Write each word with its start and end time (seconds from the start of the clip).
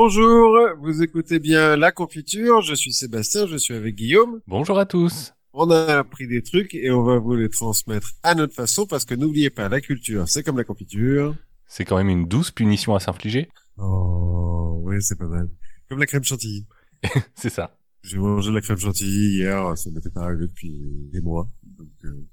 Bonjour, 0.00 0.56
vous 0.78 1.02
écoutez 1.02 1.40
bien 1.40 1.74
La 1.76 1.90
Confiture, 1.90 2.62
je 2.62 2.72
suis 2.72 2.92
Sébastien, 2.92 3.48
je 3.48 3.56
suis 3.56 3.74
avec 3.74 3.96
Guillaume. 3.96 4.40
Bonjour 4.46 4.78
à 4.78 4.86
tous. 4.86 5.34
On 5.52 5.72
a 5.72 5.98
appris 5.98 6.28
des 6.28 6.40
trucs 6.40 6.72
et 6.76 6.92
on 6.92 7.02
va 7.02 7.18
vous 7.18 7.34
les 7.34 7.48
transmettre 7.48 8.12
à 8.22 8.36
notre 8.36 8.54
façon 8.54 8.86
parce 8.86 9.04
que 9.04 9.16
n'oubliez 9.16 9.50
pas, 9.50 9.68
la 9.68 9.80
culture, 9.80 10.28
c'est 10.28 10.44
comme 10.44 10.56
la 10.56 10.62
confiture. 10.62 11.34
C'est 11.66 11.84
quand 11.84 11.96
même 11.96 12.10
une 12.10 12.28
douce 12.28 12.52
punition 12.52 12.94
à 12.94 13.00
s'infliger. 13.00 13.48
Oh, 13.76 14.82
oui, 14.84 15.02
c'est 15.02 15.18
pas 15.18 15.26
mal. 15.26 15.50
Comme 15.88 15.98
la 15.98 16.06
crème 16.06 16.22
chantilly. 16.22 16.64
c'est 17.34 17.50
ça. 17.50 17.76
J'ai 18.04 18.18
mangé 18.18 18.50
de 18.50 18.54
la 18.54 18.60
crème 18.60 18.78
chantilly 18.78 19.38
hier, 19.38 19.76
ça 19.76 19.90
m'était 19.90 20.10
pas 20.10 20.26
arrivé 20.26 20.46
depuis 20.46 20.78
des 21.12 21.20
mois. 21.20 21.48
Donc, 21.64 21.88
euh, 22.04 22.24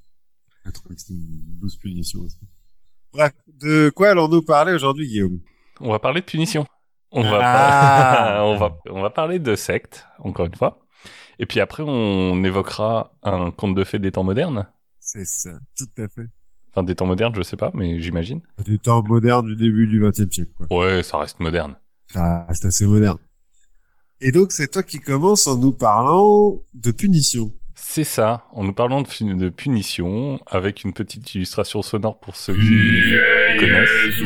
je 0.65 0.69
trouve 0.69 0.93
que 0.93 1.01
c'est 1.01 1.13
une 1.13 1.57
douce 1.59 1.77
punition 1.77 2.19
aussi. 2.19 2.37
Bref, 3.11 3.33
de 3.47 3.89
quoi 3.89 4.09
allons-nous 4.09 4.43
parler 4.43 4.73
aujourd'hui, 4.73 5.07
Guillaume? 5.07 5.39
On 5.79 5.89
va 5.89 5.97
parler 5.97 6.21
de 6.21 6.25
punition. 6.25 6.67
On 7.15 7.23
va, 7.23 7.39
Ah. 7.41 8.41
on 8.45 8.57
va, 8.57 8.77
on 8.89 9.01
va 9.01 9.09
parler 9.09 9.39
de 9.39 9.55
secte, 9.55 10.05
encore 10.19 10.45
une 10.45 10.55
fois. 10.55 10.79
Et 11.39 11.45
puis 11.45 11.59
après, 11.59 11.83
on 11.85 12.43
évoquera 12.43 13.13
un 13.23 13.51
conte 13.51 13.75
de 13.75 13.83
fées 13.83 13.99
des 13.99 14.11
temps 14.11 14.23
modernes. 14.23 14.67
C'est 14.99 15.25
ça, 15.25 15.51
tout 15.77 16.01
à 16.01 16.07
fait. 16.07 16.27
Enfin, 16.71 16.83
des 16.83 16.95
temps 16.95 17.05
modernes, 17.05 17.33
je 17.35 17.41
sais 17.41 17.57
pas, 17.57 17.71
mais 17.73 17.99
j'imagine. 18.01 18.41
Du 18.65 18.79
temps 18.79 19.01
moderne 19.03 19.45
du 19.47 19.55
début 19.55 19.87
du 19.87 19.99
XXe 20.01 20.29
siècle, 20.33 20.51
quoi. 20.57 20.67
Ouais, 20.77 21.03
ça 21.03 21.17
reste 21.17 21.39
moderne. 21.39 21.75
Ça 22.11 22.45
reste 22.47 22.65
assez 22.65 22.85
moderne. 22.85 23.17
Et 24.21 24.31
donc, 24.31 24.51
c'est 24.51 24.67
toi 24.71 24.83
qui 24.83 24.99
commences 24.99 25.47
en 25.47 25.57
nous 25.57 25.71
parlant 25.73 26.61
de 26.73 26.91
punition. 26.91 27.51
C'est 27.75 28.05
ça, 28.05 28.45
en 28.53 28.63
nous 28.63 28.73
parlant 28.73 29.01
de, 29.01 29.33
de 29.33 29.49
punition, 29.49 30.39
avec 30.47 30.83
une 30.85 30.93
petite 30.93 31.35
illustration 31.35 31.81
sonore 31.81 32.19
pour 32.19 32.35
ceux 32.37 32.53
qui 32.55 33.13
connaissent. 33.59 34.21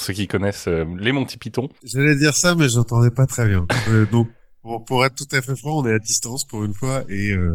Pour 0.00 0.06
ceux 0.06 0.14
qui 0.14 0.26
connaissent 0.28 0.66
euh, 0.66 0.86
les 0.98 1.12
Monty 1.12 1.36
Python. 1.36 1.68
J'allais 1.84 2.16
dire 2.16 2.34
ça, 2.34 2.54
mais 2.54 2.70
j'entendais 2.70 3.10
pas 3.10 3.26
très 3.26 3.46
bien. 3.46 3.66
Euh, 3.90 4.06
donc, 4.06 4.28
pour, 4.62 4.82
pour 4.86 5.04
être 5.04 5.14
tout 5.14 5.36
à 5.36 5.42
fait 5.42 5.54
franc, 5.54 5.80
on 5.82 5.86
est 5.86 5.92
à 5.92 5.98
distance 5.98 6.46
pour 6.46 6.64
une 6.64 6.72
fois 6.72 7.02
et 7.10 7.32
euh, 7.32 7.54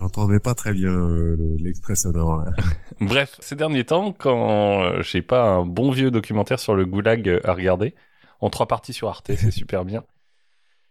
j'entendais 0.00 0.40
pas 0.40 0.54
très 0.54 0.72
bien 0.72 0.88
euh, 0.88 1.36
le- 1.38 1.56
l'extrait 1.62 1.94
sonore. 1.94 2.38
là. 2.46 2.52
Bref, 3.02 3.36
ces 3.40 3.56
derniers 3.56 3.84
temps, 3.84 4.12
quand 4.12 4.84
euh, 4.84 5.02
j'ai 5.02 5.20
pas 5.20 5.50
un 5.50 5.66
bon 5.66 5.90
vieux 5.90 6.10
documentaire 6.10 6.58
sur 6.60 6.74
le 6.74 6.86
goulag 6.86 7.40
à 7.44 7.52
regarder, 7.52 7.94
en 8.40 8.48
trois 8.48 8.66
parties 8.68 8.94
sur 8.94 9.08
Arte, 9.10 9.30
c'est 9.36 9.50
super 9.50 9.84
bien. 9.84 10.02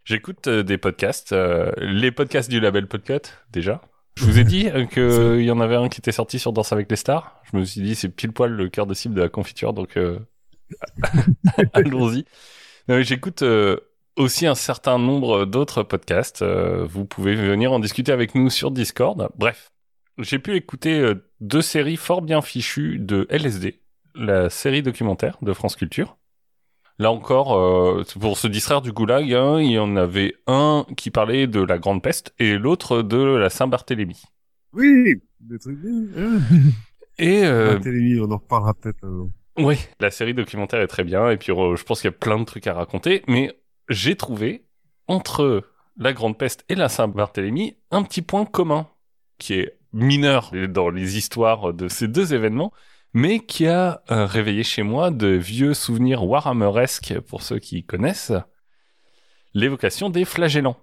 J'écoute 0.03 0.45
euh, 0.47 0.61
des 0.61 0.77
podcasts, 0.77 1.33
les 1.79 2.11
podcasts 2.11 2.47
du 2.51 2.59
label 2.59 2.87
Podcut, 2.87 3.21
déjà. 3.51 3.81
Je 4.17 4.25
vous 4.25 4.37
ai 4.37 4.43
dit 4.43 4.67
euh, 4.69 4.85
que 4.85 5.37
il 5.39 5.45
y 5.45 5.51
en 5.51 5.59
avait 5.61 5.77
un 5.77 5.89
qui 5.89 5.99
était 5.99 6.11
sorti 6.11 6.37
sur 6.37 6.53
Danse 6.53 6.71
avec 6.73 6.91
les 6.91 6.95
stars. 6.95 7.41
Je 7.51 7.57
me 7.57 7.65
suis 7.65 7.81
dit, 7.81 7.95
c'est 7.95 8.09
pile 8.09 8.31
poil 8.33 8.51
le 8.51 8.69
cœur 8.69 8.85
de 8.85 8.93
cible 8.93 9.15
de 9.15 9.21
la 9.21 9.29
confiture, 9.29 9.73
donc 9.73 9.97
allons-y. 11.73 12.25
J'écoute 12.87 13.41
euh, 13.41 13.77
aussi 14.15 14.45
un 14.45 14.55
certain 14.55 14.99
nombre 14.99 15.45
d'autres 15.45 15.83
podcasts. 15.83 16.41
Euh, 16.41 16.85
vous 16.85 17.05
pouvez 17.05 17.35
venir 17.35 17.71
en 17.71 17.79
discuter 17.79 18.11
avec 18.11 18.35
nous 18.35 18.49
sur 18.49 18.71
Discord. 18.71 19.29
Bref, 19.37 19.71
j'ai 20.19 20.39
pu 20.39 20.55
écouter 20.55 20.99
euh, 20.99 21.15
deux 21.41 21.61
séries 21.61 21.97
fort 21.97 22.21
bien 22.21 22.41
fichues 22.41 22.99
de 22.99 23.27
LSD, 23.29 23.81
la 24.13 24.49
série 24.49 24.83
documentaire 24.83 25.37
de 25.41 25.53
France 25.53 25.75
Culture. 25.75 26.17
Là 26.97 27.11
encore, 27.11 28.05
pour 28.21 28.37
se 28.37 28.47
distraire 28.47 28.81
du 28.81 28.93
goulag, 28.93 29.33
hein, 29.33 29.59
il 29.59 29.71
y 29.71 29.79
en 29.79 29.97
avait 29.97 30.35
un 30.47 30.85
qui 30.95 31.11
parlait 31.11 31.45
de 31.45 31.59
la 31.59 31.77
Grande 31.77 32.01
Peste 32.01 32.33
et 32.39 32.57
l'autre 32.57 33.01
de 33.01 33.17
la 33.17 33.49
Saint-Barthélemy. 33.49 34.23
Oui, 34.71 35.21
des 35.41 35.59
trucs 35.59 35.77
bien. 35.77 36.39
Et 37.17 37.45
euh, 37.45 37.73
La 37.73 37.79
télé, 37.79 38.19
on 38.19 38.31
en 38.31 38.37
reparlera 38.37 38.73
peut-être. 38.73 39.05
Oui, 39.57 39.77
la 39.99 40.11
série 40.11 40.33
documentaire 40.33 40.81
est 40.81 40.87
très 40.87 41.03
bien 41.03 41.29
et 41.29 41.37
puis 41.37 41.51
euh, 41.51 41.75
je 41.75 41.83
pense 41.83 42.01
qu'il 42.01 42.09
y 42.09 42.13
a 42.13 42.17
plein 42.17 42.39
de 42.39 42.43
trucs 42.45 42.67
à 42.67 42.73
raconter, 42.73 43.23
mais 43.27 43.57
j'ai 43.89 44.15
trouvé 44.15 44.65
entre 45.07 45.63
la 45.97 46.13
Grande 46.13 46.37
Peste 46.37 46.65
et 46.69 46.75
la 46.75 46.89
Saint-Barthélemy 46.89 47.77
un 47.91 48.03
petit 48.03 48.21
point 48.21 48.45
commun 48.45 48.87
qui 49.37 49.53
est 49.55 49.77
mineur 49.93 50.51
dans 50.69 50.89
les 50.89 51.17
histoires 51.17 51.73
de 51.73 51.87
ces 51.87 52.07
deux 52.07 52.33
événements, 52.33 52.73
mais 53.13 53.39
qui 53.39 53.67
a 53.67 54.03
euh, 54.11 54.25
réveillé 54.25 54.63
chez 54.63 54.83
moi 54.83 55.09
de 55.09 55.27
vieux 55.27 55.73
souvenirs 55.73 56.25
Warhammeresques 56.25 57.19
pour 57.21 57.41
ceux 57.41 57.59
qui 57.59 57.85
connaissent, 57.85 58.33
l'évocation 59.53 60.09
des 60.09 60.25
flagellants. 60.25 60.77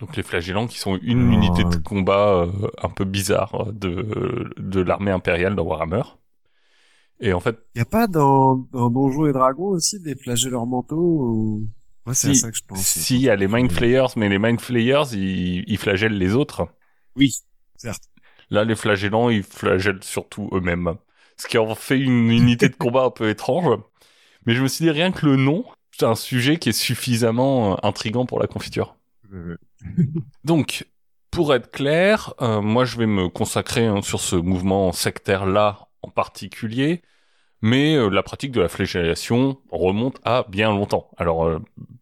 Donc 0.00 0.16
les 0.16 0.22
flagellants 0.22 0.66
qui 0.66 0.78
sont 0.78 0.98
une 1.02 1.30
Oh. 1.30 1.32
unité 1.32 1.62
de 1.64 1.76
combat 1.76 2.28
euh, 2.44 2.70
un 2.82 2.88
peu 2.88 3.04
bizarre 3.04 3.72
de, 3.72 4.50
de 4.56 4.80
l'armée 4.80 5.10
impériale 5.10 5.54
dans 5.54 5.64
Warhammer. 5.64 6.02
Et 7.20 7.32
en 7.32 7.40
fait, 7.40 7.58
Y 7.74 7.80
a 7.80 7.84
pas 7.84 8.06
dans, 8.06 8.56
dans 8.72 8.90
Donjons 8.90 9.26
et 9.26 9.32
Dragons 9.32 9.68
aussi 9.68 10.00
des 10.00 10.16
flagelleurs 10.16 10.66
mentaux 10.66 10.96
ou... 10.96 11.68
Moi, 12.06 12.14
c'est 12.14 12.30
à 12.30 12.34
Si, 12.34 12.40
ça 12.40 12.50
que 12.50 12.56
je 12.56 12.62
pense. 12.66 12.80
si, 12.80 13.16
il 13.16 13.22
y 13.22 13.28
a 13.30 13.36
les 13.36 13.46
Mind 13.46 13.70
Flayers, 13.70 14.06
mais 14.16 14.28
les 14.30 14.38
Mind 14.38 14.60
Flayers, 14.60 15.12
ils, 15.12 15.64
ils 15.66 15.78
flagellent 15.78 16.16
les 16.16 16.34
autres. 16.34 16.66
Oui, 17.14 17.34
certes. 17.76 18.04
Là, 18.48 18.64
les 18.64 18.74
flagellants, 18.74 19.28
ils 19.28 19.42
flagellent 19.42 20.02
surtout 20.02 20.48
eux-mêmes. 20.52 20.96
Ce 21.36 21.46
qui 21.46 21.58
en 21.58 21.74
fait 21.74 21.98
une 21.98 22.30
unité 22.30 22.68
de 22.68 22.74
combat 22.76 23.04
un 23.04 23.10
peu 23.10 23.28
étrange. 23.28 23.78
Mais 24.46 24.54
je 24.54 24.62
me 24.62 24.68
suis 24.68 24.84
dit, 24.84 24.90
rien 24.90 25.12
que 25.12 25.26
le 25.26 25.36
nom, 25.36 25.64
c'est 25.92 26.06
un 26.06 26.14
sujet 26.14 26.58
qui 26.58 26.70
est 26.70 26.72
suffisamment 26.72 27.74
euh, 27.74 27.76
intrigant 27.82 28.26
pour 28.26 28.40
la 28.40 28.46
confiture. 28.46 28.96
Euh, 29.32 29.56
Donc, 30.44 30.86
pour 31.30 31.54
être 31.54 31.70
clair, 31.70 32.34
euh, 32.40 32.60
moi 32.60 32.84
je 32.84 32.96
vais 32.98 33.06
me 33.06 33.28
consacrer 33.28 33.86
hein, 33.86 34.02
sur 34.02 34.20
ce 34.20 34.36
mouvement 34.36 34.92
sectaire-là 34.92 35.88
en 36.02 36.10
particulier, 36.10 37.02
mais 37.62 37.96
euh, 37.96 38.08
la 38.08 38.22
pratique 38.22 38.52
de 38.52 38.60
la 38.60 38.68
flagellation 38.68 39.58
remonte 39.70 40.20
à 40.24 40.44
bien 40.48 40.70
longtemps. 40.70 41.10
Alors, 41.16 41.44
euh, 41.46 41.58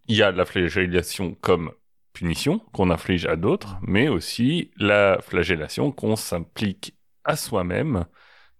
il 0.06 0.16
y 0.16 0.22
a 0.22 0.30
la 0.30 0.44
flagellation 0.44 1.36
comme 1.40 1.72
punition 2.12 2.60
qu'on 2.72 2.90
inflige 2.90 3.26
à 3.26 3.36
d'autres, 3.36 3.76
mais 3.82 4.08
aussi 4.08 4.70
la 4.76 5.18
flagellation 5.20 5.92
qu'on 5.92 6.16
s'implique 6.16 6.94
à 7.24 7.36
soi-même. 7.36 8.06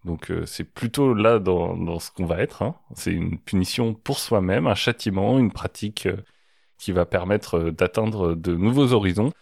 Donc 0.04 0.31
euh, 0.31 0.47
c'est 0.47 0.64
plutôt 0.64 1.12
là 1.14 1.38
dans, 1.38 1.76
dans 1.76 1.98
ce 1.98 2.10
qu'on 2.10 2.26
va 2.26 2.38
être. 2.41 2.62
hein. 2.62 2.76
C'est 2.94 3.12
une 3.12 3.38
punition 3.38 3.94
pour 3.94 4.19
soi-même, 4.19 4.66
un 4.66 4.75
châtiment, 4.75 5.38
une 5.38 5.53
pratique 5.53 6.06
euh, 6.06 6.16
qui 6.78 6.92
va 6.92 7.04
permettre 7.06 7.59
euh, 7.59 7.72
d'atteindre 7.72 8.34
de 8.34 8.54
nouveaux 8.54 8.92
horizons. 8.92 9.32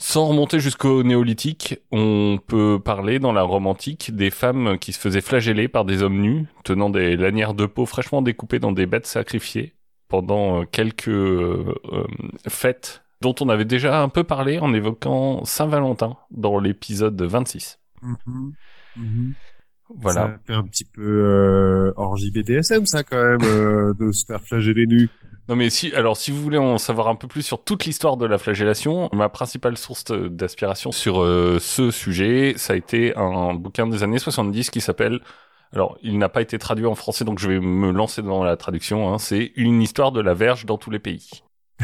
Sans 0.00 0.26
remonter 0.26 0.60
jusqu'au 0.60 1.02
néolithique, 1.02 1.80
on 1.90 2.38
peut 2.46 2.78
parler 2.82 3.18
dans 3.18 3.32
la 3.32 3.42
Rome 3.42 3.66
antique 3.66 4.14
des 4.14 4.30
femmes 4.30 4.78
qui 4.78 4.92
se 4.92 5.00
faisaient 5.00 5.20
flageller 5.20 5.66
par 5.66 5.84
des 5.84 6.02
hommes 6.02 6.20
nus, 6.20 6.46
tenant 6.62 6.88
des 6.88 7.16
lanières 7.16 7.54
de 7.54 7.66
peau 7.66 7.84
fraîchement 7.84 8.22
découpées 8.22 8.60
dans 8.60 8.70
des 8.72 8.86
bêtes 8.86 9.06
sacrifiées 9.06 9.74
pendant 10.06 10.60
euh, 10.60 10.64
quelques 10.64 11.08
euh, 11.08 11.74
euh, 11.92 12.06
fêtes 12.48 13.02
dont 13.20 13.34
on 13.40 13.48
avait 13.48 13.64
déjà 13.64 14.00
un 14.00 14.08
peu 14.08 14.24
parlé 14.24 14.58
en 14.60 14.72
évoquant 14.72 15.44
Saint-Valentin 15.44 16.16
dans 16.30 16.58
l'épisode 16.58 17.20
26. 17.20 17.80
mhm, 18.02 18.52
mhm. 18.96 19.34
Voilà. 19.96 20.20
Ça 20.20 20.38
fait 20.46 20.52
un 20.52 20.64
petit 20.64 20.84
peu 20.84 21.02
euh, 21.02 21.92
orgie 21.96 22.30
BDSM, 22.30 22.84
ça, 22.84 23.02
quand 23.02 23.16
même, 23.16 23.42
euh, 23.42 23.94
de 23.98 24.12
se 24.12 24.26
faire 24.26 24.42
flageller 24.42 24.86
nu. 24.86 25.08
Non 25.48 25.56
mais 25.56 25.70
si, 25.70 25.94
alors 25.94 26.16
si 26.18 26.30
vous 26.30 26.42
voulez 26.42 26.58
en 26.58 26.76
savoir 26.76 27.08
un 27.08 27.14
peu 27.14 27.26
plus 27.26 27.42
sur 27.42 27.64
toute 27.64 27.86
l'histoire 27.86 28.18
de 28.18 28.26
la 28.26 28.36
flagellation, 28.36 29.08
ma 29.14 29.30
principale 29.30 29.78
source 29.78 30.04
d'aspiration 30.04 30.92
sur 30.92 31.22
euh, 31.22 31.58
ce 31.58 31.90
sujet, 31.90 32.52
ça 32.56 32.74
a 32.74 32.76
été 32.76 33.16
un 33.16 33.54
bouquin 33.54 33.86
des 33.86 34.02
années 34.02 34.18
70 34.18 34.68
qui 34.68 34.82
s'appelle, 34.82 35.20
alors 35.72 35.96
il 36.02 36.18
n'a 36.18 36.28
pas 36.28 36.42
été 36.42 36.58
traduit 36.58 36.84
en 36.84 36.94
français 36.94 37.24
donc 37.24 37.38
je 37.38 37.48
vais 37.48 37.60
me 37.60 37.90
lancer 37.92 38.20
dans 38.20 38.44
la 38.44 38.58
traduction, 38.58 39.12
hein, 39.12 39.18
c'est 39.18 39.52
une 39.56 39.80
histoire 39.80 40.12
de 40.12 40.20
la 40.20 40.34
verge 40.34 40.66
dans 40.66 40.76
tous 40.76 40.90
les 40.90 40.98
pays. 40.98 41.30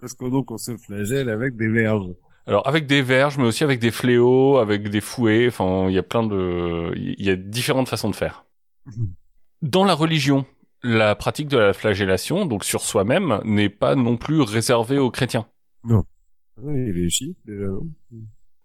Parce 0.00 0.14
que 0.14 0.30
donc, 0.30 0.50
on 0.50 0.58
se 0.58 0.76
flagelle 0.76 1.28
avec 1.28 1.56
des 1.56 1.68
verges. 1.68 2.06
Alors 2.46 2.66
avec 2.66 2.86
des 2.86 3.02
verges, 3.02 3.36
mais 3.36 3.44
aussi 3.44 3.64
avec 3.64 3.80
des 3.80 3.90
fléaux, 3.90 4.56
avec 4.56 4.88
des 4.88 5.02
fouets, 5.02 5.48
enfin 5.48 5.88
il 5.88 5.94
y 5.94 5.98
a 5.98 6.02
plein 6.02 6.22
de, 6.22 6.92
il 6.96 7.22
y 7.22 7.28
a 7.28 7.36
différentes 7.36 7.88
façons 7.88 8.08
de 8.08 8.16
faire. 8.16 8.46
Dans 9.60 9.84
la 9.84 9.92
religion, 9.92 10.46
la 10.82 11.14
pratique 11.14 11.48
de 11.48 11.58
la 11.58 11.72
flagellation, 11.72 12.46
donc 12.46 12.64
sur 12.64 12.82
soi-même, 12.82 13.40
n'est 13.44 13.68
pas 13.68 13.94
non 13.94 14.16
plus 14.16 14.40
réservée 14.40 14.98
aux 14.98 15.10
chrétiens. 15.10 15.46
Déjà, 17.44 17.66
non? 17.66 17.86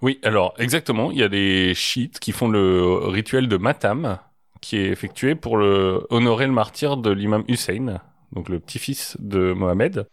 Oui, 0.02 0.20
alors 0.24 0.54
exactement, 0.58 1.12
il 1.12 1.20
y 1.20 1.24
a 1.24 1.30
des 1.30 1.74
chiites 1.76 2.20
qui 2.20 2.34
font 2.34 2.50
le 2.50 3.00
rituel 3.06 3.48
de 3.48 3.56
Matam, 3.56 4.20
qui 4.60 4.78
est 4.78 4.90
effectué 4.90 5.36
pour 5.36 5.58
le, 5.58 6.06
honorer 6.10 6.46
le 6.46 6.52
martyr 6.52 6.98
de 6.98 7.10
l'imam 7.10 7.44
Hussein, 7.48 8.02
donc 8.34 8.50
le 8.50 8.60
petit-fils 8.60 9.16
de 9.20 9.54
Mohamed. 9.54 10.08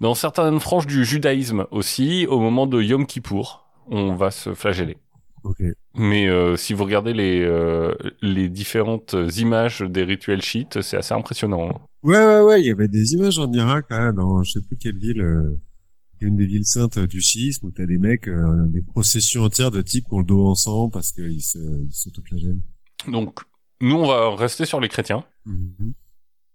Dans 0.00 0.14
certaines 0.14 0.60
franges 0.60 0.86
du 0.86 1.04
judaïsme 1.04 1.66
aussi, 1.70 2.26
au 2.28 2.38
moment 2.38 2.66
de 2.66 2.80
Yom 2.80 3.06
Kippour, 3.06 3.66
on 3.88 4.14
va 4.14 4.30
se 4.30 4.54
flageller. 4.54 4.96
Ok. 5.44 5.62
Mais 5.94 6.28
euh, 6.28 6.56
si 6.56 6.74
vous 6.74 6.84
regardez 6.84 7.12
les, 7.12 7.40
euh, 7.42 7.94
les 8.22 8.48
différentes 8.48 9.16
images 9.36 9.80
des 9.80 10.04
rituels 10.04 10.42
chiites, 10.42 10.82
c'est 10.82 10.96
assez 10.96 11.14
impressionnant. 11.14 11.70
hein. 11.70 11.80
Ouais, 12.02 12.16
ouais, 12.24 12.40
ouais, 12.40 12.60
il 12.60 12.66
y 12.66 12.70
avait 12.70 12.88
des 12.88 13.12
images 13.14 13.38
en 13.38 13.50
Irak, 13.52 13.86
là, 13.90 14.12
dans 14.12 14.42
je 14.42 14.52
sais 14.52 14.60
plus 14.66 14.76
quelle 14.76 14.98
ville, 14.98 15.20
euh, 15.20 15.58
une 16.20 16.36
des 16.36 16.46
villes 16.46 16.66
saintes 16.66 16.98
du 16.98 17.20
schisme 17.20 17.66
où 17.66 17.70
t'as 17.70 17.86
des 17.86 17.98
mecs, 17.98 18.28
euh, 18.28 18.66
des 18.66 18.82
processions 18.82 19.42
entières 19.44 19.70
de 19.70 19.80
types 19.82 20.06
qui 20.06 20.14
ont 20.14 20.18
le 20.18 20.24
dos 20.24 20.46
en 20.46 20.54
sang 20.54 20.90
parce 20.90 21.12
qu'ils 21.12 21.42
se, 21.42 21.58
ils 21.58 21.92
s'autoflagellent. 21.92 22.60
Donc, 23.08 23.40
nous, 23.80 23.96
on 23.96 24.06
va 24.06 24.34
rester 24.36 24.66
sur 24.66 24.80
les 24.80 24.88
chrétiens. 24.88 25.24
Mhm. 25.46 25.94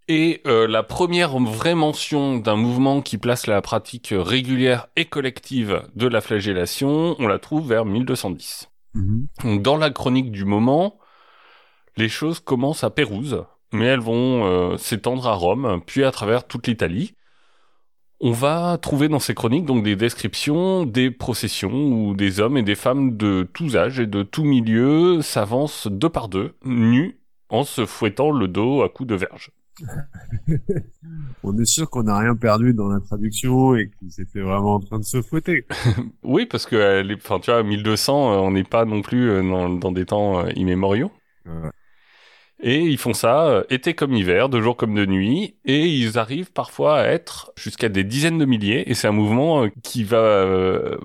Et 0.07 0.41
euh, 0.45 0.67
la 0.67 0.83
première 0.83 1.39
vraie 1.39 1.73
mention 1.73 2.37
d'un 2.37 2.55
mouvement 2.55 3.01
qui 3.01 3.17
place 3.17 3.47
la 3.47 3.59
pratique 3.63 4.13
régulière 4.15 4.87
et 4.95 5.05
collective 5.05 5.81
de 5.95 6.07
la 6.07 6.21
flagellation, 6.21 7.15
on 7.17 7.27
la 7.27 7.39
trouve 7.39 7.67
vers 7.67 7.85
1210. 7.85 8.69
Mhm. 8.95 9.61
Dans 9.61 9.77
la 9.77 9.91
chronique 9.91 10.31
du 10.31 10.45
moment, 10.45 10.97
les 11.97 12.09
choses 12.09 12.39
commencent 12.39 12.83
à 12.83 12.89
Pérouse, 12.89 13.43
mais 13.71 13.85
elles 13.85 13.99
vont 13.99 14.45
euh, 14.45 14.77
s'étendre 14.77 15.27
à 15.27 15.33
Rome, 15.33 15.81
puis 15.85 16.03
à 16.03 16.11
travers 16.11 16.47
toute 16.47 16.67
l'Italie. 16.67 17.13
On 18.21 18.31
va 18.31 18.77
trouver 18.77 19.09
dans 19.09 19.19
ces 19.19 19.35
chroniques 19.35 19.65
donc 19.65 19.83
des 19.83 19.97
descriptions 19.97 20.85
des 20.85 21.11
processions 21.11 21.73
où 21.73 22.15
des 22.15 22.39
hommes 22.39 22.57
et 22.57 22.63
des 22.63 22.75
femmes 22.75 23.17
de 23.17 23.47
tous 23.53 23.75
âges 23.75 23.99
et 23.99 24.07
de 24.07 24.23
tous 24.23 24.45
milieux 24.45 25.21
s'avancent 25.21 25.87
deux 25.87 26.09
par 26.09 26.29
deux, 26.29 26.55
nus, 26.63 27.19
en 27.49 27.63
se 27.63 27.85
fouettant 27.85 28.31
le 28.31 28.47
dos 28.47 28.83
à 28.83 28.89
coups 28.89 29.09
de 29.09 29.15
verge. 29.15 29.51
On 31.43 31.57
est 31.57 31.65
sûr 31.65 31.89
qu'on 31.89 32.03
n'a 32.03 32.17
rien 32.17 32.35
perdu 32.35 32.73
dans 32.73 32.87
la 32.87 32.99
traduction 32.99 33.75
et 33.75 33.89
qu'ils 33.89 34.21
étaient 34.21 34.41
vraiment 34.41 34.75
en 34.75 34.79
train 34.79 34.99
de 34.99 35.03
se 35.05 35.21
fouetter. 35.21 35.65
Oui, 36.23 36.45
parce 36.45 36.65
que, 36.65 36.75
euh, 36.75 37.15
enfin, 37.17 37.39
tu 37.39 37.51
vois, 37.51 37.63
1200, 37.63 38.33
euh, 38.33 38.37
on 38.37 38.51
n'est 38.51 38.63
pas 38.63 38.85
non 38.85 39.01
plus 39.01 39.29
euh, 39.29 39.41
dans, 39.41 39.69
dans 39.69 39.91
des 39.91 40.05
temps 40.05 40.45
immémoriaux. 40.49 41.11
Et 42.63 42.79
ils 42.79 42.97
font 42.97 43.13
ça 43.13 43.63
été 43.69 43.93
comme 43.93 44.13
hiver, 44.13 44.49
de 44.49 44.61
jour 44.61 44.77
comme 44.77 44.95
de 44.95 45.05
nuit, 45.05 45.57
et 45.65 45.85
ils 45.87 46.17
arrivent 46.17 46.51
parfois 46.51 46.99
à 46.99 47.07
être 47.07 47.51
jusqu'à 47.57 47.89
des 47.89 48.03
dizaines 48.03 48.37
de 48.37 48.45
milliers, 48.45 48.89
et 48.89 48.93
c'est 48.93 49.07
un 49.07 49.11
mouvement 49.11 49.67
qui 49.83 50.03
va 50.05 50.97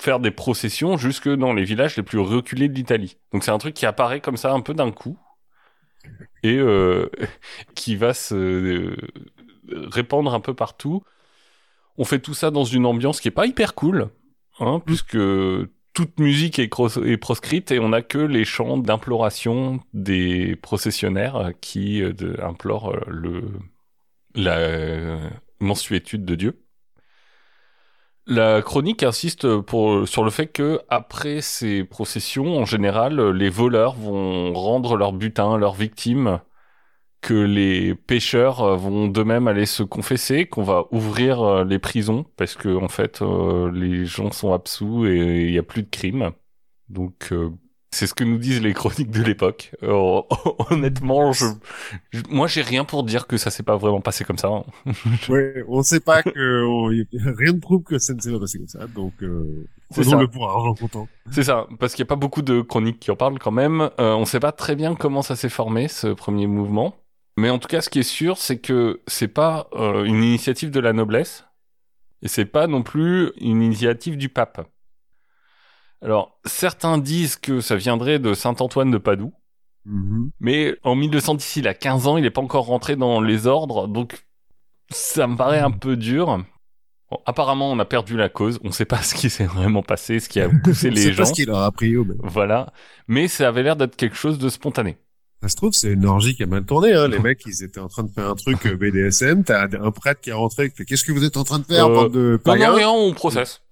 faire 0.00 0.20
des 0.20 0.30
processions 0.30 0.98
jusque 0.98 1.28
dans 1.28 1.52
les 1.52 1.64
villages 1.64 1.96
les 1.96 2.02
plus 2.02 2.18
reculés 2.18 2.68
de 2.68 2.74
l'Italie. 2.74 3.16
Donc 3.32 3.44
c'est 3.44 3.50
un 3.50 3.58
truc 3.58 3.74
qui 3.74 3.86
apparaît 3.86 4.20
comme 4.20 4.36
ça 4.36 4.52
un 4.52 4.60
peu 4.60 4.74
d'un 4.74 4.92
coup, 4.92 5.18
et 6.42 6.56
euh, 6.56 7.08
qui 7.74 7.96
va 7.96 8.14
se 8.14 8.34
euh, 8.34 8.96
répandre 9.68 10.34
un 10.34 10.40
peu 10.40 10.54
partout. 10.54 11.02
On 11.98 12.04
fait 12.04 12.20
tout 12.20 12.34
ça 12.34 12.50
dans 12.50 12.64
une 12.64 12.86
ambiance 12.86 13.20
qui 13.20 13.28
est 13.28 13.32
pas 13.32 13.46
hyper 13.46 13.74
cool, 13.74 14.08
hein, 14.58 14.80
puisque 14.84 15.18
toute 15.92 16.18
musique 16.18 16.58
est, 16.58 17.16
proscrite 17.18 17.72
et 17.72 17.78
on 17.78 17.90
n'a 17.90 18.02
que 18.02 18.18
les 18.18 18.44
chants 18.44 18.78
d'imploration 18.78 19.80
des 19.92 20.56
processionnaires 20.56 21.52
qui 21.60 22.02
euh, 22.02 22.12
de- 22.12 22.38
implorent 22.42 22.96
le, 23.06 23.42
la 24.34 25.30
mensuétude 25.60 26.24
de 26.24 26.34
Dieu. 26.34 26.64
La 28.30 28.62
chronique 28.62 29.02
insiste 29.02 29.58
pour, 29.62 30.06
sur 30.08 30.24
le 30.24 30.30
fait 30.30 30.46
que 30.46 30.80
après 30.88 31.40
ces 31.40 31.82
processions, 31.84 32.56
en 32.58 32.64
général, 32.64 33.20
les 33.32 33.50
voleurs 33.50 33.94
vont 33.94 34.52
rendre 34.54 34.96
leur 34.96 35.12
butin, 35.12 35.58
leurs 35.58 35.74
victimes, 35.74 36.40
que 37.20 37.34
les 37.34 37.94
pêcheurs 37.94 38.76
vont 38.76 39.08
d'eux-mêmes 39.08 39.48
aller 39.48 39.66
se 39.66 39.82
confesser, 39.82 40.46
qu'on 40.46 40.62
va 40.62 40.84
ouvrir 40.92 41.42
euh, 41.42 41.64
les 41.64 41.78
prisons 41.78 42.24
parce 42.36 42.54
que 42.56 42.68
en 42.68 42.88
fait 42.88 43.20
euh, 43.22 43.70
les 43.72 44.06
gens 44.06 44.32
sont 44.32 44.52
absous 44.52 45.06
et 45.06 45.46
il 45.46 45.50
n'y 45.52 45.58
a 45.58 45.62
plus 45.62 45.82
de 45.82 45.90
crimes. 45.90 46.30
Donc 46.88 47.32
euh, 47.32 47.50
c'est 47.92 48.06
ce 48.06 48.14
que 48.14 48.22
nous 48.24 48.38
disent 48.38 48.60
les 48.62 48.72
chroniques 48.72 49.10
de 49.10 49.22
l'époque. 49.22 49.72
Euh, 49.82 50.22
honnêtement, 50.70 51.32
je, 51.32 51.46
je- 52.10 52.22
moi 52.30 52.46
j'ai 52.46 52.62
rien 52.62 52.84
pour 52.84 53.02
dire 53.02 53.26
que 53.26 53.36
ça 53.36 53.50
s'est 53.50 53.62
pas 53.64 53.76
vraiment 53.76 54.00
passé 54.00 54.24
comme 54.24 54.38
ça. 54.38 54.48
hein. 54.48 54.64
ouais, 55.28 55.64
on 55.68 55.82
sait 55.82 56.00
pas 56.00 56.22
que 56.22 56.64
on- 56.64 56.90
y 56.92 57.00
a- 57.02 57.04
rien 57.36 57.52
ne 57.52 57.58
prouve 57.58 57.82
que 57.82 57.98
ça 57.98 58.14
ne 58.14 58.20
s'est 58.20 58.30
pas 58.32 58.38
passé 58.40 58.58
comme 58.58 58.68
ça, 58.68 58.86
donc 58.86 59.12
euh, 59.22 59.66
ça. 59.90 60.18
pour 60.32 60.48
argent 60.48 60.74
comptant. 60.74 61.08
C'est 61.32 61.42
ça, 61.44 61.66
parce 61.78 61.94
qu'il 61.94 62.02
n'y 62.04 62.08
a 62.08 62.10
pas 62.10 62.16
beaucoup 62.16 62.42
de 62.42 62.60
chroniques 62.60 63.00
qui 63.00 63.10
en 63.10 63.16
parlent 63.16 63.38
quand 63.38 63.50
même. 63.50 63.90
Euh, 63.98 64.14
on 64.14 64.24
sait 64.24 64.40
pas 64.40 64.52
très 64.52 64.76
bien 64.76 64.94
comment 64.94 65.22
ça 65.22 65.34
s'est 65.36 65.48
formé, 65.48 65.88
ce 65.88 66.08
premier 66.08 66.46
mouvement. 66.46 66.94
Mais 67.36 67.50
en 67.50 67.58
tout 67.58 67.68
cas, 67.68 67.80
ce 67.80 67.88
qui 67.88 68.00
est 68.00 68.02
sûr, 68.02 68.36
c'est 68.38 68.58
que 68.58 69.00
c'est 69.06 69.28
pas 69.28 69.68
euh, 69.74 70.04
une 70.04 70.22
initiative 70.22 70.70
de 70.70 70.80
la 70.80 70.92
noblesse, 70.92 71.44
et 72.22 72.28
c'est 72.28 72.44
pas 72.44 72.66
non 72.66 72.82
plus 72.82 73.30
une 73.40 73.62
initiative 73.62 74.16
du 74.16 74.28
pape. 74.28 74.68
Alors, 76.02 76.38
certains 76.44 76.98
disent 76.98 77.36
que 77.36 77.60
ça 77.60 77.76
viendrait 77.76 78.18
de 78.18 78.34
Saint 78.34 78.54
Antoine 78.60 78.90
de 78.90 78.98
Padoue, 78.98 79.32
Mhm. 79.86 80.30
mais 80.40 80.76
en 80.82 80.94
1210, 80.94 81.56
il 81.56 81.68
a 81.68 81.74
15 81.74 82.06
ans, 82.06 82.16
il 82.16 82.22
n'est 82.22 82.30
pas 82.30 82.42
encore 82.42 82.66
rentré 82.66 82.96
dans 82.96 83.20
les 83.20 83.46
ordres, 83.46 83.86
donc 83.88 84.24
ça 84.90 85.26
me 85.26 85.36
paraît 85.36 85.58
un 85.60 85.70
peu 85.70 85.96
dur. 85.96 86.42
Bon, 87.10 87.18
apparemment, 87.26 87.70
on 87.72 87.78
a 87.78 87.84
perdu 87.84 88.16
la 88.16 88.28
cause, 88.28 88.60
on 88.62 88.70
sait 88.72 88.84
pas 88.84 88.98
ce 89.02 89.14
qui 89.14 89.30
s'est 89.30 89.46
vraiment 89.46 89.82
passé, 89.82 90.20
ce 90.20 90.28
qui 90.28 90.40
a 90.40 90.48
poussé 90.64 90.90
les 90.90 91.12
gens. 91.12 91.22
pas 91.22 91.24
ce 91.26 91.32
qu'il 91.32 91.46
leur 91.46 91.60
a 91.62 91.72
pris, 91.72 91.96
oh, 91.96 92.04
mais 92.06 92.14
Voilà. 92.22 92.72
Mais 93.08 93.26
ça 93.28 93.48
avait 93.48 93.62
l'air 93.62 93.76
d'être 93.76 93.96
quelque 93.96 94.16
chose 94.16 94.38
de 94.38 94.48
spontané. 94.48 94.96
Ça 95.42 95.48
se 95.48 95.56
trouve, 95.56 95.72
c'est 95.72 95.92
une 95.92 96.04
orgie 96.04 96.34
qui 96.36 96.42
a 96.42 96.46
mal 96.46 96.64
tourné, 96.66 96.92
hein. 96.92 97.08
Les 97.08 97.18
mecs, 97.18 97.40
ils 97.46 97.64
étaient 97.64 97.80
en 97.80 97.88
train 97.88 98.02
de 98.04 98.10
faire 98.12 98.28
un 98.28 98.34
truc 98.34 98.66
euh, 98.66 98.76
BDSM. 98.76 99.42
T'as 99.44 99.66
un 99.80 99.90
prêtre 99.90 100.20
qui 100.20 100.28
est 100.30 100.34
rentré 100.34 100.68
qui 100.70 100.76
fait, 100.76 100.84
qu'est-ce 100.84 101.04
que 101.04 101.12
vous 101.12 101.24
êtes 101.24 101.38
en 101.38 101.44
train 101.44 101.58
de 101.58 101.64
faire, 101.64 101.86
Euh, 101.88 102.38
bande 102.44 102.58
de 102.58 102.64
rien, 102.64 102.90
on 102.90 103.12
processe. 103.14 103.62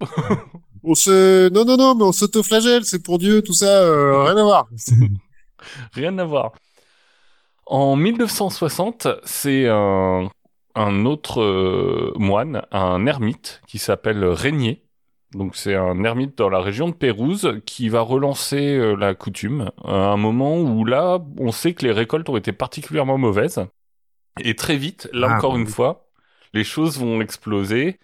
On 0.83 0.95
se, 0.95 1.49
non, 1.49 1.65
non, 1.65 1.77
non, 1.77 1.95
mais 1.95 2.03
on 2.03 2.11
s'autoflagelle, 2.11 2.85
c'est 2.85 3.03
pour 3.03 3.17
Dieu, 3.19 3.41
tout 3.41 3.53
ça, 3.53 3.83
euh, 3.83 4.23
rien 4.23 4.37
à 4.37 4.43
voir. 4.43 4.67
Rien 5.93 6.17
à 6.19 6.23
voir. 6.23 6.53
En 7.65 7.95
1960, 7.95 9.07
c'est 9.25 9.67
un, 9.67 10.29
un 10.75 11.05
autre 11.05 11.41
euh, 11.41 12.13
moine, 12.17 12.63
un 12.71 13.05
ermite, 13.05 13.61
qui 13.67 13.77
s'appelle 13.77 14.23
Régnier. 14.23 14.83
Donc 15.33 15.55
c'est 15.55 15.75
un 15.75 16.03
ermite 16.03 16.37
dans 16.37 16.49
la 16.49 16.59
région 16.59 16.89
de 16.89 16.93
Pérouse 16.93 17.61
qui 17.65 17.89
va 17.89 18.01
relancer 18.01 18.75
euh, 18.75 18.95
la 18.95 19.13
coutume 19.13 19.69
à 19.83 19.93
un 19.93 20.17
moment 20.17 20.59
où 20.59 20.85
là, 20.85 21.19
on 21.37 21.51
sait 21.51 21.73
que 21.73 21.85
les 21.85 21.91
récoltes 21.91 22.29
ont 22.29 22.37
été 22.37 22.51
particulièrement 22.51 23.17
mauvaises. 23.19 23.63
Et 24.41 24.55
très 24.55 24.77
vite, 24.77 25.09
là 25.13 25.27
Ah, 25.29 25.37
encore 25.37 25.53
bah 25.53 25.59
une 25.59 25.67
fois, 25.67 26.09
les 26.53 26.63
choses 26.63 26.99
vont 26.99 27.21
exploser 27.21 27.99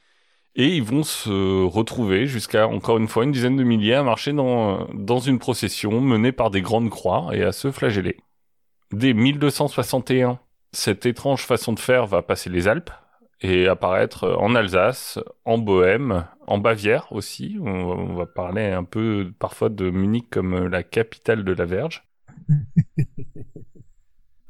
et 0.56 0.76
ils 0.76 0.84
vont 0.84 1.04
se 1.04 1.64
retrouver 1.66 2.28
jusqu'à 2.28 2.68
encore 2.68 2.98
une 2.98 3.08
fois 3.08 3.24
une 3.26 3.32
dizaine 3.32 3.56
de 3.58 3.64
milliers 3.64 3.96
à 3.96 4.04
marcher 4.04 4.34
dans, 4.34 4.88
dans 4.94 5.20
une 5.20 5.40
procession 5.40 6.02
menée 6.02 6.32
par 6.32 6.50
des 6.52 6.62
grandes 6.62 6.90
croix 6.90 7.30
et 7.34 7.44
à 7.44 7.52
se 7.52 7.72
flageller. 7.72 8.18
Dès 8.92 9.14
1261, 9.14 10.40
cette 10.74 11.06
étrange 11.06 11.44
façon 11.46 11.74
de 11.74 11.80
faire 11.80 12.06
va 12.08 12.22
passer 12.22 12.50
les 12.50 12.68
Alpes 12.68 12.92
et 13.42 13.68
apparaître 13.68 14.36
en 14.40 14.56
Alsace, 14.56 15.20
en 15.46 15.58
Bohème, 15.58 16.26
en 16.48 16.58
Bavière 16.58 17.12
aussi. 17.12 17.58
On, 17.62 17.68
on 17.70 18.14
va 18.16 18.26
parler 18.26 18.66
un 18.68 18.84
peu 18.86 19.32
parfois 19.40 19.70
de 19.70 19.90
Munich 19.90 20.28
comme 20.32 20.68
la 20.68 20.84
capitale 20.84 21.44
de 21.44 21.52
la 21.54 21.66
Verge. 21.66 22.04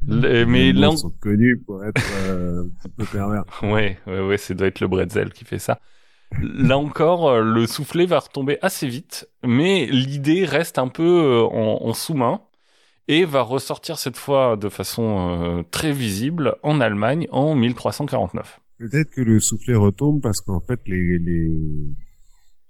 Les- 0.08 0.46
mais 0.46 0.72
Les 0.72 0.98
sont 0.98 1.10
connus 1.20 1.58
pour 1.66 1.84
être 1.84 2.02
euh, 2.28 2.64
un 2.86 2.90
peu 2.96 3.06
pervers. 3.06 3.44
Ouais, 3.64 3.98
ouais, 4.06 4.20
ouais, 4.22 4.38
ça 4.38 4.54
doit 4.54 4.68
être 4.68 4.80
le 4.80 4.88
bretzel 4.88 5.34
qui 5.34 5.46
fait 5.46 5.58
ça. 5.60 5.80
Là 6.42 6.78
encore, 6.78 7.30
euh, 7.30 7.42
le 7.42 7.66
soufflet 7.68 8.06
va 8.06 8.20
retomber 8.20 8.58
assez 8.62 8.88
vite, 8.88 9.30
mais 9.44 9.86
l'idée 9.86 10.44
reste 10.46 10.78
un 10.80 10.88
peu 10.90 11.04
euh, 11.04 11.44
en, 11.44 11.80
en 11.88 11.94
sous-main 11.94 12.42
et 13.08 13.24
va 13.26 13.42
ressortir 13.42 13.98
cette 14.00 14.18
fois 14.18 14.58
de 14.58 14.68
façon 14.70 15.60
euh, 15.60 15.64
très 15.72 15.92
visible 15.92 16.56
en 16.64 16.82
Allemagne 16.82 17.28
en 17.32 17.56
1349. 17.56 18.60
Peut-être 18.80 19.12
que 19.12 19.22
le 19.22 19.40
soufflet 19.40 19.76
retombe 19.76 20.22
parce 20.22 20.42
qu'en 20.42 20.60
fait, 20.60 20.82
les, 20.88 21.18
les, 21.20 21.52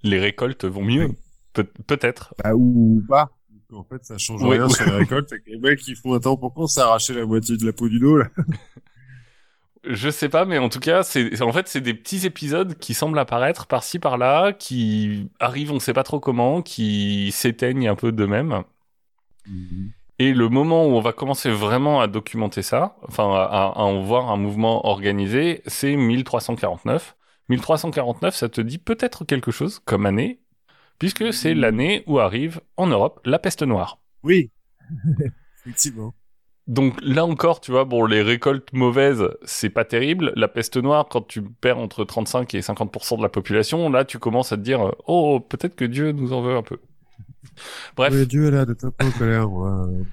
Les 0.03 0.19
récoltes 0.19 0.65
vont 0.65 0.83
mieux, 0.83 1.09
Peut- 1.53 1.63
peut-être. 1.88 2.35
bah, 2.43 2.53
ou 2.53 3.01
pas. 3.07 3.31
En 3.74 3.83
fait, 3.83 4.03
ça 4.05 4.17
change 4.19 4.43
Oui. 4.43 4.57
rien 4.57 4.69
sur 4.69 4.85
les 4.85 4.91
récoltes. 4.91 5.33
Les 5.47 5.57
mecs, 5.57 5.85
ils 5.88 5.95
font 5.95 6.17
temps 6.19 6.38
pourquoi 6.38 6.65
on 6.65 6.67
s'est 6.67 6.81
arraché 6.81 7.13
la 7.13 7.25
moitié 7.25 7.57
de 7.57 7.65
la 7.65 7.74
peau 7.74 7.89
du 7.89 7.97
dos, 8.00 8.17
là? 8.17 8.27
Je 9.88 10.10
sais 10.10 10.30
pas, 10.30 10.46
mais 10.46 10.58
en 10.58 10.70
tout 10.70 10.80
cas, 10.80 11.04
c'est 11.04 11.42
en 11.42 11.51
fait 11.51 11.68
c'est 11.68 11.82
des 11.82 11.94
petits 11.94 12.25
épisodes 12.25 12.75
qui 12.77 12.94
semblent 12.94 13.20
apparaître 13.20 13.68
par-ci 13.68 14.00
par-là, 14.00 14.54
qui 14.54 15.30
arrivent, 15.39 15.72
on 15.72 15.80
sait 15.80 15.94
pas 15.94 16.04
trop 16.04 16.20
comment, 16.20 16.62
qui 16.62 17.32
s'éteignent 17.32 17.88
un 17.88 17.96
peu 17.96 18.12
d'eux-mêmes. 18.12 18.63
Et 20.18 20.34
le 20.34 20.50
moment 20.50 20.86
où 20.86 20.92
on 20.92 21.01
va 21.01 21.12
commencer 21.13 21.51
vraiment 21.51 22.00
à 22.01 22.08
documenter 22.08 22.62
ça, 22.62 22.96
enfin 23.04 23.34
à, 23.34 23.74
à 23.75 23.82
en 23.84 24.01
voir 24.01 24.32
un 24.32 24.38
mouvement 24.38 24.86
organisé, 24.88 25.62
c'est 25.68 25.96
1349. 25.96 27.15
1349, 27.50 28.34
ça 28.36 28.50
te 28.50 28.62
dit 28.62 28.77
peut-être 28.77 29.25
quelque 29.25 29.51
chose 29.51 29.80
comme 29.80 30.06
année, 30.06 30.39
puisque 31.00 31.34
c'est 31.34 31.54
l'année 31.54 32.04
où 32.08 32.20
arrive 32.20 32.62
en 32.77 32.88
Europe 32.88 33.20
la 33.25 33.39
peste 33.39 33.62
noire. 33.63 34.00
Oui. 34.24 34.51
Effectivement. 35.65 36.13
Donc 36.67 36.95
là 37.01 37.25
encore, 37.25 37.62
tu 37.62 37.72
vois, 37.72 37.86
bon, 37.86 38.05
les 38.05 38.24
récoltes 38.24 38.74
mauvaises, 38.74 39.29
c'est 39.43 39.69
pas 39.69 39.86
terrible. 39.86 40.34
La 40.36 40.48
peste 40.48 40.77
noire, 40.77 41.07
quand 41.10 41.22
tu 41.27 41.43
perds 41.43 41.77
entre 41.77 42.03
35 42.05 42.55
et 42.55 42.62
50% 42.62 43.17
de 43.17 43.22
la 43.22 43.29
population, 43.29 43.89
là, 43.89 44.03
tu 44.03 44.17
commences 44.17 44.51
à 44.51 44.57
te 44.57 44.62
dire, 44.62 44.91
oh, 45.07 45.39
peut-être 45.39 45.75
que 45.75 45.86
Dieu 45.86 46.12
nous 46.12 46.34
en 46.34 46.41
veut 46.41 46.55
un 46.55 46.63
peu. 46.63 46.79
Bref. 47.95 48.13
Dieu, 48.27 48.50
là, 48.50 48.65
de 48.65 48.74
ta 48.74 48.89
colère, 49.17 49.51
ouais. 49.51 50.03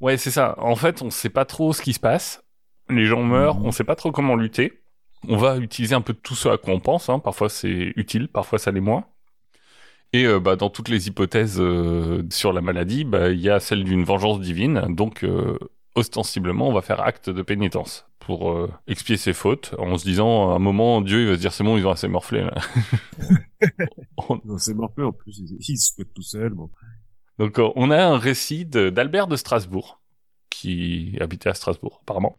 Ouais, 0.00 0.16
c'est 0.16 0.30
ça. 0.30 0.54
En 0.58 0.76
fait, 0.76 1.02
on 1.02 1.10
sait 1.10 1.28
pas 1.30 1.44
trop 1.44 1.72
ce 1.72 1.82
qui 1.82 1.92
se 1.92 2.00
passe. 2.00 2.44
Les 2.88 3.06
gens 3.06 3.22
meurent, 3.22 3.58
Mhm. 3.58 3.66
on 3.66 3.72
sait 3.72 3.84
pas 3.84 3.96
trop 3.96 4.12
comment 4.12 4.36
lutter. 4.36 4.82
On 5.28 5.36
va 5.36 5.56
utiliser 5.58 5.94
un 5.94 6.00
peu 6.00 6.14
tout 6.14 6.34
ce 6.34 6.48
à 6.48 6.58
quoi 6.58 6.74
on 6.74 6.80
pense. 6.80 7.08
Hein. 7.08 7.18
Parfois 7.20 7.48
c'est 7.48 7.92
utile, 7.96 8.28
parfois 8.28 8.58
ça 8.58 8.72
l'est 8.72 8.80
moins. 8.80 9.04
Et 10.12 10.26
euh, 10.26 10.40
bah, 10.40 10.56
dans 10.56 10.68
toutes 10.70 10.88
les 10.88 11.08
hypothèses 11.08 11.58
euh, 11.60 12.22
sur 12.30 12.52
la 12.52 12.60
maladie, 12.60 13.04
bah, 13.04 13.30
il 13.30 13.40
y 13.40 13.48
a 13.48 13.60
celle 13.60 13.84
d'une 13.84 14.04
vengeance 14.04 14.40
divine. 14.40 14.84
Donc 14.94 15.24
euh, 15.24 15.58
ostensiblement, 15.94 16.68
on 16.68 16.72
va 16.72 16.82
faire 16.82 17.00
acte 17.00 17.30
de 17.30 17.42
pénitence 17.42 18.06
pour 18.18 18.52
euh, 18.52 18.70
expier 18.86 19.16
ses 19.16 19.32
fautes, 19.32 19.74
en 19.78 19.98
se 19.98 20.04
disant 20.04 20.52
à 20.52 20.56
un 20.56 20.58
moment 20.60 21.00
Dieu 21.00 21.22
il 21.22 21.28
va 21.28 21.34
se 21.34 21.40
dire 21.40 21.52
c'est 21.52 21.64
bon, 21.64 21.76
ils 21.76 21.86
ont 21.86 21.90
assez 21.90 22.08
morflé. 22.08 22.42
Là. 22.42 22.54
On- 24.28 24.40
Non, 24.44 24.58
c'est 24.58 24.74
morflé 24.74 25.04
en 25.04 25.12
plus, 25.12 25.38
il, 25.38 25.56
il 25.60 25.78
se 25.78 26.02
tout 26.02 26.22
seul. 26.22 26.50
Bon. 26.50 26.70
Donc 27.38 27.58
euh, 27.58 27.70
on 27.76 27.90
a 27.90 28.02
un 28.04 28.18
récit 28.18 28.64
de- 28.66 28.90
d'Albert 28.90 29.26
de 29.26 29.36
Strasbourg, 29.36 30.00
qui 30.50 31.16
habitait 31.20 31.48
à 31.48 31.54
Strasbourg 31.54 32.00
apparemment, 32.02 32.38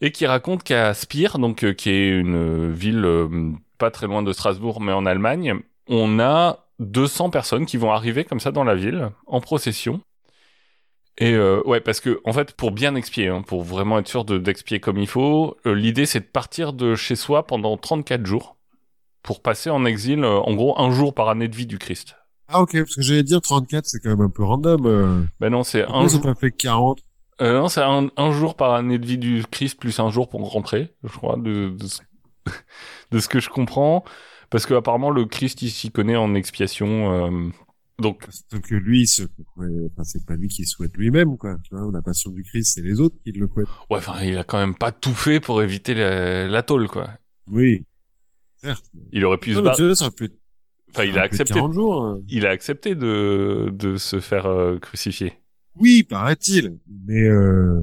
et 0.00 0.12
qui 0.12 0.26
raconte 0.26 0.62
qu'à 0.62 0.94
Spire, 0.94 1.38
donc 1.38 1.64
euh, 1.64 1.72
qui 1.72 1.90
est 1.90 2.08
une 2.10 2.70
ville 2.72 3.06
pas 3.78 3.90
très 3.90 4.06
loin 4.06 4.22
de 4.22 4.32
Strasbourg, 4.32 4.80
mais 4.80 4.92
en 4.92 5.06
Allemagne, 5.06 5.60
on 5.90 6.18
a 6.18 6.66
200 6.78 7.28
personnes 7.30 7.66
qui 7.66 7.76
vont 7.76 7.92
arriver 7.92 8.24
comme 8.24 8.40
ça 8.40 8.52
dans 8.52 8.64
la 8.64 8.74
ville 8.74 9.10
en 9.26 9.40
procession. 9.42 10.00
Et 11.18 11.34
euh, 11.34 11.60
ouais, 11.66 11.80
parce 11.80 12.00
que 12.00 12.20
en 12.24 12.32
fait, 12.32 12.52
pour 12.54 12.70
bien 12.70 12.94
expier, 12.94 13.28
hein, 13.28 13.42
pour 13.42 13.62
vraiment 13.62 13.98
être 13.98 14.08
sûr 14.08 14.24
de- 14.24 14.38
d'expier 14.38 14.80
comme 14.80 14.96
il 14.98 15.06
faut, 15.08 15.56
euh, 15.66 15.74
l'idée 15.74 16.06
c'est 16.06 16.20
de 16.20 16.24
partir 16.24 16.72
de 16.72 16.94
chez 16.94 17.16
soi 17.16 17.46
pendant 17.46 17.76
34 17.76 18.24
jours 18.24 18.56
pour 19.22 19.42
passer 19.42 19.68
en 19.68 19.84
exil, 19.84 20.24
euh, 20.24 20.38
en 20.38 20.54
gros 20.54 20.80
un 20.80 20.90
jour 20.90 21.12
par 21.12 21.28
année 21.28 21.48
de 21.48 21.54
vie 21.56 21.66
du 21.66 21.78
Christ. 21.78 22.16
Ah 22.48 22.62
ok, 22.62 22.72
parce 22.78 22.96
que 22.96 23.02
j'allais 23.02 23.22
dire 23.22 23.42
34, 23.42 23.84
c'est 23.84 24.00
quand 24.00 24.08
même 24.08 24.22
un 24.22 24.30
peu 24.30 24.42
random. 24.44 25.28
Ben 25.40 25.50
non, 25.50 25.62
c'est 25.62 25.84
un 25.84 26.08
jour. 26.08 26.20
ont 26.20 26.22
pas 26.22 26.34
fait 26.34 26.50
40 26.50 27.00
Euh, 27.42 27.60
non, 27.60 27.68
c'est 27.68 27.82
un, 27.82 28.08
un 28.16 28.32
jour 28.32 28.54
par 28.56 28.72
année 28.74 28.98
de 28.98 29.06
vie 29.06 29.18
du 29.18 29.44
Christ 29.50 29.78
plus 29.78 30.00
un 30.00 30.10
jour 30.10 30.28
pour 30.28 30.50
rentrer, 30.50 30.94
je 31.04 31.16
crois, 31.16 31.36
de, 31.36 31.68
de, 31.70 31.86
ce, 31.86 32.00
de 33.12 33.18
ce 33.18 33.28
que 33.28 33.40
je 33.40 33.50
comprends. 33.50 34.04
Parce 34.50 34.66
que 34.66 34.74
apparemment 34.74 35.10
le 35.10 35.24
Christ 35.26 35.62
il 35.62 35.70
s'y 35.70 35.90
connaît 35.90 36.16
en 36.16 36.34
expiation. 36.34 37.12
euh, 37.12 37.48
donc 37.98 38.20
Parce 38.20 38.44
que 38.62 38.74
lui, 38.74 39.06
se... 39.06 39.22
enfin, 39.58 40.04
c'est 40.04 40.24
pas 40.24 40.34
lui 40.34 40.48
qui 40.48 40.64
souhaite 40.64 40.96
lui-même, 40.96 41.36
quoi. 41.36 41.56
Tu 41.64 41.74
vois, 41.74 41.90
la 41.92 42.00
passion 42.02 42.30
du 42.30 42.42
Christ, 42.42 42.72
c'est 42.74 42.80
les 42.82 42.98
autres 43.00 43.16
qui 43.24 43.32
le 43.32 43.46
souhaitent. 43.46 43.68
ouais, 43.90 43.98
enfin 43.98 44.22
il 44.22 44.36
a 44.38 44.44
quand 44.44 44.58
même 44.58 44.74
pas 44.74 44.90
tout 44.90 45.12
fait 45.14 45.38
pour 45.38 45.62
éviter 45.62 45.94
la, 45.94 46.46
la 46.48 46.62
tôle 46.62 46.88
quoi. 46.88 47.10
Oui. 47.46 47.84
Certes. 48.56 48.90
Il 49.12 49.24
aurait 49.24 49.38
pu 49.38 49.50
se 49.52 49.56
Non, 49.56 49.62
mais 49.62 49.68
battre. 49.70 49.94
ça 49.94 50.10
Enfin 50.92 51.04
il 51.04 51.18
a 51.18 51.22
accepté. 51.22 51.54
40 51.54 51.72
jours. 51.72 52.02
hein. 52.04 52.20
Il 52.28 52.46
a 52.46 52.50
accepté 52.50 52.94
de 52.94 53.70
de 53.72 53.96
se 53.96 54.18
faire 54.20 54.46
euh, 54.46 54.78
crucifier. 54.78 55.34
Oui, 55.76 56.02
paraît-il. 56.02 56.78
Mais 57.06 57.22
euh... 57.22 57.80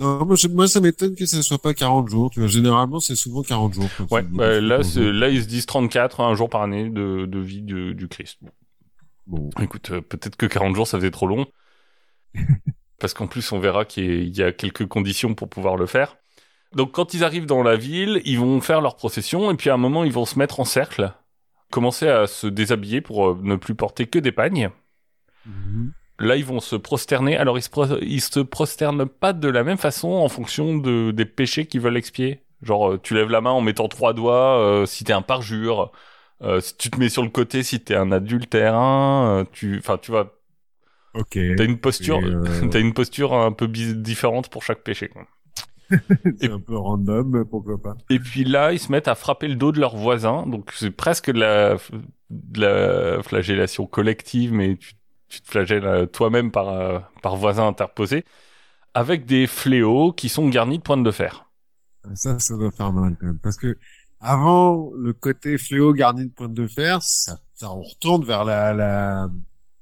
non, 0.00 0.24
moi, 0.24 0.36
je- 0.36 0.48
moi 0.48 0.66
ça 0.68 0.80
m'étonne 0.80 1.14
que 1.14 1.26
ça 1.26 1.42
soit 1.42 1.60
pas 1.60 1.74
40 1.74 2.08
jours. 2.08 2.30
Tu 2.30 2.40
vois, 2.40 2.48
généralement 2.48 3.00
c'est 3.00 3.16
souvent 3.16 3.42
40 3.42 3.74
jours. 3.74 3.88
Ouais, 4.10 4.22
bah, 4.22 4.60
là 4.60 4.78
là 4.78 5.28
ils 5.28 5.42
se 5.42 5.46
disent 5.48 5.66
34, 5.66 6.20
un 6.20 6.34
jour 6.34 6.48
par 6.48 6.62
année 6.62 6.88
de, 6.88 7.26
de 7.26 7.38
vie 7.38 7.62
du, 7.62 7.94
du 7.94 8.08
Christ. 8.08 8.38
Bon. 9.26 9.50
Écoute, 9.60 9.90
euh, 9.92 10.00
peut-être 10.00 10.36
que 10.36 10.46
40 10.46 10.74
jours, 10.74 10.86
ça 10.88 10.98
faisait 10.98 11.10
trop 11.10 11.26
long. 11.26 11.46
Parce 12.98 13.14
qu'en 13.14 13.26
plus, 13.26 13.50
on 13.52 13.58
verra 13.60 13.84
qu'il 13.84 14.04
y 14.04 14.08
a- 14.08 14.14
il 14.22 14.36
y 14.36 14.42
a 14.42 14.52
quelques 14.52 14.86
conditions 14.86 15.34
pour 15.34 15.48
pouvoir 15.48 15.76
le 15.76 15.86
faire. 15.86 16.16
Donc, 16.74 16.92
quand 16.92 17.14
ils 17.14 17.24
arrivent 17.24 17.46
dans 17.46 17.62
la 17.62 17.76
ville, 17.76 18.20
ils 18.24 18.38
vont 18.38 18.60
faire 18.60 18.80
leur 18.80 18.96
procession, 18.96 19.50
et 19.50 19.56
puis 19.56 19.70
à 19.70 19.74
un 19.74 19.78
moment, 19.78 20.04
ils 20.04 20.12
vont 20.12 20.24
se 20.26 20.38
mettre 20.38 20.60
en 20.60 20.64
cercle, 20.64 21.12
commencer 21.70 22.08
à 22.08 22.26
se 22.26 22.46
déshabiller 22.46 23.00
pour 23.00 23.28
euh, 23.28 23.38
ne 23.42 23.56
plus 23.56 23.74
porter 23.74 24.06
que 24.06 24.18
des 24.18 24.32
pagnes. 24.32 24.70
Mhm. 25.46 25.92
Là, 26.20 26.36
ils 26.36 26.44
vont 26.44 26.60
se 26.60 26.76
prosterner. 26.76 27.36
Alors, 27.36 27.58
ils 27.58 27.62
se, 27.62 27.70
pro- 27.70 27.98
ils 28.02 28.20
se 28.20 28.40
prosternent 28.40 29.06
pas 29.06 29.32
de 29.32 29.48
la 29.48 29.64
même 29.64 29.78
façon 29.78 30.10
en 30.10 30.28
fonction 30.28 30.76
de, 30.76 31.10
des 31.12 31.24
péchés 31.24 31.66
qu'ils 31.66 31.80
veulent 31.80 31.96
expier. 31.96 32.42
Genre, 32.62 32.92
euh, 32.92 33.00
tu 33.02 33.14
lèves 33.14 33.30
la 33.30 33.40
main 33.40 33.50
en 33.50 33.62
mettant 33.62 33.88
trois 33.88 34.12
doigts 34.12 34.58
euh, 34.60 34.86
si 34.86 35.04
t'es 35.04 35.12
un 35.14 35.22
parjure. 35.22 35.92
Euh, 36.42 36.60
si 36.60 36.76
tu 36.76 36.90
te 36.90 36.98
mets 36.98 37.08
sur 37.08 37.22
le 37.22 37.30
côté 37.30 37.62
si 37.62 37.80
t'es 37.80 37.94
un 37.94 38.12
adultère. 38.12 38.78
euh, 38.78 39.44
tu, 39.52 39.78
enfin, 39.78 39.98
tu 39.98 40.10
vois, 40.10 40.36
Ok. 41.14 41.38
T'as 41.56 41.64
une 41.64 41.78
posture, 41.78 42.20
t'as 42.70 42.80
une 42.80 42.94
posture 42.94 43.34
un 43.34 43.52
peu 43.52 43.66
différente 43.68 44.48
pour 44.48 44.62
chaque 44.62 44.82
péché. 44.82 45.08
quoi. 45.08 45.26
c'est 46.40 46.50
un 46.50 46.60
peu 46.60 46.76
random, 46.76 47.44
pourquoi 47.50 47.80
pas. 47.80 47.96
Et 48.08 48.18
puis 48.18 48.44
là, 48.44 48.72
ils 48.72 48.78
se 48.78 48.92
mettent 48.92 49.08
à 49.08 49.14
frapper 49.14 49.48
le 49.48 49.56
dos 49.56 49.72
de 49.72 49.80
leurs 49.80 49.96
voisins. 49.96 50.46
Donc 50.46 50.70
c'est 50.72 50.90
presque 50.90 51.30
de 51.30 51.40
la, 51.40 51.76
de 52.30 52.60
la 52.60 53.22
flagellation 53.22 53.86
collective, 53.86 54.52
mais 54.52 54.76
tu, 54.76 54.92
tu 55.30 55.40
te 55.40 55.48
flagelles 55.50 55.86
euh, 55.86 56.06
toi-même 56.06 56.50
par, 56.50 56.68
euh, 56.68 56.98
par 57.22 57.36
voisin 57.36 57.66
interposé, 57.66 58.24
avec 58.94 59.24
des 59.24 59.46
fléaux 59.46 60.12
qui 60.12 60.28
sont 60.28 60.48
garnis 60.48 60.78
de 60.78 60.82
pointes 60.82 61.04
de 61.04 61.10
fer. 61.10 61.46
Ça, 62.14 62.38
ça 62.38 62.56
doit 62.56 62.70
faire 62.70 62.92
mal 62.92 63.16
quand 63.18 63.26
même. 63.26 63.38
Parce 63.42 63.56
que 63.56 63.78
avant, 64.20 64.90
le 64.96 65.12
côté 65.12 65.56
fléau 65.56 65.92
garni 65.94 66.26
de 66.26 66.32
pointe 66.32 66.52
de 66.52 66.66
fer, 66.66 67.00
ça, 67.02 67.38
ça 67.54 67.70
on 67.72 67.80
retourne 67.82 68.24
vers 68.24 68.44
la, 68.44 68.72
la, 68.74 69.28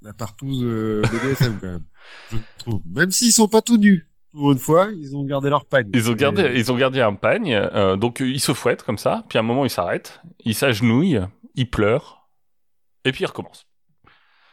la 0.02 0.12
partouze 0.12 0.62
euh, 0.62 1.02
BDSM 1.02 1.59
quand 1.61 1.67
même. 1.67 1.85
Je 2.31 2.37
trouve. 2.59 2.81
Même 2.87 3.11
s'ils 3.11 3.33
sont 3.33 3.49
pas 3.49 3.62
tout 3.62 3.78
nus. 3.78 4.05
Pour 4.33 4.52
une 4.52 4.59
fois, 4.59 4.88
ils 4.95 5.17
ont 5.17 5.25
gardé 5.25 5.49
leur 5.49 5.64
pagne. 5.64 5.90
Ils 5.95 6.11
ont 6.11 6.14
gardé, 6.14 6.43
Et- 6.43 6.59
ils 6.59 6.71
ont 6.71 6.76
gardé 6.76 7.00
un 7.00 7.14
pagne, 7.14 7.55
euh, 7.55 7.97
donc 7.97 8.21
ils 8.21 8.40
se 8.40 8.52
fouettent 8.52 8.83
comme 8.83 8.99
ça, 8.99 9.25
puis 9.28 9.38
à 9.38 9.40
un 9.40 9.45
moment 9.45 9.64
ils 9.64 9.71
s'arrêtent, 9.71 10.21
ils 10.45 10.55
s'agenouillent, 10.55 11.21
ils 11.55 11.69
pleurent, 11.69 12.28
et 13.07 13.12
puis 13.12 13.23
ils 13.25 13.26
recommencent. 13.26 13.67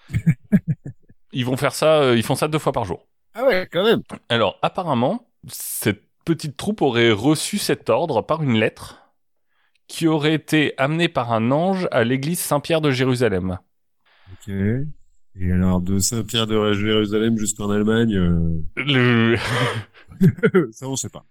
ils 1.34 1.46
vont 1.46 1.58
faire 1.58 1.74
ça, 1.74 2.02
euh, 2.02 2.18
ils 2.18 2.24
font 2.24 2.36
ça 2.36 2.48
deux 2.48 2.60
fois 2.60 2.72
par 2.72 2.86
jour. 2.86 3.08
Ah 3.34 3.46
ouais, 3.46 3.68
quand 3.72 3.84
même. 3.84 4.02
Alors, 4.30 4.58
apparemment, 4.62 5.28
cette 5.48 6.04
petite 6.24 6.58
troupe 6.58 6.82
aurait 6.82 7.12
reçu 7.12 7.58
cet 7.58 7.90
ordre 7.90 8.22
par 8.22 8.42
une 8.42 8.58
lettre 8.58 9.14
qui 9.88 10.08
aurait 10.08 10.34
été 10.34 10.74
amenée 10.78 11.10
par 11.10 11.32
un 11.32 11.52
ange 11.52 11.88
à 11.92 12.04
l'église 12.04 12.40
Saint-Pierre 12.40 12.82
de 12.82 12.92
Jérusalem. 12.92 13.60
Ok. 14.32 14.54
Et 15.38 15.52
alors, 15.52 15.82
de 15.82 16.00
Saint-Pierre 16.00 16.48
de 16.48 16.74
Jérusalem 16.74 17.38
jusqu'en 17.38 17.70
Allemagne, 17.70 18.16
euh, 18.16 18.62
Le... 18.78 19.38
ça 20.72 20.88
on 20.88 20.96
sait 20.96 21.10
pas. 21.10 21.26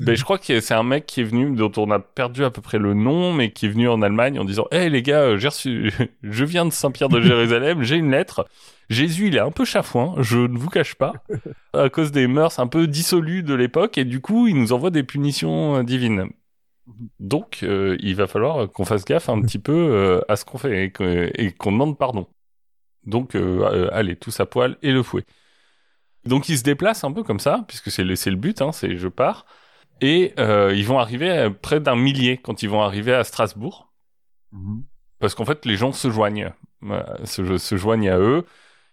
Ben, 0.00 0.16
je 0.16 0.24
crois 0.24 0.38
que 0.38 0.60
c'est 0.60 0.74
un 0.74 0.82
mec 0.82 1.06
qui 1.06 1.20
est 1.20 1.24
venu, 1.24 1.54
dont 1.54 1.70
on 1.76 1.90
a 1.90 2.00
perdu 2.00 2.44
à 2.44 2.50
peu 2.50 2.60
près 2.60 2.78
le 2.78 2.94
nom, 2.94 3.32
mais 3.32 3.52
qui 3.52 3.66
est 3.66 3.68
venu 3.68 3.88
en 3.88 4.02
Allemagne 4.02 4.38
en 4.38 4.44
disant 4.44 4.66
Hé 4.72 4.88
les 4.90 5.02
gars, 5.02 5.20
euh, 5.20 5.38
j'ai 5.38 5.90
je 6.22 6.44
viens 6.44 6.64
de 6.66 6.72
Saint-Pierre 6.72 7.08
de 7.08 7.20
Jérusalem, 7.20 7.82
j'ai 7.82 7.96
une 7.96 8.10
lettre. 8.10 8.48
Jésus, 8.90 9.28
il 9.28 9.36
est 9.36 9.40
un 9.40 9.50
peu 9.50 9.64
chafouin, 9.64 10.14
je 10.18 10.38
ne 10.38 10.58
vous 10.58 10.70
cache 10.70 10.94
pas, 10.94 11.12
à 11.74 11.88
cause 11.90 12.10
des 12.10 12.26
mœurs 12.26 12.58
un 12.58 12.66
peu 12.66 12.86
dissolues 12.86 13.42
de 13.42 13.54
l'époque, 13.54 13.98
et 13.98 14.04
du 14.04 14.20
coup, 14.20 14.48
il 14.48 14.56
nous 14.56 14.72
envoie 14.72 14.90
des 14.90 15.04
punitions 15.04 15.76
euh, 15.76 15.82
divines. 15.84 16.24
Donc, 17.20 17.60
euh, 17.62 17.96
il 18.00 18.16
va 18.16 18.26
falloir 18.26 18.68
qu'on 18.70 18.86
fasse 18.86 19.04
gaffe 19.04 19.28
un 19.28 19.40
petit 19.42 19.58
peu 19.58 20.22
à 20.26 20.36
ce 20.36 20.44
qu'on 20.46 20.56
fait 20.56 20.90
et 21.36 21.52
qu'on 21.52 21.72
demande 21.72 21.98
pardon. 21.98 22.26
Donc, 23.04 23.36
allez, 23.92 24.16
tous 24.16 24.40
à 24.40 24.46
poil 24.46 24.78
et 24.82 24.90
le 24.90 25.02
fouet. 25.02 25.24
Donc, 26.24 26.48
ils 26.48 26.58
se 26.58 26.62
déplacent 26.62 27.04
un 27.04 27.12
peu 27.12 27.22
comme 27.22 27.40
ça, 27.40 27.64
puisque 27.68 27.90
c'est 27.90 28.04
le, 28.04 28.14
le 28.14 28.36
but, 28.36 28.62
hein, 28.62 28.72
c'est 28.72 28.96
je 28.96 29.08
pars. 29.08 29.44
Et 30.00 30.32
euh, 30.38 30.72
ils 30.74 30.86
vont 30.86 30.98
arriver 30.98 31.30
à 31.30 31.50
près 31.50 31.80
d'un 31.80 31.96
millier 31.96 32.36
quand 32.38 32.62
ils 32.62 32.68
vont 32.68 32.82
arriver 32.82 33.12
à 33.14 33.24
Strasbourg, 33.24 33.92
Mhm. 34.52 34.84
parce 35.18 35.34
qu'en 35.34 35.44
fait, 35.44 35.64
les 35.66 35.76
gens 35.76 35.92
se 35.92 36.10
joignent, 36.10 36.52
euh, 36.84 37.02
se, 37.24 37.58
se 37.58 37.76
joignent 37.76 38.08
à 38.10 38.18
eux. 38.18 38.44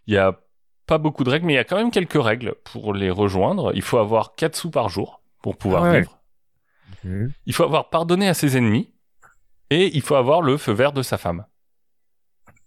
Il 0.07 0.13
y 0.13 0.17
a 0.17 0.39
pas 0.87 0.97
beaucoup 0.97 1.23
de 1.23 1.29
règles, 1.29 1.45
mais 1.45 1.53
il 1.53 1.57
y 1.57 1.59
a 1.59 1.63
quand 1.63 1.77
même 1.77 1.91
quelques 1.91 2.21
règles 2.21 2.55
pour 2.63 2.93
les 2.93 3.09
rejoindre. 3.09 3.71
Il 3.75 3.81
faut 3.81 3.97
avoir 3.97 4.35
4 4.35 4.55
sous 4.55 4.69
par 4.71 4.89
jour 4.89 5.21
pour 5.41 5.57
pouvoir 5.57 5.85
Ah 5.85 5.91
ouais. 5.91 6.01
vivre. 6.01 6.21
Il 7.45 7.53
faut 7.53 7.63
avoir 7.63 7.89
pardonné 7.89 8.27
à 8.27 8.33
ses 8.33 8.57
ennemis. 8.57 8.91
Et 9.71 9.95
il 9.95 10.01
faut 10.01 10.15
avoir 10.15 10.41
le 10.43 10.57
feu 10.57 10.73
vert 10.73 10.91
de 10.93 11.01
sa 11.01 11.17
femme. 11.17 11.45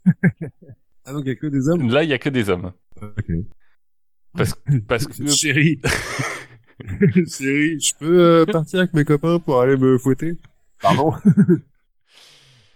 Ah 1.04 1.12
donc 1.12 1.23
il 1.25 1.28
y 1.28 1.33
a 1.33 1.37
que 1.37 1.47
des 1.47 1.68
hommes? 1.71 1.88
Là, 1.90 2.02
il 2.02 2.11
y 2.11 2.12
a 2.12 2.18
que 2.18 2.28
des 2.28 2.50
hommes. 2.50 2.73
Parce, 4.37 4.54
parce 4.87 5.07
que 5.07 5.26
Chérie. 5.30 5.80
Chérie, 7.26 7.80
je 7.80 7.94
peux 7.99 8.20
euh, 8.20 8.47
partir 8.47 8.80
avec 8.80 8.94
mes 8.94 9.04
copains 9.04 9.38
pour 9.40 9.61
aller 9.61 9.76
me 9.76 9.99
fouetter? 9.99 10.37
Pardon? 10.80 11.12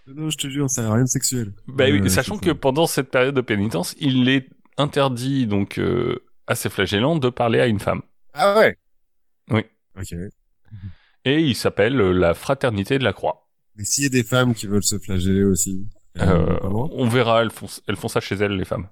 Non, 0.09 0.30
je 0.30 0.37
te 0.37 0.49
jure, 0.49 0.68
ça 0.68 0.82
n'a 0.82 0.92
rien 0.92 1.04
de 1.04 1.09
sexuel. 1.09 1.52
Bah 1.68 1.85
oui, 1.88 2.00
Euh, 2.00 2.09
sachant 2.09 2.37
que 2.37 2.50
pendant 2.50 2.87
cette 2.88 3.09
période 3.11 3.37
de 3.37 3.40
pénitence, 3.40 3.94
il 4.00 4.28
est 4.28 4.49
interdit 4.76 5.47
donc 5.47 5.78
euh, 5.78 6.18
à 6.49 6.56
ces 6.56 6.68
flagellants 6.71 7.16
de 7.16 7.30
parler 7.30 7.61
à 7.61 7.68
une 7.68 7.78
femme. 7.78 8.02
Ah 8.35 8.59
ouais? 8.59 8.76
Oui. 9.50 9.62
Ok. 9.97 10.12
Et 11.25 11.40
il 11.40 11.54
s'appelle 11.54 12.00
euh, 12.00 12.12
la 12.12 12.35
fraternité 12.35 12.99
de 12.99 13.04
la 13.04 13.12
croix. 13.12 13.49
Mais 13.76 13.85
s'il 13.85 14.02
y 14.02 14.06
a 14.06 14.11
des 14.11 14.25
femmes 14.25 14.54
qui 14.54 14.66
veulent 14.66 14.82
se 14.82 14.99
flageller 14.99 15.44
aussi, 15.44 15.87
Euh, 16.18 16.59
on 16.62 17.09
verra, 17.09 17.42
elles 17.42 17.52
font, 17.52 17.68
elles 17.87 17.97
font 17.97 18.09
ça 18.09 18.21
chez 18.21 18.35
elles, 18.35 18.56
les 18.56 18.66
femmes. 18.66 18.88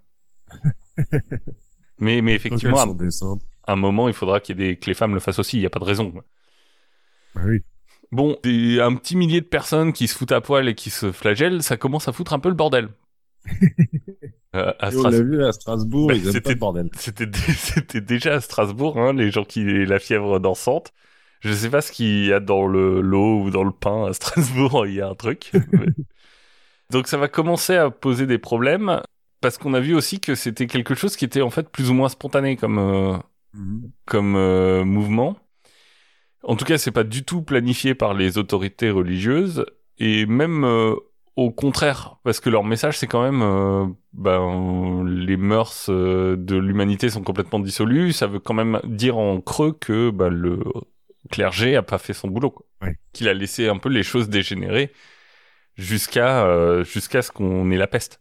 mais, 1.98 2.18
effectivement, 2.34 2.84
sont 2.84 2.94
décentes. 2.94 3.42
À 3.70 3.74
un 3.74 3.76
moment, 3.76 4.08
il 4.08 4.14
faudra 4.14 4.40
qu'il 4.40 4.58
y 4.60 4.62
ait 4.64 4.68
des, 4.68 4.76
que 4.76 4.86
les 4.86 4.94
femmes 4.94 5.14
le 5.14 5.20
fassent 5.20 5.38
aussi. 5.38 5.56
Il 5.56 5.60
n'y 5.60 5.66
a 5.66 5.70
pas 5.70 5.80
de 5.80 5.84
raison. 5.84 6.12
Bah 7.34 7.42
oui. 7.46 7.60
Bon, 8.12 8.36
des- 8.42 8.80
un 8.80 8.94
petit 8.96 9.16
millier 9.16 9.40
de 9.40 9.46
personnes 9.46 9.92
qui 9.92 10.08
se 10.08 10.16
foutent 10.16 10.32
à 10.32 10.40
poil 10.40 10.68
et 10.68 10.74
qui 10.74 10.90
se 10.90 11.12
flagellent, 11.12 11.62
ça 11.62 11.76
commence 11.76 12.08
à 12.08 12.12
foutre 12.12 12.32
un 12.32 12.38
peu 12.40 12.48
le 12.48 12.54
bordel. 12.56 12.88
Euh, 14.56 14.72
à 14.80 14.90
Et 14.90 14.96
on 14.96 15.02
l'a 15.04 15.20
vu 15.22 15.44
à 15.44 15.52
Strasbourg, 15.52 16.08
Bah, 16.08 16.14
ils 16.14 16.22
aiment 16.22 16.26
pas 16.26 16.32
c'était- 16.32 16.50
le 16.54 16.58
bordel. 16.58 16.90
C'était 16.96 17.26
dé- 17.26 17.38
c'était 17.56 18.00
déjà 18.00 18.34
à 18.34 18.40
Strasbourg, 18.40 18.98
hein, 18.98 19.12
les 19.12 19.30
gens 19.30 19.44
qui 19.44 19.62
la 19.86 20.00
fièvre 20.00 20.40
dansante. 20.40 20.92
Je 21.38 21.52
sais 21.52 21.70
pas 21.70 21.80
ce 21.80 21.92
qu'il 21.92 22.26
y 22.26 22.32
a 22.32 22.40
dans 22.40 22.66
le 22.66 23.00
l'eau 23.00 23.42
ou 23.44 23.50
dans 23.50 23.62
le 23.62 23.70
pain 23.70 24.06
à 24.06 24.12
Strasbourg, 24.12 24.86
il 24.88 24.94
y 24.94 25.00
a 25.00 25.08
un 25.08 25.14
truc. 25.14 25.52
Donc 26.90 27.06
ça 27.06 27.16
va 27.16 27.28
commencer 27.28 27.76
à 27.76 27.90
poser 27.90 28.26
des 28.26 28.38
problèmes 28.38 29.00
parce 29.40 29.56
qu'on 29.56 29.72
a 29.72 29.78
vu 29.80 29.94
aussi 29.94 30.18
que 30.18 30.34
c'était 30.34 30.66
quelque 30.66 30.96
chose 30.96 31.14
qui 31.16 31.24
était 31.24 31.42
en 31.42 31.50
fait 31.50 31.68
plus 31.70 31.88
ou 31.88 31.94
moins 31.94 32.08
spontané 32.08 32.56
comme 32.56 32.78
euh, 32.80 33.16
Mhm. 33.52 33.90
comme 34.06 34.36
euh, 34.36 34.84
mouvement. 34.84 35.36
En 36.42 36.56
tout 36.56 36.64
cas, 36.64 36.78
c'est 36.78 36.92
pas 36.92 37.04
du 37.04 37.24
tout 37.24 37.42
planifié 37.42 37.94
par 37.94 38.14
les 38.14 38.38
autorités 38.38 38.90
religieuses 38.90 39.66
et 39.98 40.24
même 40.26 40.64
euh, 40.64 40.94
au 41.36 41.50
contraire, 41.50 42.16
parce 42.22 42.40
que 42.40 42.50
leur 42.50 42.64
message 42.64 42.98
c'est 42.98 43.06
quand 43.06 43.22
même, 43.22 43.42
euh, 43.42 43.86
ben 44.12 45.04
les 45.04 45.36
mœurs 45.36 45.86
euh, 45.88 46.36
de 46.36 46.56
l'humanité 46.56 47.08
sont 47.10 47.22
complètement 47.22 47.60
dissolues. 47.60 48.12
Ça 48.12 48.26
veut 48.26 48.40
quand 48.40 48.54
même 48.54 48.80
dire 48.84 49.16
en 49.18 49.40
creux 49.40 49.72
que 49.72 50.10
ben, 50.10 50.28
le 50.28 50.62
clergé 51.30 51.76
a 51.76 51.82
pas 51.82 51.98
fait 51.98 52.12
son 52.12 52.28
boulot, 52.28 52.50
quoi. 52.50 52.66
Ouais. 52.82 52.96
qu'il 53.12 53.28
a 53.28 53.34
laissé 53.34 53.68
un 53.68 53.78
peu 53.78 53.88
les 53.88 54.02
choses 54.02 54.28
dégénérer 54.28 54.92
jusqu'à 55.76 56.46
euh, 56.46 56.84
jusqu'à 56.84 57.22
ce 57.22 57.30
qu'on 57.30 57.70
ait 57.70 57.76
la 57.76 57.86
peste. 57.86 58.20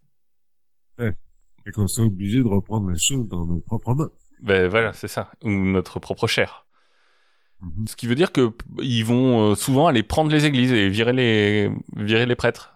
Et 0.99 1.71
qu'on 1.71 1.87
soit 1.87 2.05
obligé 2.05 2.39
de 2.39 2.47
reprendre 2.47 2.89
les 2.89 2.97
choses 2.97 3.27
dans 3.27 3.45
nos 3.45 3.59
propres 3.59 3.93
mains. 3.93 4.09
Ben 4.41 4.67
voilà, 4.67 4.93
c'est 4.93 5.07
ça, 5.07 5.31
ou 5.43 5.49
notre 5.49 5.99
propre 5.99 6.27
chair. 6.27 6.65
Mhm. 7.61 7.87
Ce 7.87 7.95
qui 7.95 8.07
veut 8.07 8.15
dire 8.15 8.31
que 8.31 8.51
ils 8.81 9.03
vont 9.03 9.51
euh, 9.51 9.55
souvent 9.55 9.87
aller 9.87 10.03
prendre 10.03 10.31
les 10.31 10.45
églises 10.45 10.71
et 10.71 10.89
virer 10.89 11.13
les 11.13 11.71
virer 11.95 12.25
les 12.25 12.35
prêtres. 12.35 12.75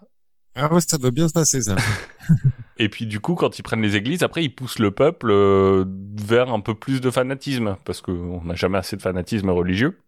Ah 0.56 0.72
ouais, 0.72 0.80
ça 0.80 0.98
doit 0.98 1.10
bien 1.10 1.26
se 1.26 1.32
passer, 1.32 1.62
ça. 1.62 1.76
Et 2.78 2.88
puis 2.88 3.06
du 3.06 3.20
coup, 3.20 3.34
quand 3.34 3.58
ils 3.58 3.62
prennent 3.62 3.82
les 3.82 3.96
églises, 3.96 4.22
après 4.22 4.44
ils 4.44 4.54
poussent 4.54 4.78
le 4.78 4.90
peuple 4.90 5.30
euh, 5.30 5.84
vers 6.16 6.52
un 6.52 6.60
peu 6.60 6.74
plus 6.74 7.00
de 7.00 7.10
fanatisme 7.10 7.76
parce 7.84 8.00
que 8.00 8.10
on 8.10 8.44
n'a 8.44 8.54
jamais 8.54 8.78
assez 8.78 8.96
de 8.96 9.02
fanatisme 9.02 9.50
religieux. 9.50 10.00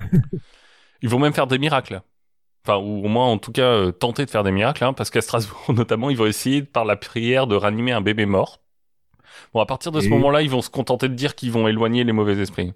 ils 1.02 1.08
vont 1.08 1.18
même 1.18 1.32
faire 1.32 1.46
des 1.46 1.58
miracles. 1.58 2.02
Enfin, 2.64 2.78
ou 2.78 3.04
au 3.04 3.08
moins 3.08 3.26
en 3.26 3.38
tout 3.38 3.52
cas 3.52 3.62
euh, 3.62 3.92
tenter 3.92 4.26
de 4.26 4.30
faire 4.30 4.44
des 4.44 4.50
miracles, 4.50 4.84
hein, 4.84 4.92
parce 4.92 5.10
qu'à 5.10 5.20
Strasbourg 5.20 5.72
notamment, 5.74 6.10
ils 6.10 6.16
vont 6.16 6.26
essayer 6.26 6.62
par 6.62 6.84
la 6.84 6.96
prière 6.96 7.46
de 7.46 7.56
ranimer 7.56 7.92
un 7.92 8.00
bébé 8.00 8.26
mort. 8.26 8.60
Bon, 9.54 9.60
à 9.60 9.66
partir 9.66 9.92
de 9.92 10.00
ce 10.00 10.06
Et- 10.06 10.10
moment-là, 10.10 10.42
ils 10.42 10.50
vont 10.50 10.62
se 10.62 10.70
contenter 10.70 11.08
de 11.08 11.14
dire 11.14 11.34
qu'ils 11.34 11.52
vont 11.52 11.68
éloigner 11.68 12.04
les 12.04 12.12
mauvais 12.12 12.38
esprits. 12.38 12.72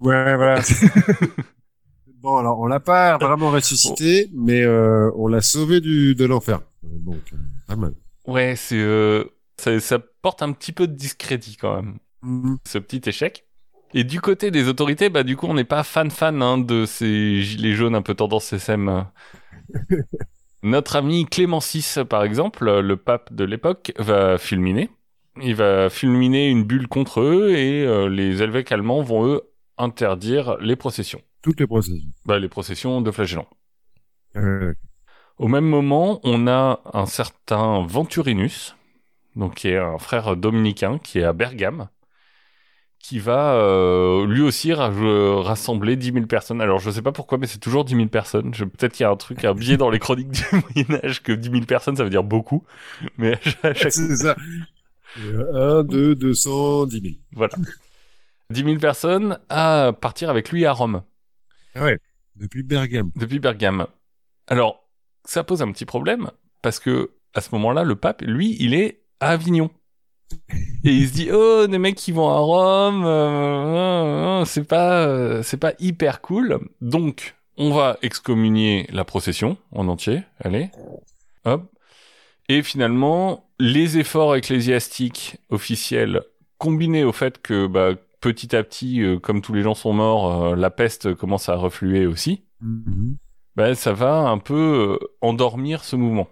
Ouais, 0.00 0.36
voilà. 0.36 0.60
bon, 2.22 2.36
alors, 2.36 2.58
on 2.60 2.66
l'a 2.66 2.80
pas 2.80 3.18
vraiment 3.18 3.50
ressuscité, 3.50 4.28
mais 4.32 4.62
euh, 4.62 5.10
on 5.16 5.28
l'a 5.28 5.40
sauvé 5.40 5.80
du 5.80 6.14
de 6.14 6.24
l'enfer. 6.24 6.60
Donc, 6.82 7.20
euh, 7.32 7.36
pas 7.66 7.76
mal. 7.76 7.94
Ouais, 8.26 8.54
c'est 8.56 8.78
euh, 8.78 9.24
ça, 9.58 9.78
ça 9.80 9.98
porte 9.98 10.42
un 10.42 10.52
petit 10.52 10.72
peu 10.72 10.86
de 10.86 10.94
discrédit 10.94 11.56
quand 11.56 11.76
même. 11.76 11.98
Mhm. 12.22 12.58
ce 12.66 12.78
petit 12.78 13.08
échec. 13.08 13.46
Et 13.94 14.04
du 14.04 14.20
côté 14.20 14.50
des 14.50 14.68
autorités, 14.68 15.10
bah 15.10 15.22
du 15.22 15.36
coup, 15.36 15.46
on 15.46 15.54
n'est 15.54 15.64
pas 15.64 15.82
fan 15.82 16.10
fan 16.10 16.40
hein, 16.40 16.56
de 16.56 16.86
ces 16.86 17.42
gilets 17.42 17.74
jaunes 17.74 17.94
un 17.94 18.02
peu 18.02 18.14
tendance 18.14 18.52
SM. 18.52 19.04
Notre 20.62 20.96
ami 20.96 21.26
Clément 21.26 21.58
VI, 21.58 22.04
par 22.08 22.22
exemple, 22.24 22.70
le 22.80 22.96
pape 22.96 23.32
de 23.32 23.44
l'époque, 23.44 23.92
va 23.98 24.38
fulminer. 24.38 24.90
Il 25.40 25.54
va 25.54 25.88
fulminer 25.88 26.48
une 26.48 26.64
bulle 26.64 26.88
contre 26.88 27.20
eux 27.20 27.50
et 27.56 27.86
euh, 27.86 28.08
les 28.08 28.42
évêques 28.42 28.70
allemands 28.70 29.02
vont 29.02 29.26
eux 29.26 29.42
interdire 29.78 30.56
les 30.60 30.76
processions. 30.76 31.22
Toutes 31.40 31.58
les 31.60 31.66
processus. 31.66 32.04
Bah, 32.26 32.38
les 32.38 32.48
processions 32.48 33.00
de 33.00 33.10
flagellants. 33.10 33.48
Euh, 34.36 34.74
Au 35.38 35.48
même 35.48 35.66
moment, 35.66 36.20
on 36.24 36.46
a 36.48 36.80
un 36.92 37.06
certain 37.06 37.84
Venturinus, 37.86 38.76
donc 39.36 39.56
qui 39.56 39.68
est 39.68 39.78
un 39.78 39.98
frère 39.98 40.36
dominicain 40.36 40.98
qui 40.98 41.20
est 41.20 41.24
à 41.24 41.32
Bergame, 41.32 41.88
qui 42.98 43.18
va 43.18 43.54
euh, 43.54 44.26
lui 44.26 44.42
aussi 44.42 44.72
ra- 44.72 44.92
rassembler 45.42 45.96
10 45.96 46.12
000 46.12 46.26
personnes. 46.28 46.60
Alors 46.60 46.78
je 46.78 46.88
sais 46.90 47.02
pas 47.02 47.10
pourquoi, 47.10 47.36
mais 47.38 47.48
c'est 47.48 47.58
toujours 47.58 47.84
10 47.84 47.96
000 47.96 48.10
personnes. 48.10 48.54
Je- 48.54 48.64
Peut-être 48.64 48.92
qu'il 48.92 49.02
y 49.02 49.06
a 49.06 49.10
un 49.10 49.16
truc, 49.16 49.44
un 49.44 49.54
biais 49.54 49.76
dans 49.76 49.90
les 49.90 49.98
chroniques 49.98 50.30
du 50.30 50.44
Moyen 50.52 51.00
Âge 51.04 51.22
que 51.22 51.32
10 51.32 51.50
000 51.50 51.66
personnes, 51.66 51.96
ça 51.96 52.04
veut 52.04 52.10
dire 52.10 52.22
beaucoup. 52.22 52.64
Mais 53.18 53.32
à 53.64 53.74
chaque 53.74 53.92
c'est 53.92 54.16
ça. 54.16 54.36
Euh, 55.20 55.80
1, 55.80 55.84
2, 55.84 56.14
200, 56.14 56.86
10 56.86 57.00
000. 57.00 57.14
voilà. 57.32 57.54
10 58.50 58.64
000 58.64 58.76
personnes 58.78 59.38
à 59.48 59.92
partir 59.98 60.30
avec 60.30 60.50
lui 60.50 60.66
à 60.66 60.72
Rome. 60.72 61.02
Ah 61.74 61.84
ouais. 61.84 61.98
Depuis 62.36 62.62
Bergame. 62.62 63.10
depuis 63.16 63.38
Bergame. 63.38 63.86
Alors, 64.46 64.88
ça 65.24 65.44
pose 65.44 65.62
un 65.62 65.70
petit 65.72 65.84
problème 65.84 66.30
parce 66.62 66.78
que 66.78 67.10
à 67.34 67.40
ce 67.40 67.50
moment-là, 67.52 67.84
le 67.84 67.96
pape, 67.96 68.22
lui, 68.22 68.56
il 68.60 68.74
est 68.74 69.02
à 69.20 69.30
Avignon. 69.30 69.70
Et 70.84 70.90
il 70.90 71.08
se 71.08 71.12
dit 71.12 71.30
oh 71.30 71.66
des 71.66 71.78
mecs 71.78 71.94
qui 71.94 72.10
vont 72.12 72.28
à 72.30 72.38
Rome, 72.38 73.04
euh, 73.04 74.40
euh, 74.40 74.44
c'est 74.44 74.64
pas 74.64 75.06
euh, 75.06 75.42
c'est 75.42 75.58
pas 75.58 75.74
hyper 75.78 76.20
cool. 76.20 76.58
Donc 76.80 77.34
on 77.58 77.70
va 77.72 77.98
excommunier 78.02 78.86
la 78.90 79.04
procession 79.04 79.56
en 79.72 79.88
entier. 79.88 80.22
Allez, 80.40 80.70
hop. 81.44 81.71
Et 82.52 82.62
finalement, 82.62 83.48
les 83.58 83.96
efforts 83.96 84.36
ecclésiastiques 84.36 85.38
officiels 85.48 86.20
combinés 86.58 87.02
au 87.02 87.10
fait 87.12 87.40
que 87.40 87.66
bah, 87.66 87.94
petit 88.20 88.54
à 88.54 88.62
petit, 88.62 89.00
euh, 89.00 89.18
comme 89.18 89.40
tous 89.40 89.54
les 89.54 89.62
gens 89.62 89.72
sont 89.72 89.94
morts, 89.94 90.44
euh, 90.52 90.54
la 90.54 90.68
peste 90.68 91.14
commence 91.14 91.48
à 91.48 91.54
refluer 91.56 92.04
aussi 92.06 92.44
Mhm. 92.60 93.16
ben, 93.56 93.74
ça 93.74 93.94
va 93.94 94.28
un 94.28 94.36
peu 94.36 94.98
euh, 95.00 95.06
endormir 95.22 95.82
ce 95.82 95.96
mouvement. 95.96 96.28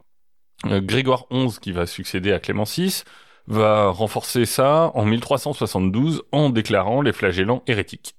Grégoire 0.66 1.24
XI, 1.32 1.58
qui 1.58 1.72
va 1.72 1.86
succéder 1.86 2.32
à 2.32 2.38
Clément 2.38 2.64
VI, 2.64 3.02
va 3.46 3.88
renforcer 3.88 4.44
ça 4.44 4.92
en 4.94 5.06
1372 5.06 6.22
en 6.32 6.50
déclarant 6.50 7.00
les 7.00 7.14
flagellants 7.14 7.62
hérétiques. 7.66 8.14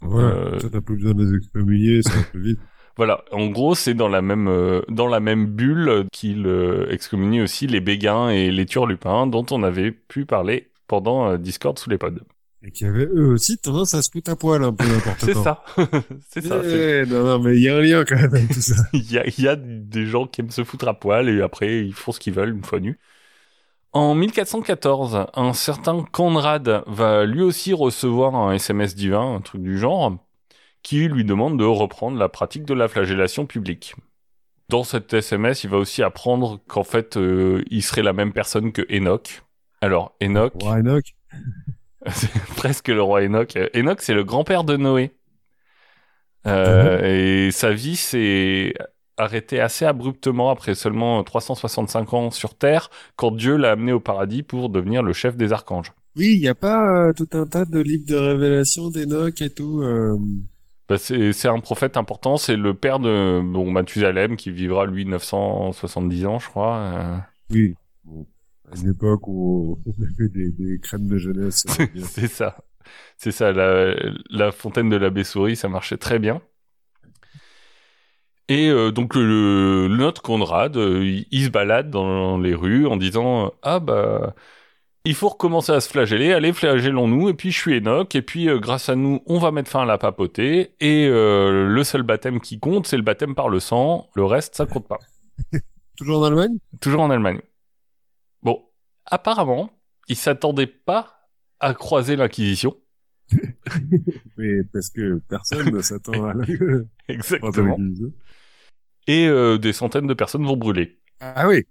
Ouais. 0.00 0.58
Ça, 0.58 0.70
t'as 0.70 0.80
pas 0.80 0.94
besoin 0.94 1.12
de 1.12 1.22
les 1.22 1.36
excommunier, 1.36 2.02
ça 2.02 2.14
va 2.16 2.22
plus 2.22 2.42
vite. 2.42 2.60
Voilà, 2.96 3.24
en 3.32 3.46
gros, 3.46 3.74
c'est 3.74 3.94
dans 3.94 4.08
la 4.08 4.20
même 4.20 4.48
euh, 4.48 4.82
dans 4.88 5.08
la 5.08 5.20
même 5.20 5.46
bulle 5.46 6.06
qu'il 6.12 6.46
euh, 6.46 6.90
excommunie 6.90 7.40
aussi 7.40 7.66
les 7.66 7.80
Béguins 7.80 8.28
et 8.28 8.50
les 8.50 8.66
Turlupins, 8.66 9.26
dont 9.26 9.46
on 9.50 9.62
avait 9.62 9.92
pu 9.92 10.26
parler 10.26 10.70
pendant 10.86 11.30
euh, 11.30 11.38
Discord 11.38 11.78
sous 11.78 11.88
les 11.88 11.98
pods. 11.98 12.20
Et 12.64 12.70
qui 12.70 12.84
avaient 12.84 13.06
eux 13.06 13.28
aussi 13.28 13.58
tendance 13.58 13.94
à 13.94 14.02
se 14.02 14.10
foutre 14.10 14.30
à 14.30 14.36
poil 14.36 14.62
un 14.62 14.72
peu 14.72 14.84
n'importe 14.86 15.20
C'est 15.24 15.34
ça, 15.34 15.64
c'est 16.28 16.42
ça. 16.42 16.60
Eh, 16.64 17.06
non, 17.06 17.24
non, 17.24 17.38
mais 17.40 17.56
il 17.56 17.62
y 17.62 17.68
a 17.68 17.76
un 17.76 17.80
lien 17.80 18.04
quand 18.04 18.16
même 18.16 18.34
avec 18.34 18.48
tout 18.48 18.60
ça. 18.60 18.74
Il 18.92 19.10
y 19.10 19.18
a, 19.18 19.24
y 19.26 19.48
a 19.48 19.56
des 19.56 20.06
gens 20.06 20.26
qui 20.26 20.42
aiment 20.42 20.50
se 20.50 20.62
foutre 20.62 20.86
à 20.86 20.94
poil 20.94 21.28
et 21.28 21.42
après 21.42 21.80
ils 21.84 21.94
font 21.94 22.12
ce 22.12 22.20
qu'ils 22.20 22.34
veulent 22.34 22.54
une 22.54 22.62
fois 22.62 22.78
nus. 22.78 22.98
En 23.94 24.14
1414, 24.14 25.26
un 25.34 25.52
certain 25.52 26.02
Conrad 26.12 26.82
va 26.86 27.26
lui 27.26 27.42
aussi 27.42 27.74
recevoir 27.74 28.34
un 28.34 28.52
SMS 28.52 28.94
divin, 28.94 29.34
un 29.34 29.40
truc 29.40 29.62
du 29.62 29.76
genre, 29.78 30.16
qui 30.82 31.08
lui 31.08 31.24
demande 31.24 31.58
de 31.58 31.64
reprendre 31.64 32.18
la 32.18 32.28
pratique 32.28 32.64
de 32.64 32.74
la 32.74 32.88
flagellation 32.88 33.46
publique. 33.46 33.94
Dans 34.68 34.84
cet 34.84 35.12
SMS, 35.12 35.64
il 35.64 35.70
va 35.70 35.76
aussi 35.76 36.02
apprendre 36.02 36.60
qu'en 36.66 36.84
fait, 36.84 37.16
euh, 37.16 37.62
il 37.70 37.82
serait 37.82 38.02
la 38.02 38.12
même 38.12 38.32
personne 38.32 38.72
que 38.72 38.82
Enoch. 38.90 39.42
Alors, 39.80 40.14
Enoch, 40.22 40.54
Roi 40.54 40.78
Enoch. 40.78 41.14
c'est 42.10 42.32
presque 42.56 42.88
le 42.88 43.02
roi 43.02 43.22
Enoch. 43.22 43.56
Enoch, 43.74 44.00
c'est 44.00 44.14
le 44.14 44.24
grand-père 44.24 44.64
de 44.64 44.76
Noé. 44.76 45.12
Euh, 46.46 47.46
Et 47.46 47.50
sa 47.52 47.72
vie 47.72 47.96
s'est 47.96 48.74
arrêtée 49.16 49.60
assez 49.60 49.84
abruptement 49.84 50.50
après 50.50 50.74
seulement 50.74 51.22
365 51.22 52.12
ans 52.14 52.30
sur 52.30 52.56
Terre, 52.56 52.90
quand 53.16 53.30
Dieu 53.30 53.56
l'a 53.56 53.72
amené 53.72 53.92
au 53.92 54.00
paradis 54.00 54.42
pour 54.42 54.68
devenir 54.68 55.02
le 55.02 55.12
chef 55.12 55.36
des 55.36 55.52
archanges. 55.52 55.92
Oui, 56.16 56.32
il 56.34 56.40
y 56.40 56.48
a 56.48 56.54
pas 56.54 57.08
euh, 57.08 57.12
tout 57.12 57.28
un 57.32 57.46
tas 57.46 57.64
de 57.64 57.78
livres 57.80 58.06
de 58.06 58.16
révélation 58.16 58.90
d'Enoch 58.90 59.40
et 59.40 59.50
tout. 59.50 59.80
euh, 59.82 60.18
Bah, 60.88 60.98
c'est 60.98 61.46
un 61.48 61.60
prophète 61.60 61.96
important, 61.96 62.36
c'est 62.36 62.56
le 62.56 62.74
père 62.74 62.98
de 62.98 63.40
bon, 63.42 63.70
Mathusalem 63.70 64.36
qui 64.36 64.50
vivra 64.50 64.84
lui 64.86 65.06
970 65.06 66.26
ans, 66.26 66.38
je 66.38 66.48
crois. 66.48 66.76
euh. 66.76 67.16
Oui. 67.50 67.74
Bon, 68.04 68.26
à 68.70 68.76
une 68.78 68.90
époque 68.90 69.26
où 69.28 69.78
on 69.86 70.02
avait 70.02 70.28
des, 70.28 70.50
des 70.50 70.78
crèmes 70.80 71.06
de 71.06 71.18
jeunesse. 71.18 71.64
c'est 72.04 72.26
ça. 72.28 72.56
C'est 73.16 73.30
ça, 73.30 73.52
la, 73.52 73.94
la 74.30 74.52
fontaine 74.52 74.90
de 74.90 74.96
l'abbé 74.96 75.24
Souris, 75.24 75.56
ça 75.56 75.68
marchait 75.68 75.96
très 75.98 76.18
bien. 76.18 76.42
Et 78.48 78.68
euh, 78.68 78.90
donc 78.90 79.14
le, 79.14 79.86
le 79.88 79.96
notre 79.96 80.20
Conrad, 80.20 80.76
euh, 80.76 81.04
il, 81.04 81.26
il 81.30 81.44
se 81.44 81.48
balade 81.50 81.90
dans 81.90 82.38
les 82.38 82.54
rues 82.54 82.86
en 82.86 82.96
disant 82.96 83.52
ah 83.62 83.78
bah 83.80 84.34
il 85.04 85.14
faut 85.14 85.28
recommencer 85.28 85.72
à 85.72 85.80
se 85.80 85.88
flageller, 85.88 86.32
allez 86.32 86.52
flagellons-nous 86.52 87.28
et 87.28 87.34
puis 87.34 87.50
je 87.50 87.58
suis 87.58 87.76
Enoch 87.76 88.14
et 88.14 88.22
puis 88.22 88.48
euh, 88.48 88.58
grâce 88.58 88.88
à 88.88 88.94
nous 88.94 89.20
on 89.26 89.38
va 89.38 89.50
mettre 89.50 89.70
fin 89.70 89.82
à 89.82 89.84
la 89.84 89.98
papauté 89.98 90.74
et 90.80 91.06
euh, 91.06 91.66
le 91.68 91.84
seul 91.84 92.02
baptême 92.02 92.40
qui 92.40 92.60
compte 92.60 92.86
c'est 92.86 92.96
le 92.96 93.02
baptême 93.02 93.34
par 93.34 93.48
le 93.48 93.60
sang, 93.60 94.08
le 94.14 94.24
reste 94.24 94.54
ça 94.54 94.66
compte 94.66 94.86
pas. 94.86 94.98
Toujours 95.96 96.20
en 96.20 96.24
Allemagne? 96.24 96.58
Toujours 96.80 97.00
en 97.00 97.10
Allemagne. 97.10 97.40
Bon, 98.42 98.62
apparemment 99.06 99.70
il 100.08 100.16
s'attendait 100.16 100.66
pas 100.66 101.28
à 101.60 101.74
croiser 101.74 102.16
l'inquisition. 102.16 102.76
Mais 104.36 104.62
parce 104.72 104.90
que 104.90 105.20
personne 105.28 105.74
ne 105.74 105.80
s'attend 105.80 106.24
à 106.24 106.34
la... 106.34 106.44
Exactement. 107.08 107.78
Et 109.06 109.26
euh, 109.26 109.58
des 109.58 109.72
centaines 109.72 110.06
de 110.06 110.14
personnes 110.14 110.44
vont 110.44 110.56
brûler. 110.56 111.00
Ah 111.20 111.48
oui 111.48 111.64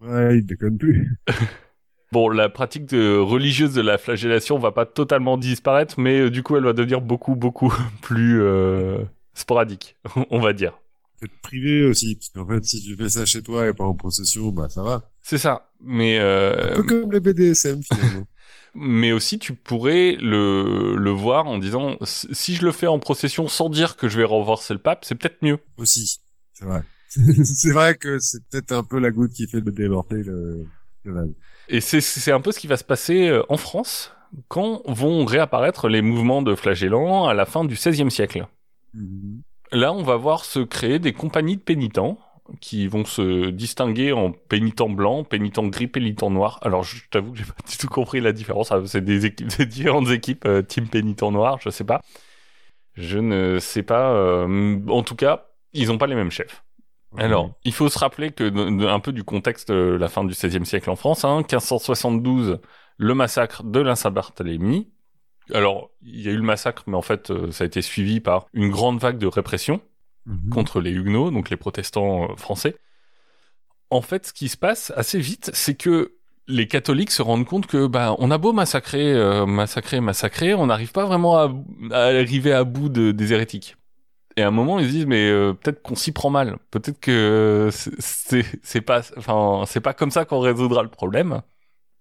Ouais, 0.00 0.38
il 0.38 0.46
déconne 0.46 0.78
plus. 0.78 1.16
Bon, 2.12 2.28
la 2.28 2.48
pratique 2.48 2.86
de, 2.86 3.18
religieuse 3.18 3.74
de 3.74 3.80
la 3.80 3.98
flagellation 3.98 4.58
va 4.58 4.70
pas 4.70 4.86
totalement 4.86 5.36
disparaître, 5.36 5.98
mais 5.98 6.20
euh, 6.20 6.30
du 6.30 6.42
coup, 6.42 6.56
elle 6.56 6.64
va 6.64 6.72
devenir 6.72 7.00
beaucoup, 7.00 7.34
beaucoup 7.34 7.74
plus 8.02 8.40
euh, 8.42 8.98
sporadique, 9.34 9.96
on 10.30 10.40
va 10.40 10.52
dire. 10.52 10.78
Peut-être 11.18 11.40
privé 11.42 11.84
aussi, 11.84 12.14
parce 12.14 12.28
qu'en 12.28 12.46
fait, 12.46 12.64
si 12.64 12.82
tu 12.82 12.94
fais 12.94 13.08
ça 13.08 13.24
chez 13.24 13.42
toi 13.42 13.66
et 13.66 13.72
pas 13.72 13.84
en 13.84 13.94
procession, 13.94 14.50
bah 14.50 14.68
ça 14.68 14.82
va. 14.82 15.10
C'est 15.22 15.38
ça, 15.38 15.70
mais... 15.80 16.18
Euh, 16.18 16.72
Un 16.72 16.76
peu 16.76 16.82
comme 16.82 17.10
le 17.10 17.20
BDSM, 17.20 17.80
finalement. 17.82 18.26
mais 18.74 19.12
aussi, 19.12 19.38
tu 19.38 19.54
pourrais 19.54 20.16
le, 20.20 20.94
le 20.96 21.10
voir 21.10 21.46
en 21.46 21.58
disant, 21.58 21.96
si 22.04 22.54
je 22.54 22.64
le 22.64 22.70
fais 22.70 22.86
en 22.86 22.98
procession 22.98 23.48
sans 23.48 23.70
dire 23.70 23.96
que 23.96 24.08
je 24.08 24.18
vais 24.18 24.24
renverser 24.24 24.74
le 24.74 24.80
pape, 24.80 25.04
c'est 25.04 25.14
peut-être 25.14 25.42
mieux. 25.42 25.58
aussi, 25.78 26.20
c'est 26.52 26.66
vrai. 26.66 26.82
c'est 27.08 27.72
vrai 27.72 27.96
que 27.96 28.18
c'est 28.18 28.46
peut-être 28.48 28.72
un 28.72 28.84
peu 28.84 29.00
la 29.00 29.10
goutte 29.10 29.32
qui 29.32 29.46
fait 29.48 29.62
déborder 29.62 30.22
le, 30.22 30.66
le 31.04 31.12
vase. 31.12 31.30
Et 31.68 31.80
c'est, 31.80 32.00
c'est 32.00 32.32
un 32.32 32.40
peu 32.40 32.52
ce 32.52 32.60
qui 32.60 32.66
va 32.66 32.76
se 32.76 32.84
passer 32.84 33.28
euh, 33.28 33.42
en 33.48 33.56
France 33.56 34.12
quand 34.48 34.82
vont 34.86 35.24
réapparaître 35.24 35.88
les 35.88 36.02
mouvements 36.02 36.42
de 36.42 36.54
flagellants 36.54 37.26
à 37.26 37.34
la 37.34 37.46
fin 37.46 37.64
du 37.64 37.74
XVIe 37.74 38.10
siècle. 38.10 38.46
Mhm. 38.94 39.42
Là, 39.72 39.92
on 39.92 40.02
va 40.02 40.16
voir 40.16 40.44
se 40.44 40.60
créer 40.60 40.98
des 40.98 41.12
compagnies 41.12 41.56
de 41.56 41.62
pénitents 41.62 42.18
qui 42.60 42.86
vont 42.86 43.04
se 43.04 43.50
distinguer 43.50 44.12
en 44.12 44.30
pénitents 44.30 44.88
blancs, 44.88 45.28
pénitents 45.28 45.66
gris, 45.66 45.88
pénitents 45.88 46.30
noirs. 46.30 46.60
Alors, 46.62 46.84
je 46.84 47.02
t'avoue 47.10 47.32
que 47.32 47.38
j'ai 47.38 47.44
pas 47.44 47.54
du 47.68 47.76
tout 47.76 47.88
compris 47.88 48.20
la 48.20 48.32
différence. 48.32 48.70
Ah, 48.70 48.80
C'est 48.86 49.04
des 49.04 49.26
équipes, 49.26 49.48
des 49.58 49.66
différentes 49.66 50.08
équipes, 50.10 50.44
euh, 50.46 50.62
team 50.62 50.88
pénitent 50.88 51.22
noir, 51.22 51.58
je 51.60 51.70
sais 51.70 51.84
pas. 51.84 52.00
Je 52.94 53.18
ne 53.18 53.58
sais 53.58 53.82
pas. 53.82 54.12
euh, 54.12 54.80
en 54.88 55.02
tout 55.02 55.16
cas, 55.16 55.48
ils 55.72 55.92
ont 55.92 55.98
pas 55.98 56.06
les 56.06 56.14
mêmes 56.14 56.30
chefs. 56.30 56.64
Alors, 57.18 57.50
il 57.64 57.72
faut 57.72 57.88
se 57.88 57.98
rappeler 57.98 58.30
que 58.32 58.44
de- 58.44 58.86
un 58.86 59.00
peu 59.00 59.12
du 59.12 59.24
contexte 59.24 59.70
de 59.70 59.96
la 59.98 60.08
fin 60.08 60.24
du 60.24 60.34
XVIe 60.34 60.66
siècle 60.66 60.90
en 60.90 60.96
France, 60.96 61.24
hein, 61.24 61.42
1572, 61.42 62.58
le 62.98 63.14
massacre 63.14 63.62
de 63.64 63.80
la 63.80 63.96
Saint-Barthélemy. 63.96 64.88
Alors, 65.54 65.90
il 66.02 66.20
y 66.22 66.28
a 66.28 66.32
eu 66.32 66.36
le 66.36 66.42
massacre, 66.42 66.84
mais 66.86 66.96
en 66.96 67.02
fait, 67.02 67.30
euh, 67.30 67.50
ça 67.52 67.64
a 67.64 67.66
été 67.66 67.80
suivi 67.82 68.20
par 68.20 68.46
une 68.52 68.68
grande 68.70 68.98
vague 68.98 69.18
de 69.18 69.26
répression 69.26 69.80
Mhm. 70.26 70.50
contre 70.50 70.80
les 70.80 70.90
Huguenots, 70.90 71.30
donc 71.30 71.50
les 71.50 71.56
protestants 71.56 72.30
euh, 72.30 72.36
français. 72.36 72.74
En 73.90 74.00
fait, 74.00 74.26
ce 74.26 74.32
qui 74.32 74.48
se 74.48 74.56
passe 74.56 74.92
assez 74.96 75.20
vite, 75.20 75.50
c'est 75.54 75.76
que 75.76 76.14
les 76.48 76.66
catholiques 76.66 77.10
se 77.12 77.22
rendent 77.22 77.44
compte 77.44 77.66
que 77.66 77.86
bah 77.86 78.14
on 78.18 78.30
a 78.30 78.38
beau 78.38 78.52
massacrer, 78.52 79.12
euh, 79.12 79.46
massacrer, 79.46 80.00
massacrer, 80.00 80.54
on 80.54 80.66
n'arrive 80.66 80.92
pas 80.92 81.04
vraiment 81.04 81.36
à, 81.38 81.52
à 81.92 82.04
arriver 82.06 82.52
à 82.52 82.64
bout 82.64 82.88
de, 82.88 83.12
des 83.12 83.32
hérétiques. 83.32 83.76
Et 84.36 84.42
à 84.42 84.48
un 84.48 84.50
moment, 84.50 84.78
ils 84.78 84.86
se 84.86 84.90
disent 84.90 85.06
mais 85.06 85.28
euh, 85.30 85.54
peut-être 85.54 85.82
qu'on 85.82 85.94
s'y 85.94 86.12
prend 86.12 86.28
mal, 86.30 86.58
peut-être 86.70 87.00
que 87.00 87.10
euh, 87.10 87.70
c'est- 87.70 88.44
c'est 88.62 88.80
pas, 88.82 89.00
enfin 89.16 89.64
c'est 89.66 89.80
pas 89.80 89.94
comme 89.94 90.10
ça 90.10 90.24
qu'on 90.26 90.40
résoudra 90.40 90.82
le 90.82 90.90
problème. 90.90 91.40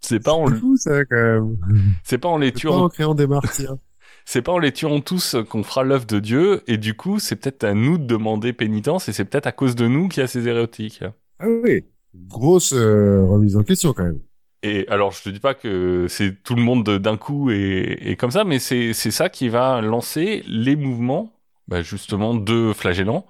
C'est 0.01 0.19
pas 0.19 0.33
en 0.33 0.47
fou, 0.47 0.75
ça, 0.77 1.03
quand 1.05 1.15
même. 1.15 1.57
c'est 2.03 2.17
pas 2.19 2.27
en 2.29 2.37
les 2.37 2.51
tuant 2.51 2.83
en 2.85 2.89
créant 2.89 3.15
des 3.15 3.25
martyrs. 3.27 3.77
c'est 4.25 4.41
pas 4.41 4.51
en 4.51 4.59
les 4.59 4.71
tuant 4.71 4.99
tous 5.01 5.35
qu'on 5.49 5.63
fera 5.63 5.83
l'œuvre 5.83 6.05
de 6.05 6.19
Dieu, 6.19 6.61
et 6.67 6.77
du 6.77 6.93
coup, 6.95 7.19
c'est 7.19 7.35
peut-être 7.37 7.63
à 7.63 7.73
nous 7.73 7.97
de 7.97 8.05
demander 8.05 8.53
pénitence, 8.53 9.07
et 9.09 9.13
c'est 9.13 9.25
peut-être 9.25 9.47
à 9.47 9.51
cause 9.51 9.75
de 9.75 9.87
nous 9.87 10.07
qu'il 10.09 10.21
y 10.21 10.23
a 10.23 10.27
ces 10.27 10.47
hérétiques. 10.47 11.03
Ah 11.39 11.47
oui. 11.63 11.83
Grosse 12.13 12.73
euh, 12.73 13.25
remise 13.25 13.57
en 13.57 13.63
question, 13.63 13.93
quand 13.93 14.03
même. 14.03 14.19
Et 14.63 14.87
alors, 14.89 15.11
je 15.11 15.21
te 15.23 15.29
dis 15.29 15.39
pas 15.39 15.53
que 15.53 16.07
c'est 16.09 16.41
tout 16.43 16.55
le 16.55 16.61
monde 16.61 16.83
de- 16.85 16.97
d'un 16.97 17.17
coup 17.17 17.51
et, 17.51 17.97
et 18.01 18.15
comme 18.15 18.31
ça, 18.31 18.43
mais 18.43 18.57
c'est 18.59 18.93
c'est 18.93 19.11
ça 19.11 19.29
qui 19.29 19.47
va 19.49 19.81
lancer 19.81 20.43
les 20.47 20.75
mouvements, 20.75 21.31
bah, 21.67 21.81
justement, 21.81 22.33
de 22.35 22.73
flagellants 22.73 23.25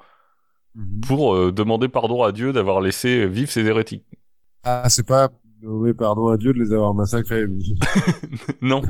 Mhm. 0.75 1.01
pour 1.07 1.35
euh, 1.35 1.51
demander 1.53 1.87
pardon 1.87 2.23
à 2.23 2.31
Dieu 2.31 2.51
d'avoir 2.51 2.81
laissé 2.81 3.27
vivre 3.27 3.49
ces 3.49 3.65
hérétiques. 3.65 4.03
Ah, 4.63 4.89
c'est 4.89 5.05
pas 5.07 5.29
demander 5.61 5.93
pardon 5.93 6.27
à 6.27 6.37
Dieu 6.37 6.53
de 6.53 6.59
les 6.59 6.73
avoir 6.73 6.93
massacrés. 6.93 7.45
non, 8.61 8.81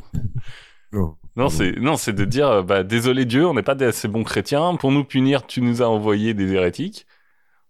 non. 0.91 1.15
non, 1.35 1.49
c'est 1.49 1.73
non, 1.79 1.95
c'est 1.95 2.13
de 2.13 2.25
dire, 2.25 2.47
euh, 2.47 2.63
bah, 2.63 2.83
désolé 2.83 3.25
Dieu, 3.25 3.45
on 3.45 3.53
n'est 3.53 3.63
pas 3.63 3.75
des 3.75 3.85
assez 3.85 4.07
bons 4.07 4.23
chrétiens. 4.23 4.75
Pour 4.75 4.91
nous 4.91 5.03
punir, 5.03 5.45
tu 5.45 5.61
nous 5.61 5.81
as 5.81 5.89
envoyé 5.89 6.33
des 6.33 6.53
hérétiques. 6.53 7.05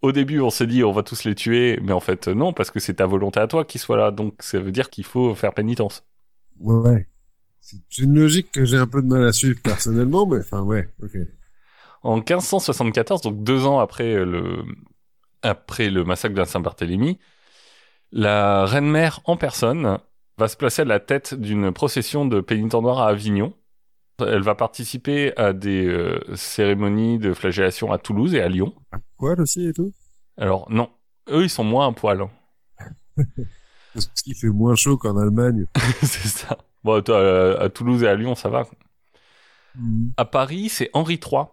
Au 0.02 0.12
début, 0.12 0.40
on 0.40 0.50
s'est 0.52 0.68
dit, 0.68 0.84
on 0.84 0.92
va 0.94 1.04
tous 1.04 1.24
les 1.26 1.36
tuer, 1.36 1.80
mais 1.84 1.94
en 1.94 2.00
fait, 2.00 2.28
non, 2.28 2.54
parce 2.54 2.72
que 2.72 2.80
c'est 2.80 2.96
ta 2.96 3.08
volonté 3.08 3.40
à 3.40 3.48
toi 3.48 3.66
qui 3.66 3.80
soit 3.80 3.98
là. 3.98 4.12
Donc, 4.12 4.36
ça 4.42 4.60
veut 4.60 4.72
dire 4.72 4.90
qu'il 4.90 5.06
faut 5.06 5.36
faire 5.36 5.54
pénitence. 5.54 6.06
Ouais, 6.60 6.76
ouais. 6.76 7.08
C'est 7.60 7.98
une 7.98 8.16
logique 8.20 8.52
que 8.52 8.66
j'ai 8.66 8.78
un 8.78 8.88
peu 8.88 9.02
de 9.02 9.08
mal 9.08 9.26
à 9.26 9.34
suivre 9.34 9.60
personnellement, 9.64 10.28
mais 10.28 10.40
enfin, 10.40 10.62
ouais, 10.62 10.90
ok. 11.02 11.18
En 12.06 12.18
1574, 12.18 13.22
donc 13.22 13.44
deux 13.44 13.66
ans 13.66 13.80
après 13.80 14.14
le, 14.24 14.64
après 15.42 15.90
le 15.90 16.04
massacre 16.04 16.36
de 16.36 16.40
la 16.40 16.46
Saint-Barthélemy, 16.46 17.18
la 18.12 18.66
reine-mère 18.66 19.22
en 19.26 19.38
personne 19.38 19.98
va 20.38 20.48
se 20.48 20.56
placer 20.56 20.84
à 20.84 20.86
la 20.86 21.00
tête 21.00 21.34
d'une 21.34 21.72
procession 21.72 22.26
de 22.26 22.42
pénitents 22.42 22.84
noirs 22.84 23.00
à 23.00 23.08
Avignon. 23.10 23.54
Elle 24.20 24.44
va 24.44 24.54
participer 24.54 25.36
à 25.36 25.52
des 25.52 25.88
euh, 25.88 26.20
cérémonies 26.36 27.18
de 27.18 27.34
flagellation 27.34 27.92
à 27.92 27.98
Toulouse 27.98 28.36
et 28.36 28.42
à 28.42 28.50
Lyon. 28.50 28.76
À 28.92 28.98
poil 29.18 29.42
aussi 29.42 29.68
et 29.68 29.74
tout? 29.74 29.92
Alors 30.38 30.70
non, 30.70 30.90
eux 31.30 31.44
ils 31.44 31.50
sont 31.50 31.64
moins 31.64 31.88
à 31.88 31.92
poil. 31.92 32.22
hein. 32.22 32.30
Parce 33.94 34.06
qu'il 34.24 34.36
fait 34.36 34.50
moins 34.50 34.76
chaud 34.76 34.98
qu'en 34.98 35.18
Allemagne. 35.18 35.66
c'est 36.04 36.28
ça. 36.28 36.58
Bon, 36.84 37.02
toi, 37.02 37.18
euh, 37.18 37.66
à 37.66 37.70
Toulouse 37.70 38.04
et 38.04 38.08
à 38.08 38.16
Lyon, 38.16 38.36
ça 38.36 38.50
va. 38.50 38.66
À 40.18 40.26
Paris, 40.26 40.70
c'est 40.70 40.90
Henri 40.94 41.16
III, 41.16 41.46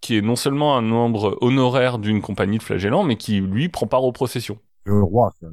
qui 0.00 0.16
est 0.16 0.22
non 0.22 0.36
seulement 0.36 0.76
un 0.76 0.82
membre 0.82 1.36
honoraire 1.40 1.98
d'une 1.98 2.20
compagnie 2.20 2.58
de 2.58 2.62
flagellants, 2.62 3.04
mais 3.04 3.16
qui, 3.16 3.40
lui, 3.40 3.68
prend 3.68 3.86
part 3.86 4.04
aux 4.04 4.12
processions. 4.12 4.58
Le 4.84 5.02
roi, 5.02 5.32
quoi. 5.40 5.50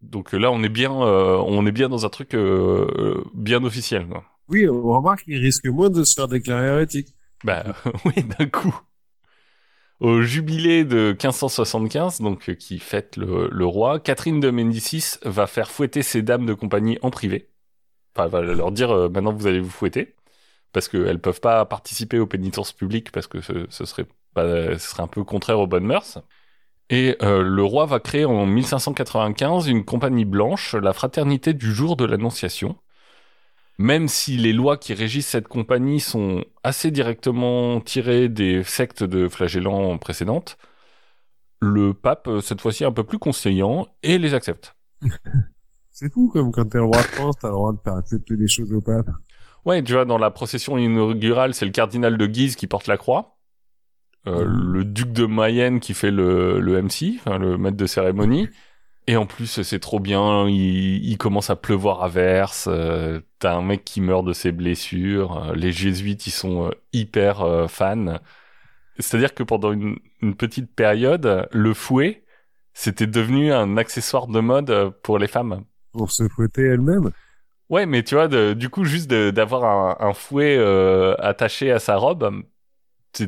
Donc 0.00 0.32
euh, 0.32 0.38
là, 0.38 0.50
on 0.52 0.62
est 0.62 0.68
bien, 0.68 0.92
euh, 0.92 1.36
on 1.44 1.66
est 1.66 1.72
bien 1.72 1.88
dans 1.88 2.06
un 2.06 2.08
truc 2.08 2.34
euh, 2.34 3.22
bien 3.34 3.64
officiel. 3.64 4.06
Quoi. 4.06 4.24
Oui, 4.48 4.68
on 4.68 4.82
remarque 4.82 5.24
qu'il 5.24 5.38
risque 5.38 5.66
moins 5.66 5.90
de 5.90 6.04
se 6.04 6.14
faire 6.14 6.28
déclarer 6.28 6.68
hérétique. 6.68 7.08
Bah 7.44 7.64
oui, 8.04 8.24
d'un 8.38 8.46
coup. 8.46 8.78
Au 10.00 10.22
jubilé 10.22 10.84
de 10.84 11.16
1575, 11.20 12.20
donc 12.20 12.54
qui 12.54 12.78
fête 12.78 13.16
le, 13.16 13.48
le 13.50 13.66
roi, 13.66 13.98
Catherine 13.98 14.38
de 14.38 14.50
Médicis 14.50 15.16
va 15.24 15.48
faire 15.48 15.72
fouetter 15.72 16.02
ses 16.02 16.22
dames 16.22 16.46
de 16.46 16.54
compagnie 16.54 16.98
en 17.02 17.10
privé. 17.10 17.48
Enfin, 18.14 18.26
elle 18.26 18.46
va 18.46 18.54
leur 18.54 18.70
dire 18.70 18.90
euh, 18.90 19.08
maintenant 19.08 19.32
vous 19.32 19.48
allez 19.48 19.60
vous 19.60 19.70
fouetter, 19.70 20.14
parce 20.72 20.88
qu'elles 20.88 21.20
peuvent 21.20 21.40
pas 21.40 21.64
participer 21.64 22.18
aux 22.18 22.26
pénitences 22.26 22.72
publiques 22.72 23.12
parce 23.12 23.26
que 23.26 23.40
ce, 23.40 23.84
serait 23.84 24.06
un 24.98 25.06
peu 25.06 25.24
contraire 25.24 25.60
aux 25.60 25.66
bonnes 25.66 25.86
mœurs. 25.86 26.18
Et 26.90 27.16
euh, 27.22 27.42
le 27.42 27.62
roi 27.62 27.86
va 27.86 28.00
créer 28.00 28.24
en 28.24 28.46
1595 28.46 29.68
une 29.68 29.84
compagnie 29.84 30.24
blanche, 30.24 30.74
la 30.74 30.92
Fraternité 30.92 31.52
du 31.52 31.72
Jour 31.72 31.96
de 31.96 32.04
l'Annonciation. 32.04 32.76
Même 33.78 34.08
si 34.08 34.36
les 34.36 34.52
lois 34.52 34.76
qui 34.76 34.94
régissent 34.94 35.28
cette 35.28 35.48
compagnie 35.48 36.00
sont 36.00 36.44
assez 36.64 36.90
directement 36.90 37.80
tirées 37.80 38.28
des 38.28 38.64
sectes 38.64 39.04
de 39.04 39.28
flagellants 39.28 39.98
précédentes, 39.98 40.58
le 41.60 41.94
pape, 41.94 42.28
cette 42.42 42.60
fois-ci, 42.60 42.84
est 42.84 42.86
un 42.86 42.92
peu 42.92 43.04
plus 43.04 43.18
conseillant 43.18 43.86
et 44.02 44.18
les 44.18 44.34
accepte. 44.34 44.76
C'est 45.90 46.12
fou, 46.12 46.30
comme 46.32 46.52
quand 46.52 46.64
t'es 46.64 46.78
roi 46.78 46.98
de 46.98 47.06
France, 47.06 47.36
t'as 47.40 47.48
le 47.48 47.54
droit 47.54 47.72
de 47.72 47.80
faire 47.80 47.94
accepter 47.94 48.36
des 48.36 48.46
choses 48.46 48.72
au 48.72 48.80
pape. 48.80 49.08
Ouais, 49.68 49.82
tu 49.82 49.92
vois, 49.92 50.06
dans 50.06 50.16
la 50.16 50.30
procession 50.30 50.78
inaugurale, 50.78 51.52
c'est 51.52 51.66
le 51.66 51.72
cardinal 51.72 52.16
de 52.16 52.26
Guise 52.26 52.56
qui 52.56 52.66
porte 52.66 52.86
la 52.86 52.96
croix. 52.96 53.36
Euh, 54.26 54.46
Mhm. 54.46 54.72
Le 54.72 54.84
duc 54.84 55.12
de 55.12 55.26
Mayenne 55.26 55.78
qui 55.78 55.92
fait 55.92 56.10
le, 56.10 56.58
le 56.58 56.80
MC, 56.82 57.16
enfin, 57.18 57.38
le 57.38 57.58
maître 57.58 57.76
de 57.76 57.84
cérémonie. 57.86 58.48
Et 59.06 59.16
en 59.16 59.26
plus, 59.26 59.60
c'est 59.62 59.78
trop 59.78 60.00
bien, 60.00 60.48
il, 60.48 61.04
il 61.04 61.18
commence 61.18 61.50
à 61.50 61.56
pleuvoir 61.56 62.02
à 62.02 62.08
verse, 62.08 62.66
euh, 62.70 63.20
t'as 63.40 63.54
un 63.56 63.62
mec 63.62 63.84
qui 63.84 64.00
meurt 64.00 64.24
de 64.24 64.32
ses 64.32 64.52
blessures, 64.52 65.50
euh, 65.50 65.54
les 65.54 65.70
jésuites, 65.70 66.26
ils 66.26 66.30
sont 66.30 66.68
euh, 66.68 66.70
hyper 66.94 67.42
euh, 67.42 67.68
fans. 67.68 68.18
C'est-à-dire 68.98 69.34
que 69.34 69.42
pendant 69.42 69.72
une, 69.72 69.96
une 70.22 70.34
petite 70.34 70.74
période, 70.74 71.46
le 71.52 71.74
fouet, 71.74 72.24
c'était 72.72 73.06
devenu 73.06 73.52
un 73.52 73.76
accessoire 73.76 74.28
de 74.28 74.40
mode 74.40 74.90
pour 75.02 75.18
les 75.18 75.28
femmes. 75.28 75.64
Pour 75.92 76.10
se 76.10 76.26
fouetter 76.28 76.62
elle-même. 76.62 77.10
Ouais, 77.70 77.84
mais 77.86 78.02
tu 78.02 78.14
vois, 78.14 78.28
de- 78.28 78.54
du 78.54 78.70
coup, 78.70 78.84
juste 78.84 79.10
de- 79.10 79.30
d'avoir 79.30 79.64
un, 80.02 80.08
un 80.08 80.14
fouet 80.14 80.56
euh, 80.58 81.14
attaché 81.18 81.70
à 81.70 81.78
sa 81.78 81.96
robe, 81.96 82.42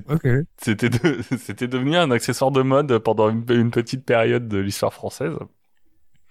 Ok. 0.08 0.26
c'était 0.56 0.88
de- 0.88 1.20
c'était 1.38 1.68
devenu 1.68 1.96
un 1.96 2.10
accessoire 2.10 2.50
de 2.50 2.62
mode 2.62 2.98
pendant 2.98 3.28
une, 3.28 3.44
une 3.50 3.70
petite 3.70 4.04
période 4.04 4.48
de 4.48 4.58
l'histoire 4.58 4.94
française. 4.94 5.34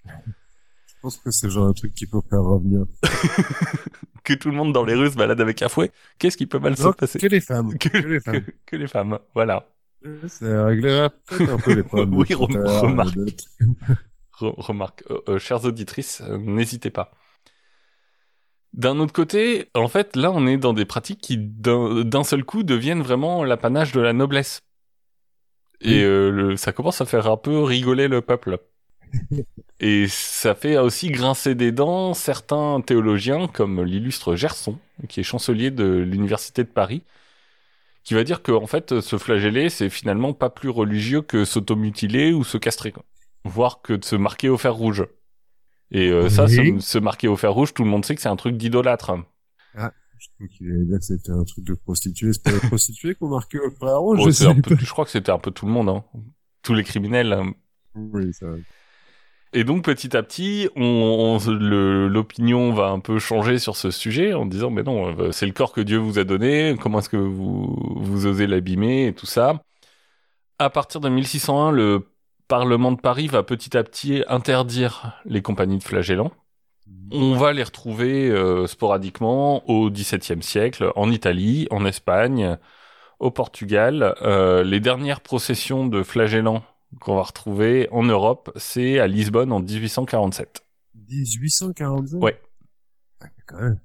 Je 0.05 0.93
pense 1.01 1.17
que 1.17 1.31
c'est 1.31 1.47
le 1.47 1.53
genre 1.53 1.67
un 1.67 1.73
truc 1.73 1.93
qu'il 1.93 2.07
faut 2.07 2.23
faire 2.29 2.41
revenir. 2.41 2.85
Que 4.23 4.33
tout 4.33 4.49
le 4.51 4.55
monde 4.57 4.73
dans 4.73 4.83
les 4.85 4.93
rues 4.95 5.09
se 5.09 5.15
balade 5.15 5.39
avec 5.41 5.61
un 5.63 5.69
fouet. 5.69 5.91
Qu'est-ce 6.19 6.37
qui 6.37 6.45
peut 6.45 6.59
mal 6.59 6.75
se 6.77 6.87
passer 6.89 7.17
que 7.17 7.25
les 7.27 7.39
femmes. 7.39 7.75
que, 7.79 7.89
que 7.89 7.97
les 8.07 8.19
femmes. 8.19 8.41
que- 8.43 8.51
que 8.65 8.75
les 8.75 8.87
femmes, 8.87 9.17
voilà. 9.33 9.65
Ça 10.27 10.65
réglera 10.65 11.05
un 11.31 11.57
peu 11.57 11.73
les 11.73 11.83
problèmes. 11.83 12.13
Oui, 12.13 12.27
de 12.29 12.35
rem- 12.35 12.57
remarque. 12.81 13.15
de- 13.15 13.25
Re- 14.39 14.53
remarque, 14.57 15.03
euh, 15.09 15.19
euh, 15.29 15.39
chères 15.39 15.65
auditrices, 15.65 16.21
euh, 16.21 16.37
n'hésitez 16.37 16.91
pas. 16.91 17.11
D'un 18.73 18.99
autre 18.99 19.13
côté, 19.13 19.69
en 19.75 19.88
fait, 19.88 20.15
là, 20.15 20.32
on 20.32 20.47
est 20.47 20.58
dans 20.58 20.73
des 20.73 20.86
pratiques 20.86 21.21
qui, 21.21 21.38
d'un 21.38 22.23
seul 22.23 22.43
coup, 22.43 22.63
deviennent 22.63 23.01
vraiment 23.01 23.43
l'apanage 23.43 23.91
de 23.91 24.01
la 24.01 24.13
noblesse. 24.13 24.62
Et 25.82 26.03
euh, 26.03 26.29
le- 26.32 26.58
ça 26.58 26.71
commence 26.73 27.01
à 27.01 27.05
faire 27.05 27.27
un 27.27 27.38
peu 27.38 27.63
rigoler 27.63 28.08
le 28.08 28.21
peuple. 28.21 28.60
Et 29.79 30.08
ça 30.10 30.55
fait 30.55 30.77
aussi 30.77 31.10
grincer 31.10 31.55
des 31.55 31.71
dents 31.71 32.13
certains 32.13 32.82
théologiens, 32.82 33.47
comme 33.47 33.84
l'illustre 33.84 34.36
Gerson, 34.36 34.77
qui 35.08 35.21
est 35.21 35.23
chancelier 35.23 35.71
de 35.71 35.86
l'Université 35.86 36.63
de 36.63 36.69
Paris, 36.69 37.03
qui 38.03 38.13
va 38.13 38.23
dire 38.23 38.41
que 38.41 38.51
en 38.51 38.67
fait, 38.67 38.99
se 39.01 39.17
flageller, 39.17 39.69
c'est 39.69 39.89
finalement 39.89 40.34
pas 40.34 40.49
plus 40.49 40.69
religieux 40.69 41.21
que 41.21 41.45
s'automutiler 41.45 42.34
ou 42.34 42.43
se 42.43 42.58
castrer, 42.58 42.91
quoi. 42.91 43.03
voire 43.45 43.82
que 43.82 43.93
de 43.93 44.05
se 44.05 44.15
marquer 44.15 44.49
au 44.49 44.58
fer 44.58 44.73
rouge. 44.75 45.05
Et 45.91 46.10
euh, 46.10 46.30
ça, 46.30 46.47
se, 46.47 46.97
marquer 46.99 47.28
au 47.28 47.36
fer 47.36 47.52
rouge, 47.54 47.73
tout 47.73 47.84
le 47.84 47.89
monde 47.89 48.06
sait 48.06 48.15
que 48.15 48.21
c'est 48.21 48.30
un 48.30 48.36
truc 48.36 48.58
d'idolâtre. 48.58 49.17
Je 49.73 49.80
crois 50.38 50.47
qu'il 50.49 50.69
allait 50.71 50.86
dire 50.86 50.99
que 50.99 51.06
c'était 51.06 51.32
un 51.32 51.43
truc 51.45 51.63
de 51.63 51.73
prostituée. 51.73 52.34
C'est 52.34 52.43
pas 52.43 52.52
les 52.52 52.60
prostituées 52.60 53.15
qu'on 53.15 53.30
marquait 53.30 53.60
au 53.60 53.71
frère 53.71 53.99
rouge, 53.99 54.19
Oh, 54.21 54.30
je 54.30 54.45
un 54.47 54.56
peu- 54.60 54.75
je 54.78 54.89
crois 54.91 55.06
que 55.06 55.12
c'était 55.12 55.32
un 55.32 55.39
peu 55.39 55.52
tout 55.52 55.65
le 55.65 55.71
monde, 55.71 55.89
hein. 55.89 56.04
tous 56.62 56.73
les 56.73 56.84
criminels. 56.84 57.32
hein. 57.34 57.54
Oui, 57.95 58.34
ça. 58.34 58.47
Et 59.54 59.63
donc 59.63 59.84
petit 59.84 60.15
à 60.15 60.21
petit, 60.21 60.69
on, 60.75 60.84
on- 60.84 61.49
le- 61.52 62.08
l'opinion 62.08 62.71
va 62.73 62.89
un 62.89 62.99
peu 62.99 63.17
changer 63.17 63.58
sur 63.58 63.75
ce 63.75 63.89
sujet 63.89 64.34
en 64.34 64.45
disant 64.45 64.69
mais 64.69 64.84
non, 64.84 65.17
euh, 65.19 65.32
c'est 65.32 65.47
le 65.47 65.54
corps 65.54 65.73
que 65.73 65.82
Dieu 65.82 65.97
vous 65.97 66.19
a 66.19 66.23
donné, 66.23 66.75
comment 66.80 66.99
est-ce 66.99 67.10
que 67.10 67.17
vous, 67.17 67.75
vous 67.95 68.25
osez 68.28 68.45
l'abîmer 68.45 69.08
et 69.08 69.13
tout 69.13 69.25
ça. 69.25 69.63
À 70.60 70.69
partir 70.69 70.99
de 71.02 71.10
1601, 71.10 71.71
le 71.71 72.08
Parlement 72.49 72.91
de 72.91 72.99
Paris 72.99 73.27
va 73.27 73.43
petit 73.43 73.77
à 73.77 73.83
petit 73.83 74.23
interdire 74.27 75.21
les 75.23 75.41
compagnies 75.41 75.77
de 75.77 75.83
flagellants. 75.83 76.31
On 77.12 77.38
va 77.38 77.53
les 77.53 77.63
retrouver 77.63 78.29
euh, 78.29 78.67
sporadiquement 78.67 79.69
au 79.69 79.89
XVIIe 79.89 80.41
siècle, 80.41 80.91
en 80.95 81.12
Italie, 81.12 81.67
en 81.69 81.85
Espagne, 81.85 82.57
au 83.19 83.31
Portugal. 83.31 84.15
Euh, 84.23 84.63
les 84.63 84.79
dernières 84.79 85.21
processions 85.21 85.88
de 85.88 86.03
flagellants 86.03 86.63
qu'on 86.99 87.15
va 87.15 87.21
retrouver 87.21 87.88
en 87.91 88.03
Europe, 88.03 88.51
c'est 88.55 88.99
à 88.99 89.07
Lisbonne 89.07 89.51
en 89.51 89.59
1847. 89.59 90.63
1845 91.07 92.17
Ouais. 92.19 92.41
Ouais, 93.21 93.27
quand 93.45 93.62
même. 93.62 93.79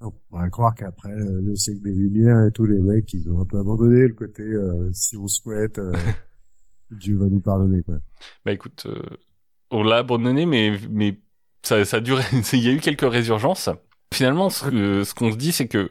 On 0.00 0.12
pourrait 0.28 0.50
croire 0.50 0.74
qu'après 0.74 1.12
euh, 1.12 1.40
le 1.42 1.56
siècle 1.56 1.82
des 1.82 1.92
Lumières 1.92 2.46
et 2.46 2.52
tous 2.52 2.66
les 2.66 2.78
mecs, 2.78 3.12
ils 3.12 3.30
ont 3.30 3.40
un 3.40 3.44
peu 3.44 3.58
abandonné 3.58 4.06
le 4.06 4.14
côté 4.14 4.42
euh, 4.42 4.90
si 4.92 5.16
on 5.16 5.26
souhaite, 5.26 5.78
euh, 5.78 5.92
Dieu 6.90 7.16
va 7.16 7.26
nous 7.26 7.40
pardonner, 7.40 7.82
quoi. 7.82 7.96
Bah 8.44 8.52
écoute, 8.52 8.84
euh, 8.86 9.00
on 9.70 9.82
l'a 9.82 9.98
abandonné, 9.98 10.46
mais, 10.46 10.78
mais 10.90 11.18
ça, 11.62 11.84
ça 11.84 11.98
a 11.98 12.00
duré. 12.00 12.22
Il 12.52 12.60
y 12.60 12.68
a 12.68 12.72
eu 12.72 12.80
quelques 12.80 13.10
résurgences. 13.10 13.68
Finalement, 14.12 14.50
ce, 14.50 14.68
que- 14.70 15.04
ce 15.04 15.14
qu'on 15.14 15.32
se 15.32 15.36
dit, 15.36 15.52
c'est 15.52 15.66
que 15.68 15.90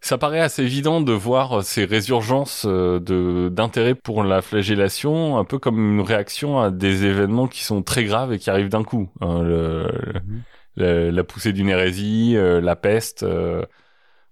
ça 0.00 0.16
paraît 0.16 0.40
assez 0.40 0.62
évident 0.62 1.00
de 1.00 1.12
voir 1.12 1.64
ces 1.64 1.84
résurgences 1.84 2.64
euh, 2.68 3.00
de 3.00 3.48
d'intérêt 3.52 3.96
pour 3.96 4.22
la 4.22 4.42
flagellation, 4.42 5.36
un 5.38 5.44
peu 5.44 5.58
comme 5.58 5.78
une 5.98 6.00
réaction 6.00 6.60
à 6.60 6.70
des 6.70 7.04
événements 7.04 7.48
qui 7.48 7.64
sont 7.64 7.82
très 7.82 8.04
graves 8.04 8.32
et 8.32 8.38
qui 8.38 8.48
arrivent 8.50 8.68
d'un 8.68 8.84
coup. 8.84 9.10
hein, 9.20 9.42
le- 9.42 9.88
Mhm. 10.24 10.42
la, 10.76 11.10
la 11.10 11.24
poussée 11.24 11.52
d'une 11.52 11.68
hérésie, 11.68 12.34
euh, 12.36 12.60
la 12.60 12.76
peste, 12.76 13.24
euh, 13.24 13.64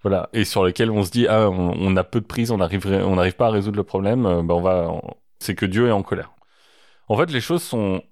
voilà, 0.02 0.28
et 0.32 0.44
sur 0.44 0.64
lesquels 0.64 0.90
on 0.92 1.02
se 1.02 1.10
dit 1.10 1.26
ah 1.28 1.50
on, 1.50 1.72
on 1.76 1.96
a 1.96 2.04
peu 2.04 2.20
de 2.20 2.26
prise, 2.26 2.52
on 2.52 2.58
n'arriverait, 2.58 3.02
on 3.02 3.16
n'arrive 3.16 3.34
pas 3.36 3.48
à 3.48 3.50
résoudre 3.50 3.76
le 3.76 3.84
problème, 3.84 4.26
euh, 4.26 4.42
ben 4.44 4.54
on 4.54 4.62
va, 4.62 4.88
on- 4.90 5.14
c'est 5.38 5.54
que 5.54 5.66
Dieu 5.66 5.88
est 5.88 5.92
en 5.92 6.02
colère. 6.02 6.32
En 7.08 7.16
fait, 7.16 7.30
les 7.30 7.40
choses 7.40 7.62
sont 7.62 8.02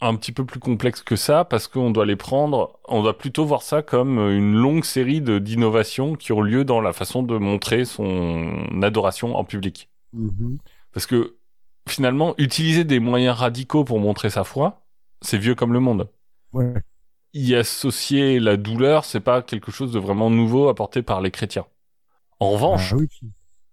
un 0.00 0.16
petit 0.16 0.32
peu 0.32 0.44
plus 0.44 0.60
complexes 0.60 1.02
que 1.02 1.16
ça 1.16 1.44
parce 1.44 1.66
qu'on 1.68 1.90
doit 1.90 2.04
les 2.06 2.16
prendre, 2.16 2.78
on 2.88 3.02
doit 3.02 3.16
plutôt 3.16 3.44
voir 3.46 3.62
ça 3.62 3.82
comme 3.82 4.18
une 4.18 4.54
longue 4.54 4.84
série 4.84 5.20
d'innovations 5.20 6.14
qui 6.14 6.32
ont 6.32 6.42
lieu 6.42 6.64
dans 6.64 6.80
la 6.80 6.92
façon 6.92 7.22
de 7.22 7.36
montrer 7.38 7.84
son 7.84 8.82
adoration 8.82 9.36
en 9.36 9.44
public. 9.44 9.88
Mhm. 10.12 10.58
Parce 10.92 11.06
que 11.06 11.36
finalement, 11.88 12.34
utiliser 12.38 12.84
des 12.84 13.00
moyens 13.00 13.36
radicaux 13.38 13.84
pour 13.84 13.98
montrer 14.00 14.30
sa 14.30 14.44
foi, 14.44 14.84
c'est 15.22 15.38
vieux 15.38 15.54
comme 15.54 15.72
le 15.72 15.80
monde 15.80 16.08
Ouais. 16.52 16.74
y 17.32 17.54
associer 17.54 18.38
la 18.40 18.56
douleur, 18.56 19.04
c'est 19.04 19.20
pas 19.20 19.42
quelque 19.42 19.72
chose 19.72 19.92
de 19.92 19.98
vraiment 19.98 20.30
nouveau 20.30 20.68
apporté 20.68 21.02
par 21.02 21.20
les 21.20 21.30
chrétiens. 21.30 21.66
En 22.40 22.50
revanche, 22.50 22.92
Ah 22.92 22.96
oui. 22.96 23.08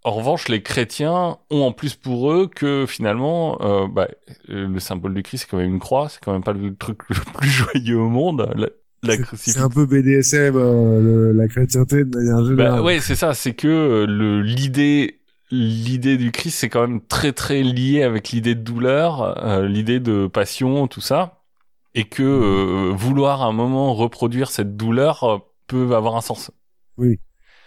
En 0.04 0.12
revanche, 0.12 0.48
les 0.48 0.64
chrétiens 0.64 1.38
ont 1.50 1.62
en 1.62 1.72
plus 1.72 1.96
pour 1.96 2.32
eux 2.32 2.48
que 2.48 2.86
finalement, 2.88 3.62
euh, 3.62 3.88
bah, 3.88 4.08
le 4.48 4.80
symbole 4.80 5.14
du 5.14 5.24
Christ, 5.24 5.42
c'est 5.44 5.50
quand 5.50 5.58
même 5.58 5.74
une 5.74 5.80
croix, 5.80 6.10
c'est 6.10 6.20
quand 6.24 6.34
même 6.34 6.44
pas 6.44 6.54
le 6.54 6.76
truc 6.76 7.00
le 7.10 7.16
plus 7.38 7.50
joyeux 7.50 7.98
au 8.00 8.10
monde, 8.10 8.52
la, 8.56 8.68
la 9.04 9.16
C'est- 9.36 9.60
un 9.60 9.70
peu 9.70 9.86
BDSM, 9.86 10.56
euh, 10.56 11.02
le- 11.02 11.32
la 11.34 11.48
chrétienté 11.48 12.04
de 12.04 12.18
manière 12.18 12.44
générale. 12.46 12.72
Bah, 12.80 12.82
ouais, 12.82 13.00
c'est 13.00 13.16
ça, 13.16 13.34
c'est 13.34 13.54
que 13.54 13.68
euh, 13.68 14.06
le 14.08 14.42
l'idée 14.42 15.20
l'idée 15.52 16.18
du 16.18 16.32
Christ, 16.32 16.60
c'est 16.60 16.70
quand 16.70 16.88
même 16.88 17.02
très 17.02 17.34
très 17.34 17.62
lié 17.62 18.04
avec 18.04 18.30
l'idée 18.30 18.56
de 18.56 18.62
douleur, 18.62 19.38
euh, 19.46 19.68
l'idée 19.68 20.00
de 20.00 20.28
passion, 20.28 20.88
tout 20.88 21.02
ça, 21.02 21.42
et 21.94 22.06
que 22.06 22.24
euh, 22.24 22.94
vouloir 22.96 23.42
à 23.42 23.46
un 23.48 23.52
moment 23.52 23.94
reproduire 23.94 24.50
cette 24.50 24.78
douleur 24.78 25.24
euh, 25.26 25.38
peut 25.68 25.94
avoir 25.94 26.16
un 26.16 26.22
sens. 26.22 26.52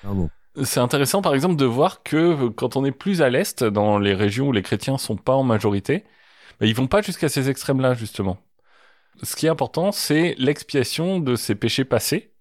Ah 0.02 0.12
bon. 0.12 0.30
C'est 0.62 0.80
intéressant, 0.80 1.20
par 1.20 1.34
exemple, 1.34 1.56
de 1.56 1.64
voir 1.64 2.02
que 2.02 2.16
euh, 2.16 2.50
quand 2.50 2.76
on 2.76 2.84
est 2.84 2.92
plus 2.92 3.22
à 3.22 3.30
l'est, 3.30 3.64
dans 3.64 3.98
les 3.98 4.14
régions 4.14 4.48
où 4.48 4.52
les 4.52 4.62
chrétiens 4.62 4.98
sont 4.98 5.16
pas 5.16 5.34
en 5.34 5.42
majorité, 5.42 6.04
bah, 6.60 6.66
ils 6.66 6.74
vont 6.74 6.86
pas 6.86 7.02
jusqu'à 7.02 7.28
ces 7.28 7.50
extrêmes-là, 7.50 7.94
justement. 7.94 8.38
Ce 9.22 9.36
qui 9.36 9.46
est 9.46 9.50
important, 9.50 9.92
c'est 9.92 10.34
l'expiation 10.38 11.18
de 11.18 11.36
ces 11.36 11.54
péchés 11.54 11.84
passés. 11.84 12.32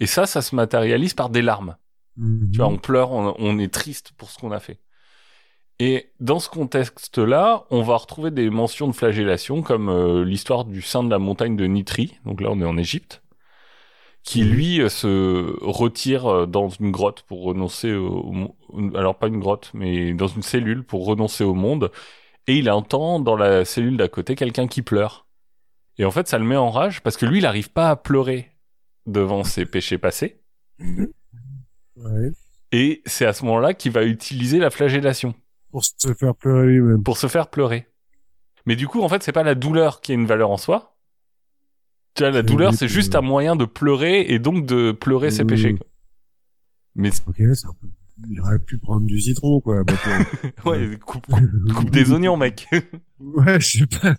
Et 0.00 0.06
ça, 0.06 0.26
ça 0.26 0.42
se 0.42 0.54
matérialise 0.54 1.14
par 1.14 1.30
des 1.30 1.42
larmes. 1.42 1.76
Mhm. 2.16 2.50
Tu 2.50 2.58
vois, 2.58 2.68
on 2.68 2.78
pleure, 2.78 3.12
on, 3.12 3.34
on 3.38 3.58
est 3.58 3.72
triste 3.72 4.12
pour 4.16 4.30
ce 4.30 4.38
qu'on 4.38 4.52
a 4.52 4.60
fait. 4.60 4.80
Et 5.78 6.12
dans 6.20 6.38
ce 6.38 6.48
contexte-là, 6.48 7.66
on 7.70 7.82
va 7.82 7.96
retrouver 7.96 8.30
des 8.30 8.50
mentions 8.50 8.86
de 8.86 8.92
flagellation 8.92 9.62
comme 9.62 9.88
euh, 9.88 10.24
l'histoire 10.24 10.64
du 10.64 10.82
saint 10.82 11.02
de 11.02 11.10
la 11.10 11.18
montagne 11.18 11.56
de 11.56 11.64
Nitri, 11.64 12.18
donc 12.24 12.40
là 12.40 12.50
on 12.52 12.60
est 12.60 12.64
en 12.64 12.76
Égypte, 12.76 13.21
qui 14.24 14.44
lui 14.44 14.80
euh, 14.80 14.88
se 14.88 15.56
retire 15.64 16.26
euh, 16.26 16.46
dans 16.46 16.68
une 16.68 16.90
grotte 16.90 17.22
pour 17.22 17.42
renoncer 17.42 17.92
au, 17.92 18.54
alors 18.94 19.18
pas 19.18 19.26
une 19.28 19.40
grotte, 19.40 19.70
mais 19.74 20.14
dans 20.14 20.28
une 20.28 20.42
cellule 20.42 20.84
pour 20.84 21.06
renoncer 21.06 21.44
au 21.44 21.54
monde, 21.54 21.90
et 22.46 22.56
il 22.56 22.70
entend 22.70 23.20
dans 23.20 23.36
la 23.36 23.64
cellule 23.64 23.96
d'à 23.96 24.08
côté 24.08 24.34
quelqu'un 24.34 24.66
qui 24.66 24.82
pleure. 24.82 25.26
Et 25.98 26.04
en 26.04 26.10
fait, 26.10 26.28
ça 26.28 26.38
le 26.38 26.44
met 26.44 26.56
en 26.56 26.70
rage 26.70 27.02
parce 27.02 27.16
que 27.16 27.26
lui, 27.26 27.38
il 27.38 27.42
n'arrive 27.42 27.70
pas 27.70 27.90
à 27.90 27.96
pleurer 27.96 28.50
devant 29.06 29.44
ses 29.44 29.66
péchés 29.66 29.98
passés. 29.98 30.40
Ouais. 31.96 32.32
Et 32.72 33.02
c'est 33.04 33.26
à 33.26 33.32
ce 33.32 33.44
moment-là 33.44 33.74
qu'il 33.74 33.92
va 33.92 34.04
utiliser 34.04 34.58
la 34.58 34.70
flagellation 34.70 35.34
Pour 35.70 35.84
se 35.84 36.14
faire 36.14 36.34
pleurer 36.34 36.66
lui-même. 36.66 37.02
pour 37.02 37.16
se 37.18 37.26
faire 37.26 37.48
pleurer. 37.48 37.86
Mais 38.64 38.76
du 38.76 38.88
coup, 38.88 39.02
en 39.02 39.08
fait, 39.08 39.22
c'est 39.22 39.32
pas 39.32 39.42
la 39.42 39.54
douleur 39.54 40.00
qui 40.00 40.12
a 40.12 40.14
une 40.14 40.26
valeur 40.26 40.50
en 40.50 40.56
soi. 40.56 40.91
Tu 42.14 42.22
vois, 42.24 42.30
la 42.30 42.42
douleur, 42.42 42.74
c'est 42.74 42.88
juste 42.88 43.14
euh, 43.14 43.18
un 43.18 43.22
moyen 43.22 43.56
de 43.56 43.64
pleurer 43.64 44.20
et 44.28 44.38
donc 44.38 44.66
de 44.66 44.92
pleurer 44.92 45.30
ses 45.30 45.44
Mmh. 45.44 45.46
péchés. 45.46 45.74
quoi. 45.76 45.86
Mais 46.94 47.10
Ok, 47.26 47.36
c'est 47.54 47.66
un 47.66 47.74
peu... 47.80 47.88
Il 48.28 48.40
aurait 48.40 48.58
pu 48.58 48.78
prendre 48.78 49.06
du 49.06 49.18
citron, 49.20 49.60
quoi. 49.60 49.82
bah, 49.84 49.94
ouais, 50.66 50.98
coupe, 51.04 51.26
coupe- 51.26 51.72
coupe 51.74 51.90
des 51.90 52.12
oignons, 52.12 52.36
mec. 52.36 52.68
Ouais, 53.18 53.58
je 53.60 53.78
sais 53.78 53.86
pas. 53.86 54.14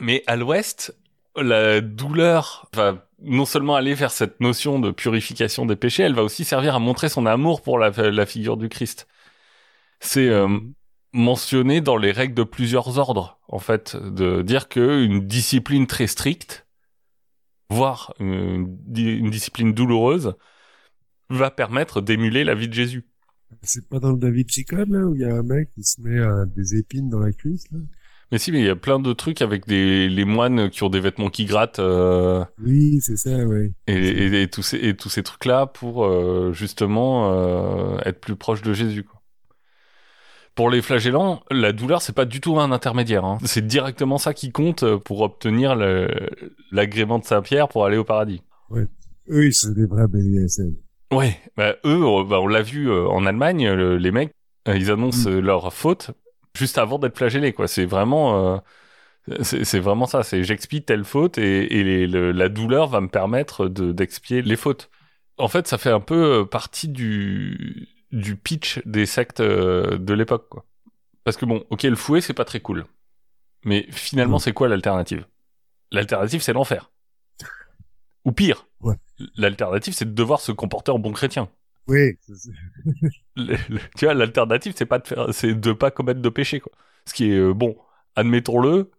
Mais 0.00 0.22
à 0.26 0.36
l'ouest, 0.36 0.96
la 1.36 1.80
douleur 1.80 2.68
va 2.74 3.08
non 3.22 3.44
seulement 3.44 3.76
aller 3.76 3.94
vers 3.94 4.10
cette 4.10 4.40
notion 4.40 4.78
de 4.78 4.90
purification 4.90 5.66
des 5.66 5.76
péchés, 5.76 6.02
elle 6.02 6.14
va 6.14 6.22
aussi 6.22 6.44
servir 6.44 6.74
à 6.74 6.78
montrer 6.78 7.08
son 7.08 7.26
amour 7.26 7.62
pour 7.62 7.78
la, 7.78 7.90
la 7.90 8.26
figure 8.26 8.56
du 8.56 8.68
Christ. 8.68 9.06
C'est 10.00 10.28
euh, 10.28 10.58
mentionné 11.16 11.80
dans 11.80 11.96
les 11.96 12.12
règles 12.12 12.34
de 12.34 12.44
plusieurs 12.44 12.98
ordres, 12.98 13.40
en 13.48 13.58
fait, 13.58 13.96
de 13.96 14.42
dire 14.42 14.68
que 14.68 15.02
une 15.04 15.26
discipline 15.26 15.86
très 15.86 16.06
stricte, 16.06 16.66
voire 17.70 18.14
une, 18.20 18.76
di- 18.86 19.16
une 19.16 19.30
discipline 19.30 19.72
douloureuse, 19.72 20.34
va 21.30 21.50
permettre 21.50 22.00
d'émuler 22.00 22.44
la 22.44 22.54
vie 22.54 22.68
de 22.68 22.74
Jésus. 22.74 23.04
C'est 23.62 23.88
pas 23.88 23.98
dans 23.98 24.12
le 24.12 24.18
David 24.18 24.50
Chicone, 24.50 24.92
là, 24.92 25.06
où 25.06 25.14
il 25.14 25.22
y 25.22 25.24
a 25.24 25.34
un 25.34 25.42
mec 25.42 25.70
qui 25.74 25.82
se 25.82 26.00
met 26.00 26.18
euh, 26.18 26.44
des 26.54 26.76
épines 26.76 27.08
dans 27.08 27.20
la 27.20 27.32
cuisse, 27.32 27.64
là? 27.72 27.78
Mais 28.32 28.38
si, 28.38 28.50
mais 28.50 28.58
il 28.58 28.66
y 28.66 28.68
a 28.68 28.74
plein 28.74 28.98
de 28.98 29.12
trucs 29.12 29.40
avec 29.40 29.68
des 29.68 30.08
les 30.08 30.24
moines 30.24 30.68
qui 30.68 30.82
ont 30.82 30.88
des 30.88 30.98
vêtements 30.98 31.30
qui 31.30 31.44
grattent. 31.44 31.78
euh, 31.78 32.44
Oui, 32.58 32.98
c'est 33.00 33.16
ça, 33.16 33.46
ouais. 33.46 33.72
et, 33.86 33.94
et, 33.94 34.42
et 34.42 34.48
tous 34.50 34.62
ces 34.62 34.78
et 34.78 34.96
tous 34.96 35.08
ces 35.08 35.22
trucs 35.22 35.44
là 35.44 35.66
pour 35.66 36.04
euh, 36.04 36.52
justement 36.52 37.30
euh, 37.32 37.98
être 38.04 38.20
plus 38.20 38.34
proche 38.34 38.62
de 38.62 38.72
Jésus 38.72 39.04
quoi. 39.04 39.15
Pour 40.56 40.70
les 40.70 40.82
flagellants, 40.82 41.42
la 41.50 41.72
douleur 41.72 42.02
c'est 42.02 42.14
pas 42.14 42.24
du 42.24 42.40
tout 42.40 42.58
un 42.58 42.72
intermédiaire. 42.72 43.24
Hein. 43.24 43.38
C'est 43.44 43.64
directement 43.66 44.18
ça 44.18 44.34
qui 44.34 44.50
compte 44.50 44.84
pour 45.04 45.20
obtenir 45.20 45.76
l'agrément 46.72 47.18
de 47.20 47.24
Saint 47.24 47.42
Pierre 47.42 47.68
pour 47.68 47.84
aller 47.84 47.96
au 47.98 48.04
paradis. 48.04 48.42
Eux, 49.30 49.46
ils 49.46 49.52
sont 49.54 49.70
des 49.72 49.86
vrais 49.86 50.08
BDSM. 50.08 50.74
Ouais, 51.12 51.36
bah, 51.56 51.76
eux, 51.84 52.02
euh, 52.04 52.24
bah, 52.24 52.40
on 52.40 52.46
l'a 52.48 52.62
vu 52.62 52.90
euh, 52.90 53.06
en 53.08 53.26
Allemagne, 53.26 53.68
le- 53.70 53.96
les 53.96 54.10
mecs, 54.10 54.32
euh, 54.66 54.76
ils 54.76 54.90
annoncent 54.90 55.28
euh, 55.30 55.40
leur 55.40 55.72
faute 55.72 56.10
juste 56.56 56.78
avant 56.78 56.98
d'être 56.98 57.16
flagellés, 57.16 57.52
quoi. 57.52 57.68
C'est 57.68 57.84
vraiment, 57.84 58.54
euh, 58.54 59.38
c'est 59.42 59.78
vraiment 59.78 60.06
ça. 60.06 60.22
C'est 60.22 60.42
j'expie 60.42 60.82
telle 60.82 61.04
faute 61.04 61.38
et, 61.38 61.78
et 61.78 61.84
les- 61.84 62.06
le- 62.06 62.32
la 62.32 62.48
douleur 62.48 62.88
va 62.88 63.00
me 63.00 63.08
permettre 63.08 63.68
de 63.68 63.92
d'expier 63.92 64.42
les 64.42 64.56
fautes. 64.56 64.90
En 65.38 65.48
fait, 65.48 65.66
ça 65.68 65.76
fait 65.78 65.90
un 65.90 66.00
peu 66.00 66.40
euh, 66.40 66.44
partie 66.44 66.88
du 66.88 67.88
du 68.16 68.36
pitch 68.36 68.80
des 68.86 69.06
sectes 69.06 69.40
euh, 69.40 69.98
de 69.98 70.14
l'époque, 70.14 70.48
quoi. 70.48 70.64
Parce 71.24 71.36
que 71.36 71.44
bon, 71.44 71.64
ok, 71.70 71.82
le 71.84 71.96
fouet 71.96 72.20
c'est 72.20 72.34
pas 72.34 72.44
très 72.44 72.60
cool, 72.60 72.86
Mais 73.64 73.86
finalement, 73.90 74.36
Mm. 74.36 74.40
c'est 74.40 74.52
quoi 74.52 74.68
l'alternative? 74.68 75.26
L'alternative, 75.92 76.40
c'est 76.42 76.52
l'enfer. 76.52 76.90
Ou 78.24 78.32
pire, 78.32 78.66
Ouais. 78.80 78.94
l'alternative, 79.36 79.94
c'est 79.94 80.04
de 80.04 80.14
devoir 80.14 80.40
se 80.40 80.52
comporter 80.52 80.90
en 80.92 80.98
bon 80.98 81.12
chrétien. 81.12 81.48
Oui. 81.88 82.18
Le- 83.36 83.56
le- 83.68 83.80
tu 83.96 84.04
vois, 84.06 84.14
l'alternative, 84.14 84.74
c'est 84.76 84.86
pas 84.86 84.98
de 84.98 85.06
faire, 85.06 85.26
c'est 85.32 85.54
de 85.54 85.72
pas 85.72 85.90
commettre 85.90 86.20
de 86.20 86.28
péché, 86.28 86.58
quoi. 86.60 86.72
Ce 87.06 87.14
qui 87.14 87.30
est 87.30 87.36
euh, 87.38 87.52
bon, 87.54 87.76
admettons-le, 88.16 88.90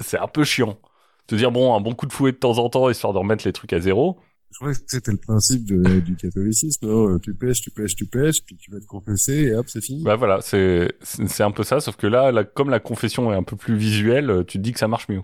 c'est 0.00 0.18
un 0.18 0.28
peu 0.28 0.44
chiant. 0.44 0.78
Te 1.26 1.34
dire 1.34 1.50
bon, 1.50 1.74
un 1.74 1.80
bon 1.80 1.94
coup 1.94 2.06
de 2.06 2.12
fouet 2.12 2.32
de 2.32 2.36
temps 2.36 2.58
en 2.58 2.68
temps 2.68 2.90
histoire 2.90 3.12
de 3.12 3.18
remettre 3.18 3.46
les 3.46 3.52
trucs 3.52 3.72
à 3.72 3.80
zéro. 3.80 4.20
Je 4.52 4.56
crois 4.58 4.72
que 4.74 4.80
c'était 4.86 5.12
le 5.12 5.16
principe 5.18 5.64
de, 5.64 6.00
du 6.00 6.16
catholicisme. 6.16 6.86
hein. 6.88 7.18
Tu 7.22 7.34
pêches, 7.34 7.60
tu 7.62 7.70
pêches, 7.70 7.94
tu 7.94 8.06
pêches, 8.06 8.42
puis 8.44 8.56
tu 8.56 8.70
vas 8.70 8.80
te 8.80 8.86
confesser 8.86 9.34
et 9.44 9.54
hop, 9.54 9.66
c'est 9.68 9.80
fini. 9.82 10.02
Bah 10.02 10.16
voilà, 10.16 10.40
c'est 10.42 10.92
c'est 11.02 11.42
un 11.42 11.50
peu 11.52 11.62
ça, 11.62 11.80
sauf 11.80 11.96
que 11.96 12.06
là, 12.06 12.30
la- 12.32 12.44
comme 12.44 12.68
la 12.70 12.80
confession 12.80 13.32
est 13.32 13.36
un 13.36 13.42
peu 13.44 13.56
plus 13.56 13.76
visuelle, 13.76 14.28
euh, 14.30 14.44
tu 14.44 14.58
te 14.58 14.62
dis 14.62 14.72
que 14.72 14.78
ça 14.78 14.88
marche 14.88 15.08
mieux. 15.08 15.22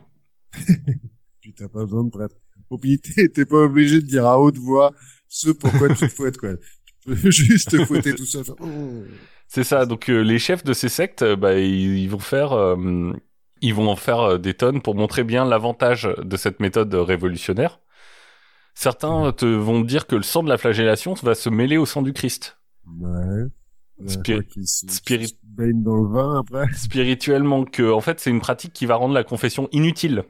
Puis 1.40 1.54
t'as 1.54 1.68
pas 1.68 1.84
besoin 1.84 2.04
de 2.04 2.10
prêtre. 2.10 2.36
Au 2.70 2.78
pire, 2.78 2.98
t'es 3.34 3.44
pas 3.44 3.58
obligé 3.64 4.00
de 4.00 4.06
dire 4.06 4.26
à 4.26 4.40
haute 4.40 4.58
voix 4.58 4.92
ce 5.28 5.50
pourquoi 5.50 5.88
tu 5.90 6.06
te 6.06 6.08
fouettes, 6.08 6.38
quoi. 6.38 6.54
Tu 6.56 7.14
peux 7.14 7.30
juste 7.30 7.70
te 7.70 7.84
fouetter 7.84 8.14
tout 8.14 8.24
seul. 8.24 8.44
Oh. 8.60 8.66
C'est 9.48 9.62
ça. 9.64 9.86
Donc 9.86 10.08
euh, 10.08 10.22
les 10.22 10.38
chefs 10.40 10.64
de 10.64 10.72
ces 10.72 10.88
sectes, 10.88 11.22
euh, 11.22 11.36
bah, 11.36 11.56
ils, 11.58 11.98
ils 11.98 12.10
vont 12.10 12.18
faire, 12.18 12.52
euh, 12.52 13.12
ils 13.60 13.74
vont 13.74 13.88
en 13.88 13.94
faire 13.96 14.20
euh, 14.20 14.38
des 14.38 14.54
tonnes 14.54 14.82
pour 14.82 14.96
montrer 14.96 15.22
bien 15.22 15.44
l'avantage 15.44 16.08
de 16.20 16.36
cette 16.36 16.58
méthode 16.58 16.92
révolutionnaire. 16.94 17.80
Certains 18.78 19.32
te 19.32 19.46
vont 19.46 19.80
dire 19.80 20.06
que 20.06 20.16
le 20.16 20.22
sang 20.22 20.42
de 20.42 20.50
la 20.50 20.58
flagellation 20.58 21.14
va 21.14 21.34
se 21.34 21.48
mêler 21.48 21.78
au 21.78 21.86
sang 21.86 22.02
du 22.02 22.12
Christ. 22.12 22.58
Ouais. 22.86 23.44
Ouais, 23.98 24.44
qui 24.50 24.66
se, 24.66 24.86
spirit- 24.88 25.22
qui 25.24 25.28
se 25.28 25.34
baigne 25.42 25.82
dans 25.82 25.96
le 25.96 26.08
vin 26.08 26.40
après. 26.40 26.70
Spirituellement, 26.74 27.64
que 27.64 27.90
en 27.90 28.02
fait 28.02 28.20
c'est 28.20 28.28
une 28.28 28.40
pratique 28.40 28.74
qui 28.74 28.84
va 28.84 28.96
rendre 28.96 29.14
la 29.14 29.24
confession 29.24 29.70
inutile 29.72 30.24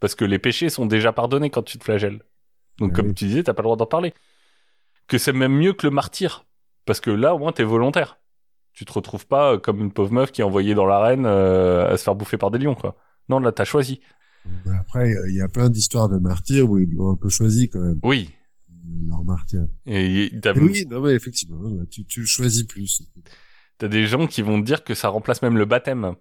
parce 0.00 0.14
que 0.14 0.24
les 0.24 0.38
péchés 0.38 0.70
sont 0.70 0.86
déjà 0.86 1.12
pardonnés 1.12 1.50
quand 1.50 1.62
tu 1.62 1.78
te 1.78 1.84
flagelles. 1.84 2.22
Donc 2.78 2.94
comme 2.94 3.12
tu 3.14 3.26
disais, 3.26 3.42
t'as 3.42 3.52
pas 3.52 3.60
le 3.60 3.66
droit 3.66 3.76
d'en 3.76 3.84
parler. 3.86 4.14
Que 5.06 5.18
c'est 5.18 5.34
même 5.34 5.52
mieux 5.52 5.74
que 5.74 5.86
le 5.86 5.90
martyr 5.90 6.46
parce 6.86 7.00
que 7.00 7.10
là 7.10 7.34
au 7.34 7.38
moins 7.38 7.52
t'es 7.52 7.64
volontaire. 7.64 8.18
Tu 8.72 8.86
te 8.86 8.92
retrouves 8.94 9.26
pas 9.26 9.52
euh, 9.52 9.58
comme 9.58 9.80
une 9.82 9.92
pauvre 9.92 10.12
meuf 10.12 10.32
qui 10.32 10.40
est 10.40 10.44
envoyée 10.44 10.74
dans 10.74 10.86
l'arène 10.86 11.26
euh, 11.26 11.92
à 11.92 11.98
se 11.98 12.02
faire 12.04 12.14
bouffer 12.14 12.38
par 12.38 12.50
des 12.50 12.58
lions 12.58 12.74
quoi. 12.74 12.96
Non 13.28 13.38
là 13.38 13.52
t'as 13.52 13.64
choisi. 13.66 14.00
Mais 14.66 14.72
Après, 14.78 15.14
il 15.28 15.34
y 15.36 15.40
a 15.40 15.48
plein 15.48 15.70
d'histoires 15.70 16.08
de 16.08 16.18
martyrs 16.18 16.68
où 16.70 16.78
ils 16.78 16.90
l'ont 16.92 17.10
un 17.12 17.16
peu 17.16 17.28
choisi 17.28 17.68
quand 17.68 17.80
même, 17.80 17.98
Oui. 18.02 18.30
leur 19.08 19.24
martyr. 19.24 19.66
Et 19.86 20.26
Et 20.26 20.40
oui, 20.60 20.86
non 20.90 21.00
mais 21.00 21.12
effectivement, 21.14 21.58
ouais, 21.60 21.86
tu, 21.90 22.04
tu 22.04 22.26
choisis 22.26 22.64
plus. 22.64 23.02
T'as 23.78 23.88
des 23.88 24.06
gens 24.06 24.26
qui 24.26 24.42
vont 24.42 24.60
te 24.60 24.66
dire 24.66 24.84
que 24.84 24.94
ça 24.94 25.08
remplace 25.08 25.42
même 25.42 25.56
le 25.58 25.64
baptême. 25.64 26.14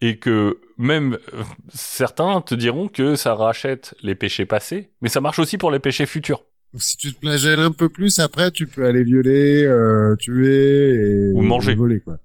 Et 0.00 0.18
que 0.20 0.60
même 0.76 1.18
euh, 1.34 1.42
certains 1.74 2.40
te 2.40 2.54
diront 2.54 2.86
que 2.86 3.16
ça 3.16 3.34
rachète 3.34 3.96
les 4.02 4.14
péchés 4.14 4.46
passés, 4.46 4.92
mais 5.00 5.08
ça 5.08 5.20
marche 5.20 5.40
aussi 5.40 5.58
pour 5.58 5.72
les 5.72 5.80
péchés 5.80 6.06
futurs. 6.06 6.44
Si 6.76 6.96
tu 6.96 7.12
te 7.12 7.18
flagelles 7.18 7.58
un 7.58 7.72
peu 7.72 7.88
plus, 7.88 8.20
après, 8.20 8.52
tu 8.52 8.68
peux 8.68 8.84
aller 8.86 9.02
violer, 9.02 9.64
euh, 9.64 10.14
tuer 10.16 10.90
et 10.94 11.32
Ou 11.32 11.42
manger. 11.42 11.72
et 11.72 11.74
voler 11.74 11.98
quoi. 12.00 12.18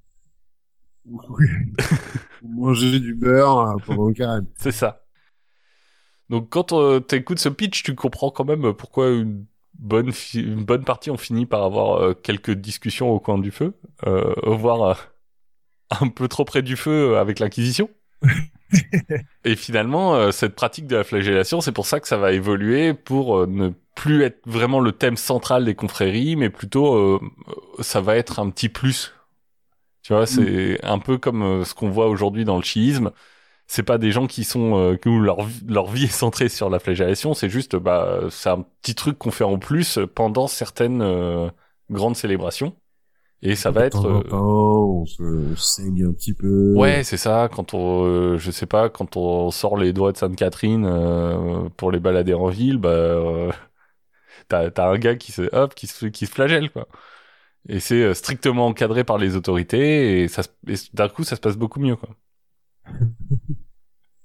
Ou 1.06 2.48
manger 2.48 3.00
du 3.00 3.16
beurre 3.16 3.60
euh, 3.60 3.76
pendant 3.86 4.08
le 4.08 4.14
carême. 4.14 4.46
C'est 4.56 4.72
ça. 4.72 5.03
Donc 6.34 6.50
quand 6.50 6.74
euh, 6.74 7.00
t'écoutes 7.00 7.38
ce 7.38 7.48
pitch, 7.48 7.84
tu 7.84 7.94
comprends 7.94 8.32
quand 8.32 8.44
même 8.44 8.74
pourquoi 8.74 9.12
une 9.12 9.46
bonne, 9.78 10.12
une 10.34 10.66
bonne 10.66 10.84
partie 10.84 11.12
ont 11.12 11.18
fini 11.18 11.46
par 11.46 11.62
avoir 11.62 12.02
euh, 12.02 12.14
quelques 12.16 12.50
discussions 12.50 13.12
au 13.12 13.20
coin 13.20 13.38
du 13.38 13.52
feu, 13.52 13.76
euh, 14.08 14.34
voire 14.44 14.98
un 16.02 16.08
peu 16.08 16.28
trop 16.28 16.44
près 16.44 16.64
du 16.64 16.76
feu 16.76 17.20
avec 17.20 17.38
l'Inquisition. 17.38 17.88
Et 19.46 19.56
finalement, 19.56 20.32
cette 20.32 20.56
pratique 20.56 20.88
de 20.88 20.96
la 20.96 21.04
flagellation, 21.04 21.62
c'est 21.62 21.72
pour 21.72 21.86
ça 21.86 22.00
que 22.00 22.08
ça 22.08 22.18
va 22.18 22.32
évoluer 22.32 22.96
pour 22.96 23.46
ne 23.46 23.70
plus 23.94 24.24
être 24.24 24.42
vraiment 24.48 24.80
le 24.80 24.92
thème 24.92 25.18
central 25.18 25.66
des 25.66 25.76
confréries, 25.76 26.36
mais 26.36 26.50
plutôt 26.50 26.96
euh, 26.96 27.20
ça 27.80 28.02
va 28.02 28.16
être 28.16 28.40
un 28.40 28.50
petit 28.50 28.70
plus. 28.70 29.14
Tu 30.02 30.14
vois, 30.14 30.26
c'est 30.26 30.84
un 30.84 30.98
peu 30.98 31.20
comme 31.20 31.64
ce 31.64 31.76
qu'on 31.76 31.92
voit 31.92 32.08
aujourd'hui 32.08 32.44
dans 32.44 32.58
le 32.58 32.64
chiisme. 32.64 33.12
C'est 33.68 33.84
pas 33.84 33.98
des 33.98 34.12
gens 34.12 34.28
qui 34.28 34.44
sont 34.44 34.78
euh, 34.78 34.98
où 35.06 35.20
leur 35.20 35.44
vie- 35.44 35.66
leur 35.68 35.88
vie 35.90 36.06
est 36.06 36.08
centrée 36.08 36.50
sur 36.50 36.70
la 36.70 36.80
flagellation, 36.80 37.34
c'est 37.34 37.50
juste 37.50 37.76
bah 37.76 38.22
c'est 38.30 38.50
un 38.50 38.62
petit 38.82 38.96
truc 38.96 39.18
qu'on 39.18 39.32
fait 39.32 39.44
en 39.44 39.58
plus 39.58 40.00
pendant 40.16 40.48
certaines 40.48 41.02
euh, 41.02 41.50
grandes 41.90 42.16
célébrations. 42.16 42.76
Et 43.42 43.56
ça 43.56 43.72
va 43.72 43.86
être 43.86 44.06
euh, 44.08 44.22
temps, 44.22 45.02
on 45.02 45.06
se, 45.06 45.54
saigne 45.58 46.06
un 46.06 46.14
petit 46.14 46.34
peu. 46.34 46.74
Ouais, 46.76 47.04
c'est 47.04 47.18
ça. 47.18 47.50
Quand 47.54 47.74
on, 47.74 48.06
euh, 48.06 48.38
je 48.38 48.52
sais 48.52 48.66
pas, 48.66 48.90
quand 48.90 49.18
on 49.18 49.52
sort 49.52 49.78
les 49.78 49.92
doigts 49.92 50.14
de 50.14 50.18
Sainte-Catherine 50.18 50.86
euh, 50.86 51.68
pour 51.76 51.92
les 51.92 52.00
balader 52.00 52.34
en 52.34 52.48
ville, 52.48 52.78
bah, 52.78 52.90
euh, 52.90 53.52
t'as 54.48 54.72
t'as 54.72 54.90
un 54.90 54.98
gars 54.98 55.16
qui 55.16 55.32
se, 55.32 55.44
hop, 55.56 55.76
qui 55.76 55.88
se, 55.88 56.06
qui 56.08 56.26
se 56.26 56.32
flagelle 56.32 56.72
quoi. 56.72 56.88
Et 57.70 57.80
c'est 57.80 58.14
strictement 58.14 58.68
encadré 58.68 59.04
par 59.04 59.18
les 59.18 59.36
autorités 59.36 60.24
et 60.24 60.28
ça, 60.30 60.44
et 60.68 60.76
d'un 60.94 61.10
coup, 61.10 61.24
ça 61.24 61.36
se 61.36 61.42
passe 61.42 61.58
beaucoup 61.58 61.80
mieux 61.80 61.96
quoi. 61.96 62.10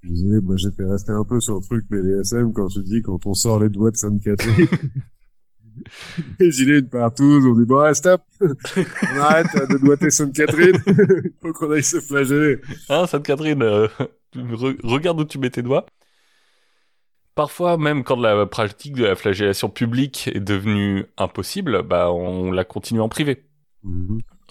Je 0.01 0.09
disais, 0.09 0.39
moi 0.41 0.55
j'étais 0.57 0.83
resté 0.85 1.11
un 1.11 1.23
peu 1.23 1.39
sur 1.41 1.55
le 1.55 1.61
truc 1.61 1.85
BDSM 1.89 2.53
quand 2.53 2.67
tu 2.67 2.81
dis 2.83 3.01
quand 3.01 3.25
on 3.25 3.33
sort 3.33 3.59
les 3.59 3.69
doigts 3.69 3.91
de 3.91 3.97
Sainte-Catherine. 3.97 4.67
les 6.39 6.51
gilets 6.51 6.81
de 6.81 6.87
partout, 6.87 7.41
on 7.45 7.59
dit 7.59 7.65
bon, 7.65 7.81
ouais, 7.81 7.93
stop, 7.93 8.21
on 8.41 9.17
arrête 9.19 9.47
de 9.69 9.77
doigter 9.77 10.09
Sainte-Catherine, 10.09 10.77
il 10.87 11.31
faut 11.41 11.51
qu'on 11.53 11.71
aille 11.71 11.83
se 11.83 11.99
flageller. 11.99 12.59
Hein, 12.89 13.07
Sainte-Catherine, 13.07 13.61
euh, 13.61 13.87
re- 14.35 14.79
regarde 14.83 15.19
où 15.19 15.25
tu 15.25 15.37
mets 15.37 15.49
tes 15.49 15.61
doigts. 15.61 15.85
Parfois, 17.35 17.77
même 17.77 18.03
quand 18.03 18.19
la 18.19 18.45
pratique 18.45 18.95
de 18.95 19.05
la 19.05 19.15
flagellation 19.15 19.69
publique 19.69 20.29
est 20.33 20.41
devenue 20.41 21.05
impossible, 21.17 21.83
bah, 21.83 22.11
on 22.11 22.51
la 22.51 22.65
continue 22.65 22.99
en 23.01 23.07
privé. 23.09 23.45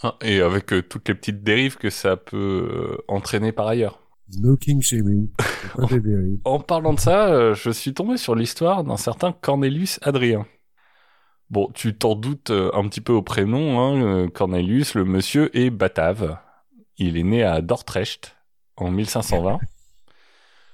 Hein, 0.03 0.15
et 0.21 0.41
avec 0.41 0.73
euh, 0.73 0.83
toutes 0.83 1.09
les 1.09 1.15
petites 1.15 1.43
dérives 1.43 1.77
que 1.77 1.91
ça 1.91 2.17
peut 2.17 2.97
euh, 2.97 3.05
entraîner 3.09 3.53
par 3.53 3.67
ailleurs. 3.67 4.01
No 4.39 4.57
king 4.57 4.81
shaming. 4.83 5.29
En 6.45 6.61
parlant 6.61 6.93
de 6.93 7.01
ça, 7.01 7.29
euh, 7.29 7.55
je 7.55 7.71
suis 7.71 7.95
tombé 7.95 8.17
sur 8.17 8.35
l'histoire 8.35 8.85
d'un 8.85 8.97
certain 8.97 9.33
Cornelius 9.33 9.99
Adrien. 10.03 10.47
Bon, 11.51 11.71
tu 11.75 11.97
t'en 11.97 12.15
doutes 12.15 12.51
un 12.51 12.87
petit 12.89 13.01
peu 13.01 13.15
au 13.15 13.23
prénom, 13.23 13.81
hein, 13.81 14.29
Cornelius, 14.29 14.95
le 14.95 15.07
monsieur 15.07 15.57
est 15.57 15.71
batave. 15.71 16.37
Il 16.99 17.17
est 17.17 17.23
né 17.23 17.43
à 17.43 17.63
Dordrecht 17.63 18.37
en 18.77 18.91
1520. 18.91 19.59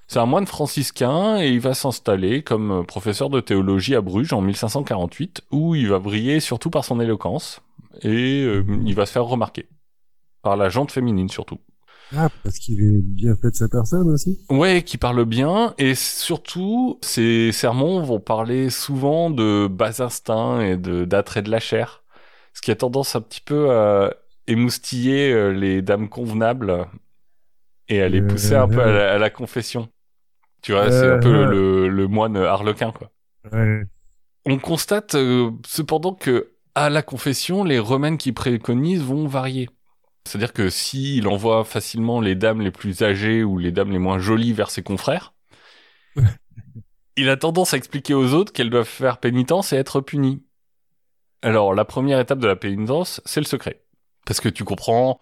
C'est 0.09 0.19
un 0.19 0.27
moine 0.27 0.47
franciscain 0.47 1.41
et 1.41 1.51
il 1.51 1.61
va 1.61 1.75
s'installer 1.75 2.43
comme 2.43 2.85
professeur 2.87 3.31
de 3.31 3.39
théologie 3.39 3.95
à 3.95 4.01
Bruges 4.01 4.33
en 4.33 4.41
1548, 4.41 5.43
où 5.53 5.77
il 5.77 5.89
va 5.89 6.01
briller 6.01 6.41
surtout 6.41 6.71
par 6.71 6.85
son 6.85 6.99
éloquence 6.99 7.63
et 8.03 8.43
euh, 8.45 8.65
il 8.87 8.95
va 8.95 9.07
se 9.07 9.13
faire 9.13 9.25
remarquer. 9.25 9.69
Par 10.43 10.57
la 10.57 10.69
jante 10.71 10.93
féminine 10.93 11.29
surtout. 11.31 11.59
Ah, 12.17 12.31
parce 12.43 12.59
qu'il 12.59 12.81
est 12.83 13.03
bien 13.03 13.35
fait 13.37 13.51
de 13.51 13.57
sa 13.57 13.69
personne 13.69 14.09
aussi. 14.11 14.39
Ouais, 14.51 14.83
qui 14.83 14.99
parle 14.99 15.25
bien, 15.25 15.75
et 15.79 15.95
surtout, 15.95 16.99
ces 17.03 17.51
sermons 17.51 18.03
vont 18.03 18.21
parler 18.21 18.69
souvent 18.71 19.31
de 19.31 19.67
bas 19.69 20.03
instincts 20.03 20.61
et 20.61 20.77
de 20.77 21.05
d'attrait 21.07 21.43
de 21.43 21.51
la 21.51 21.61
chair, 21.61 22.05
ce 22.53 22.61
qui 22.63 22.71
a 22.71 22.77
tendance 22.77 23.17
un 23.17 23.21
petit 23.23 23.41
peu 23.41 23.71
à 23.73 24.15
émoustiller 24.47 25.33
euh, 25.33 25.51
les 25.53 25.83
dames 25.83 26.09
convenables 26.09 26.87
et 27.89 28.03
à 28.03 28.09
les 28.09 28.21
Euh, 28.21 28.27
pousser 28.27 28.55
un 28.55 28.69
peu 28.69 28.81
à 28.83 28.93
la, 28.93 29.13
à 29.15 29.19
la 29.19 29.31
confession. 29.31 29.89
Tu 30.63 30.73
vois, 30.73 30.91
c'est 30.93 31.07
un 31.09 31.17
Euh, 31.17 31.19
peu 31.19 31.29
euh. 31.29 31.47
le, 31.47 31.89
le 31.89 32.09
moine 32.09 32.37
harlequin, 32.37 32.93
quoi. 32.93 33.11
Ouais. 33.53 33.85
On 34.47 34.59
constate 34.59 35.15
euh, 35.15 35.51
cependant 35.67 36.15
que 36.15 36.54
à 36.75 36.91
la 36.91 37.03
confession, 37.03 37.65
les 37.65 37.79
remèdes 37.79 38.19
qu'il 38.19 38.35
préconise 38.35 39.03
vont 39.03 39.27
varier. 39.27 39.69
C'est-à-dire 40.27 40.53
que 40.53 40.71
s'il 40.71 41.29
envoie 41.29 41.65
facilement 41.65 42.21
les 42.21 42.35
dames 42.35 42.63
les 42.63 42.71
plus 42.71 43.03
âgées 43.03 43.45
ou 43.45 43.59
les 43.59 43.73
dames 43.73 43.93
les 43.93 43.99
moins 43.99 44.19
jolies 44.19 44.53
vers 44.53 44.71
ses 44.71 44.83
confrères, 44.83 45.35
il 47.17 47.29
a 47.29 47.37
tendance 47.37 47.75
à 47.75 47.77
expliquer 47.77 48.15
aux 48.15 48.33
autres 48.33 48.53
qu'elles 48.53 48.71
doivent 48.71 48.87
faire 48.87 49.19
pénitence 49.19 49.73
et 49.73 49.77
être 49.77 50.01
punies. 50.01 50.43
Alors, 51.43 51.75
la 51.75 51.85
première 51.85 52.21
étape 52.21 52.39
de 52.39 52.47
la 52.47 52.57
pénitence, 52.57 53.21
c'est 53.27 53.41
le 53.41 53.47
secret. 53.47 53.83
Parce 54.25 54.41
que 54.41 54.49
tu 54.49 54.65
comprends, 54.65 55.21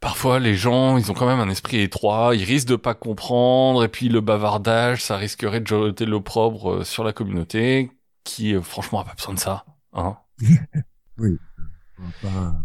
parfois 0.00 0.40
les 0.40 0.54
gens, 0.54 0.96
ils 0.96 1.10
ont 1.10 1.14
quand 1.14 1.26
même 1.26 1.40
un 1.40 1.50
esprit 1.50 1.80
étroit, 1.80 2.34
ils 2.34 2.44
risquent 2.44 2.68
de 2.68 2.76
pas 2.76 2.94
comprendre, 2.94 3.84
et 3.84 3.88
puis 3.88 4.08
le 4.08 4.22
bavardage, 4.22 5.02
ça 5.02 5.18
risquerait 5.18 5.60
de 5.60 5.66
jeter 5.66 6.06
l'opprobre 6.06 6.72
euh, 6.72 6.84
sur 6.84 7.04
la 7.04 7.12
communauté, 7.12 7.90
qui 8.24 8.54
euh, 8.54 8.62
franchement 8.62 9.00
a 9.00 9.04
pas 9.04 9.14
besoin 9.14 9.34
de 9.34 9.38
ça. 9.38 9.66
Hein. 9.92 10.16
Pas- 12.22 12.62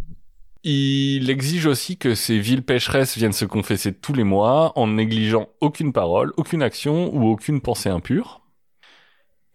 Il 0.63 1.29
exige 1.29 1.65
aussi 1.65 1.97
que 1.97 2.15
ces 2.15 2.39
villes 2.39 2.63
pécheresses 2.63 3.17
viennent 3.17 3.33
se 3.33 3.45
confesser 3.45 3.93
tous 3.93 4.13
les 4.13 4.23
mois 4.23 4.77
en 4.77 4.87
négligeant 4.87 5.49
aucune 5.61 5.93
parole, 5.93 6.33
aucune 6.37 6.63
action 6.63 7.15
ou 7.15 7.27
aucune 7.27 7.61
pensée 7.61 7.89
impure. 7.89 8.41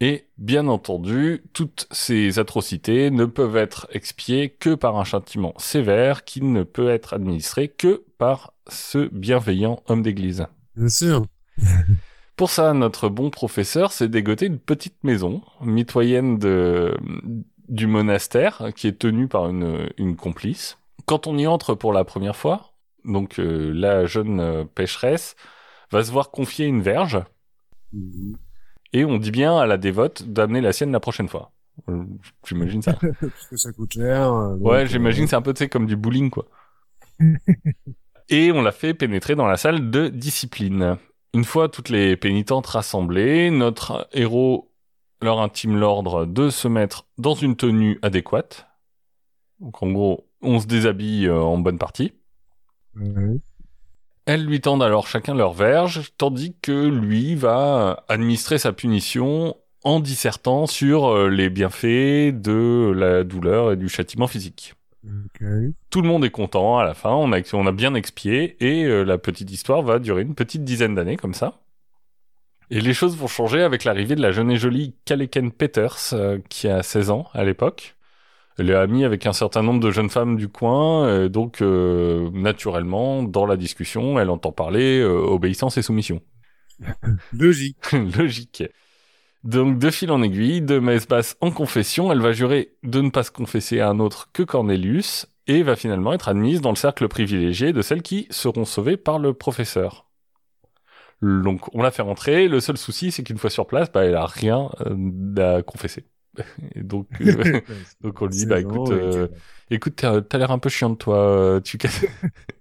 Et 0.01 0.27
bien 0.37 0.67
entendu, 0.67 1.43
toutes 1.53 1.87
ces 1.93 2.39
atrocités 2.39 3.11
ne 3.11 3.25
peuvent 3.25 3.57
être 3.57 3.87
expiées 3.93 4.51
que 4.51 4.75
par 4.75 4.97
un 4.97 5.05
châtiment 5.05 5.55
sévère 5.59 6.25
qui 6.25 6.43
ne 6.43 6.65
peut 6.65 6.89
être 6.89 7.15
administré 7.15 7.69
que 7.69 8.05
par 8.19 8.53
ce 8.69 9.09
bienveillant 9.13 9.83
homme 9.87 10.03
d'église. 10.03 10.47
Bien 10.77 10.89
sûr. 10.89 11.27
Pour 12.37 12.51
ça, 12.51 12.73
notre 12.73 13.09
bon 13.09 13.31
professeur 13.31 13.93
s'est 13.93 14.09
dégoté 14.09 14.47
une 14.47 14.59
petite 14.59 15.05
maison, 15.05 15.43
mitoyenne 15.61 16.39
de, 16.39 16.97
du 17.73 17.87
monastère, 17.87 18.71
qui 18.77 18.87
est 18.89 18.99
tenue 18.99 19.29
par 19.29 19.49
une, 19.49 19.89
une 19.99 20.17
complice. 20.17 20.79
Quand 21.07 21.27
on 21.27 21.37
y 21.39 21.47
entre 21.47 21.75
pour 21.75 21.93
la 21.93 22.05
première 22.05 22.37
fois, 22.37 22.73
donc 23.05 23.39
euh, 23.41 23.73
la 23.75 24.07
jeune 24.07 24.41
euh, 24.41 24.65
pécheresse 24.65 25.37
va 25.91 26.05
se 26.05 26.13
voir 26.13 26.31
confier 26.31 26.67
une 26.67 26.83
verge, 26.83 27.21
Mhm. 27.93 28.37
et 28.95 29.05
on 29.05 29.19
dit 29.19 29.31
bien 29.31 29.59
à 29.59 29.67
la 29.67 29.77
dévote 29.79 30.23
d'amener 30.25 30.61
la 30.63 30.73
sienne 30.73 30.93
la 30.93 31.01
prochaine 31.01 31.29
fois. 31.29 31.53
Euh, 31.91 32.05
J'imagine 32.47 32.83
ça. 32.83 32.95
Parce 33.21 33.49
que 33.51 33.57
ça 33.57 33.73
coûte 33.73 33.93
cher. 33.95 34.33
euh, 34.33 34.57
donc, 34.57 34.67
Ouais, 34.67 34.87
j'imagine 34.87 35.27
c'est 35.27 35.37
un 35.37 35.43
peu 35.43 35.53
tu 35.55 35.59
sais, 35.61 35.69
comme 35.69 35.87
du 35.87 35.97
bowling 35.97 36.31
quoi. 36.31 36.47
Et 38.29 38.53
on 38.53 38.63
l'a 38.63 38.73
fait 38.73 38.95
pénétrer 38.95 39.35
dans 39.35 39.47
la 39.47 39.57
salle 39.57 39.91
de 39.91 40.09
discipline. 40.09 40.97
Une 41.35 41.45
fois 41.45 41.69
toutes 41.69 41.89
les 41.89 42.17
pénitentes 42.17 42.67
rassemblées, 42.67 43.51
notre 43.51 44.09
héros 44.13 44.72
leur 45.23 45.41
intime 45.41 45.77
l'ordre 45.77 46.27
de 46.27 46.51
se 46.51 46.69
mettre 46.69 47.07
dans 47.19 47.35
une 47.35 47.57
tenue 47.57 47.99
adéquate. 48.03 48.67
Donc 49.61 49.83
en 49.83 49.91
gros, 49.91 50.29
on 50.43 50.59
se 50.61 50.67
déshabille 50.67 51.27
euh, 51.27 51.41
en 51.41 51.59
bonne 51.59 51.79
partie. 51.79 52.13
Elles 54.27 54.45
lui 54.45 54.61
tendent 54.61 54.83
alors 54.83 55.07
chacun 55.07 55.35
leur 55.35 55.53
verge, 55.53 56.13
tandis 56.17 56.55
que 56.61 56.89
lui 56.89 57.35
va 57.35 58.05
administrer 58.09 58.59
sa 58.59 58.73
punition 58.73 59.57
en 59.85 60.01
dissertant 60.01 60.67
sur 60.67 61.07
euh, 61.07 61.29
les 61.29 61.51
bienfaits 61.51 62.33
de 62.33 62.93
la 62.95 63.25
douleur 63.25 63.73
et 63.73 63.77
du 63.77 63.89
châtiment 63.89 64.27
physique. 64.29 64.75
Tout 65.91 66.03
le 66.03 66.09
monde 66.09 66.25
est 66.25 66.31
content 66.31 66.79
à 66.79 66.85
la 66.85 66.95
fin, 66.95 67.11
on 67.11 67.33
a, 67.33 67.41
on 67.55 67.67
a 67.67 67.73
bien 67.73 67.95
expié, 67.95 68.57
et 68.61 68.85
euh, 68.85 69.03
la 69.03 69.19
petite 69.19 69.51
histoire 69.51 69.83
va 69.83 69.99
durer 69.99 70.23
une 70.23 70.37
petite 70.37 70.63
dizaine 70.63 70.95
d'années 70.95 71.17
comme 71.17 71.35
ça. 71.35 71.62
Et 72.75 72.81
les 72.81 72.95
choses 72.95 73.19
vont 73.19 73.27
changer 73.27 73.61
avec 73.61 73.85
l'arrivée 73.85 74.15
de 74.15 74.23
la 74.23 74.33
jeune 74.33 74.51
et 74.51 74.57
jolie 74.57 74.95
Kaleken 75.05 75.53
Peters, 75.53 76.15
euh, 76.15 76.39
qui 76.49 76.69
a 76.69 76.83
16 76.83 77.11
ans 77.11 77.27
à 77.35 77.45
l'époque. 77.45 77.97
Elle 78.59 78.71
est 78.71 78.75
amie 78.75 79.05
avec 79.05 79.27
un 79.27 79.35
certain 79.35 79.63
nombre 79.63 79.81
de 79.81 79.91
jeunes 79.91 80.09
femmes 80.09 80.39
du 80.39 80.49
coin, 80.49 81.07
euh, 81.07 81.29
donc 81.29 81.61
euh, 81.61 82.31
naturellement, 82.33 83.23
dans 83.23 83.45
la 83.45 83.59
discussion, 83.59 84.19
elle 84.19 84.31
entend 84.31 84.53
parler 84.53 85.01
euh, 85.01 85.13
obéissance 85.13 85.77
et 85.77 85.83
soumission. 85.83 86.23
Logique. 87.35 87.77
Logique. 88.17 88.63
Donc, 89.45 89.79
de 89.79 89.91
fil 89.91 90.11
en 90.11 90.23
aiguille, 90.23 90.63
de 90.63 90.79
messe 90.79 91.07
basse 91.07 91.37
en 91.43 91.51
confession, 91.51 92.11
elle 92.11 92.23
va 92.23 92.33
jurer 92.33 92.73
de 92.85 93.03
ne 93.03 93.11
pas 93.11 93.23
se 93.23 93.31
confesser 93.31 93.81
à 93.81 93.91
un 93.91 93.99
autre 93.99 94.31
que 94.33 94.43
Cornelius, 94.43 95.27
et 95.47 95.63
va 95.63 95.77
finalement 95.77 96.15
être 96.15 96.31
admise 96.31 96.63
dans 96.63 96.71
le 96.71 96.77
cercle 96.77 97.07
privilégié 97.09 97.75
de 97.75 97.83
celles 97.83 98.01
qui 98.01 98.29
seront 98.31 98.65
sauvées 98.65 98.97
par 98.97 99.19
le 99.19 99.35
professeur. 99.35 100.07
Donc, 101.23 101.73
on 101.75 101.83
la 101.83 101.93
fait 101.93 102.03
rentrer, 102.03 102.49
le 102.49 102.61
seul 102.61 102.77
souci, 102.77 103.13
c'est 103.13 103.23
qu'une 103.23 103.39
fois 103.39 103.51
sur 103.51 103.67
place, 103.67 103.91
bah, 103.93 104.05
elle 104.05 104.17
a 104.17 104.27
rien 104.27 104.71
euh, 104.87 105.59
à 105.59 105.63
confesser. 105.63 106.05
Et 106.75 106.83
donc, 106.83 107.07
euh, 107.21 107.61
donc 108.01 108.21
on 108.21 108.27
lui 108.27 108.37
dit, 108.37 108.47
bah, 108.47 108.61
écoute, 108.61 108.91
euh, 108.91 109.29
écoute, 109.71 109.97
t'as 109.97 110.39
l'air 110.39 110.51
un 110.51 110.59
peu 110.59 110.69
chiant 110.69 110.91
de 110.91 110.97
toi, 110.97 111.19
euh, 111.19 111.61
tu 111.61 111.79
casses, 111.79 112.05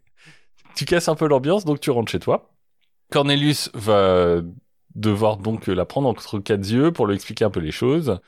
tu 0.76 0.86
casses 0.86 1.08
un 1.08 1.16
peu 1.16 1.28
l'ambiance, 1.28 1.66
donc 1.66 1.80
tu 1.80 1.90
rentres 1.92 2.12
chez 2.12 2.20
toi. 2.20 2.54
Cornelius 3.12 3.72
va 3.74 4.42
devoir 4.96 5.38
donc 5.38 5.68
la 5.68 5.86
prendre 5.86 6.08
entre 6.08 6.40
quatre 6.40 6.70
yeux 6.70 6.92
pour 6.92 7.08
lui 7.08 7.16
expliquer 7.16 7.46
un 7.46 7.50
peu 7.50 7.60
les 7.60 7.72
choses. 7.72 8.20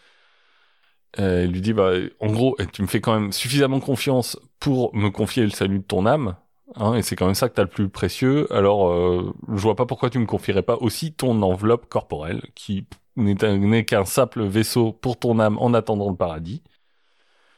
Euh, 1.20 1.44
il 1.46 1.52
lui 1.52 1.62
dit, 1.62 1.74
bah, 1.74 1.92
en 2.20 2.32
gros, 2.32 2.58
tu 2.72 2.82
me 2.82 2.88
fais 2.88 3.02
quand 3.02 3.14
même 3.20 3.32
suffisamment 3.32 3.80
confiance 3.80 4.40
pour 4.60 4.96
me 4.96 5.10
confier 5.10 5.44
le 5.44 5.52
salut 5.52 5.80
de 5.80 5.84
ton 5.84 6.06
âme, 6.06 6.36
hein, 6.76 6.96
et 6.96 7.02
c'est 7.02 7.16
quand 7.16 7.26
même 7.26 7.36
ça 7.36 7.50
que 7.50 7.56
t'as 7.56 7.64
le 7.64 7.70
plus 7.70 7.90
précieux. 7.90 8.52
Alors, 8.54 8.90
euh, 8.90 9.34
je 9.50 9.62
vois 9.62 9.76
pas 9.76 9.86
pourquoi 9.86 10.10
tu 10.10 10.20
me 10.20 10.26
confierais 10.26 10.64
pas 10.64 10.76
aussi 10.78 11.14
ton 11.14 11.42
enveloppe 11.42 11.88
corporelle, 11.90 12.42
qui 12.56 12.88
n'est 13.16 13.44
un- 13.44 13.58
n'est 13.58 13.86
qu'un 13.86 14.06
simple 14.06 14.44
vaisseau 14.44 14.92
pour 14.94 15.18
ton 15.20 15.40
âme 15.40 15.58
en 15.60 15.74
attendant 15.74 16.10
le 16.10 16.16
paradis. 16.16 16.64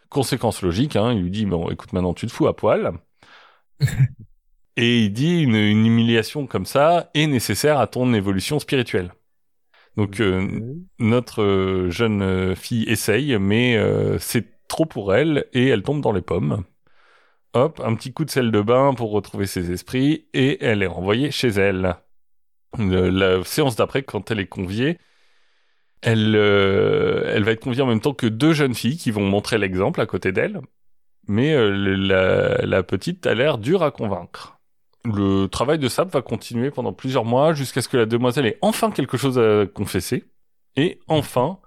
Conséquence 0.10 0.62
logique, 0.64 0.96
hein, 0.96 1.12
il 1.14 1.22
lui 1.24 1.30
dit, 1.32 1.46
bon, 1.46 1.70
écoute, 1.70 1.94
maintenant 1.94 2.14
tu 2.14 2.26
te 2.28 2.32
fous 2.32 2.48
à 2.48 2.56
poil. 2.56 2.94
Et 4.78 5.06
il 5.06 5.14
dit, 5.14 5.42
une, 5.42 5.56
une 5.56 5.86
humiliation 5.86 6.48
comme 6.48 6.66
ça 6.66 7.10
est 7.14 7.28
nécessaire 7.28 7.80
à 7.80 7.88
ton 7.88 8.14
évolution 8.14 8.60
spirituelle. 8.60 9.14
Donc, 9.98 10.22
euh, 10.22 10.76
notre 11.00 11.44
euh, 11.44 11.92
jeune 11.92 12.56
fille 12.56 12.84
essaye, 12.90 13.38
mais 13.40 13.78
euh, 13.78 14.20
c'est 14.20 14.68
trop 14.68 14.86
pour 14.86 15.16
elle 15.16 15.48
et 15.54 15.68
elle 15.70 15.84
tombe 15.84 16.02
dans 16.02 16.14
les 16.14 16.22
pommes. 16.24 16.64
Hop, 17.56 17.82
un 17.84 17.96
petit 17.96 18.12
coup 18.12 18.26
de 18.26 18.30
sel 18.30 18.52
de 18.52 18.62
bain 18.62 18.94
pour 18.94 19.12
retrouver 19.12 19.46
ses 19.48 19.72
esprits 19.72 20.28
et 20.34 20.64
elle 20.64 20.84
est 20.84 20.88
renvoyée 20.88 21.32
chez 21.32 21.48
elle. 21.48 21.96
Le- 22.78 23.10
la 23.10 23.44
séance 23.46 23.78
d'après, 23.78 24.04
quand 24.04 24.30
elle 24.30 24.42
est 24.42 24.48
conviée, 24.48 24.98
elle, 26.02 26.36
euh, 26.36 27.24
elle 27.34 27.46
va 27.46 27.52
être 27.52 27.64
conviée 27.64 27.82
en 27.82 27.88
même 27.88 28.02
temps 28.02 28.14
que 28.14 28.28
deux 28.28 28.52
jeunes 28.52 28.76
filles 28.76 28.98
qui 28.98 29.10
vont 29.10 29.26
montrer 29.26 29.58
l'exemple 29.58 30.02
à 30.02 30.06
côté 30.06 30.34
d'elle. 30.34 30.60
Mais 31.28 31.54
euh, 31.54 32.58
la 32.62 32.84
petite 32.84 33.26
a 33.26 33.34
l'air 33.34 33.58
dure 33.58 33.84
à 33.84 33.92
convaincre. 33.92 34.60
Le 35.06 35.48
travail 35.48 35.80
de 35.80 35.88
Sap 35.88 36.12
va 36.12 36.22
continuer 36.22 36.72
pendant 36.72 36.92
plusieurs 36.92 37.26
mois 37.26 37.54
jusqu'à 37.54 37.82
ce 37.82 37.88
que 37.88 37.96
la 37.96 38.06
demoiselle 38.06 38.48
ait 38.48 38.58
enfin 38.62 38.92
quelque 38.92 39.16
chose 39.16 39.40
à 39.40 39.66
confesser. 39.66 40.26
Et 40.76 41.00
enfin, 41.08 41.60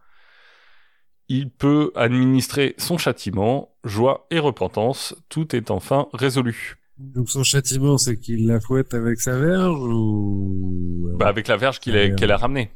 il 1.29 1.51
peut 1.51 1.93
administrer 1.95 2.75
son 2.79 2.99
châtiment, 2.99 3.75
joie 3.85 4.27
et 4.31 4.39
repentance. 4.39 5.15
Tout 5.29 5.55
est 5.55 5.71
enfin 5.71 6.09
résolu. 6.13 6.77
Donc 6.99 7.29
son 7.31 7.43
châtiment, 7.45 7.97
c'est 7.99 8.19
qu'il 8.19 8.47
la 8.47 8.61
fouette 8.61 8.93
avec 8.95 9.21
sa 9.21 9.39
verge 9.39 9.79
ou... 9.81 11.11
Bah, 11.19 11.29
avec 11.29 11.47
la 11.49 11.57
verge 11.57 11.79
qu'il 11.81 11.97
a- 11.97 12.11
qu'elle 12.11 12.33
a 12.33 12.37
ramenée. 12.37 12.71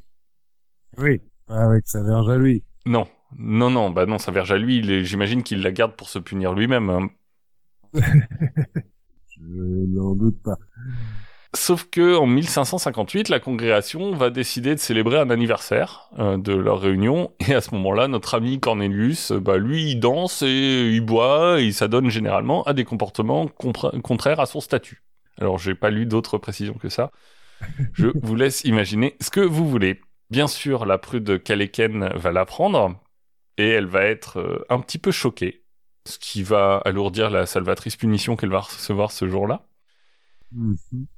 Oui, 0.99 1.21
avec 1.49 1.87
sa 1.89 2.03
verge 2.03 2.29
à 2.29 2.37
lui. 2.37 2.63
Non, 2.87 3.07
non, 3.37 3.71
non, 3.71 3.91
bah 3.91 4.07
non, 4.07 4.19
sa 4.19 4.31
verge 4.31 4.53
à 4.53 4.59
lui, 4.59 4.79
est- 4.91 5.05
j'imagine 5.05 5.43
qu'il 5.43 5.63
la 5.63 5.73
garde 5.73 5.97
pour 5.97 6.09
se 6.09 6.19
punir 6.19 6.53
lui-même. 6.53 6.91
hein. 6.91 7.09
Je 9.29 9.41
n'en 9.43 10.15
doute 10.15 10.41
pas. 10.43 10.57
Sauf 11.55 11.85
que 11.91 12.17
en 12.17 12.27
1558, 12.27 13.29
la 13.29 13.39
congrégation 13.39 14.15
va 14.15 14.31
décider 14.31 14.75
de 14.75 14.81
célébrer 14.81 15.19
un 15.19 15.29
anniversaire 15.29 16.09
euh, 16.19 16.39
de 16.39 16.55
leur 16.55 16.81
réunion, 16.81 17.31
et 17.47 17.55
à 17.55 17.61
ce 17.61 17.75
moment-là, 17.75 18.09
notre 18.09 18.35
ami 18.35 18.59
Cornelius, 18.59 19.33
euh, 19.33 19.41
bah 19.41 19.59
lui, 19.59 19.91
il 19.91 20.01
danse 20.01 20.41
et 20.43 20.91
il 20.91 21.03
boit, 21.03 21.61
et 21.61 21.65
il 21.67 21.75
s'adonne 21.75 22.09
généralement 22.09 22.63
à 22.63 22.73
des 22.73 22.85
comportements 22.85 23.49
contraires 23.49 24.41
à 24.41 24.47
son 24.47 24.61
statut. 24.61 25.03
Alors, 25.39 25.59
j'ai 25.59 25.75
pas 25.75 25.91
lu 25.91 26.07
d'autres 26.07 26.39
précisions 26.39 26.75
que 26.75 26.89
ça. 26.89 27.11
Je 27.93 28.09
vous 28.23 28.35
laisse 28.35 28.65
imaginer 28.65 29.17
ce 29.21 29.31
que 29.31 29.41
vous 29.41 29.69
voulez. 29.69 30.01
Bien 30.31 30.47
sûr, 30.47 30.87
la 30.87 30.97
prude 30.97 31.43
Kaleken 31.43 32.13
va 32.15 32.33
l'apprendre, 32.33 32.99
et 33.59 33.69
elle 33.69 33.87
va 33.87 34.05
être 34.05 34.39
euh, 34.41 34.65
un 34.71 34.81
petit 34.81 34.99
peu 34.99 35.11
choquée, 35.11 35.65
ce 36.07 36.19
qui 36.19 36.43
va 36.43 36.79
alourdir 36.87 37.29
la 37.31 37.45
salvatrice 37.45 37.97
punition 37.97 38.37
qu'elle 38.37 38.51
va 38.51 38.61
recevoir 38.61 39.13
ce 39.13 39.29
jour-là 39.29 39.67
Mhm. 40.53 41.09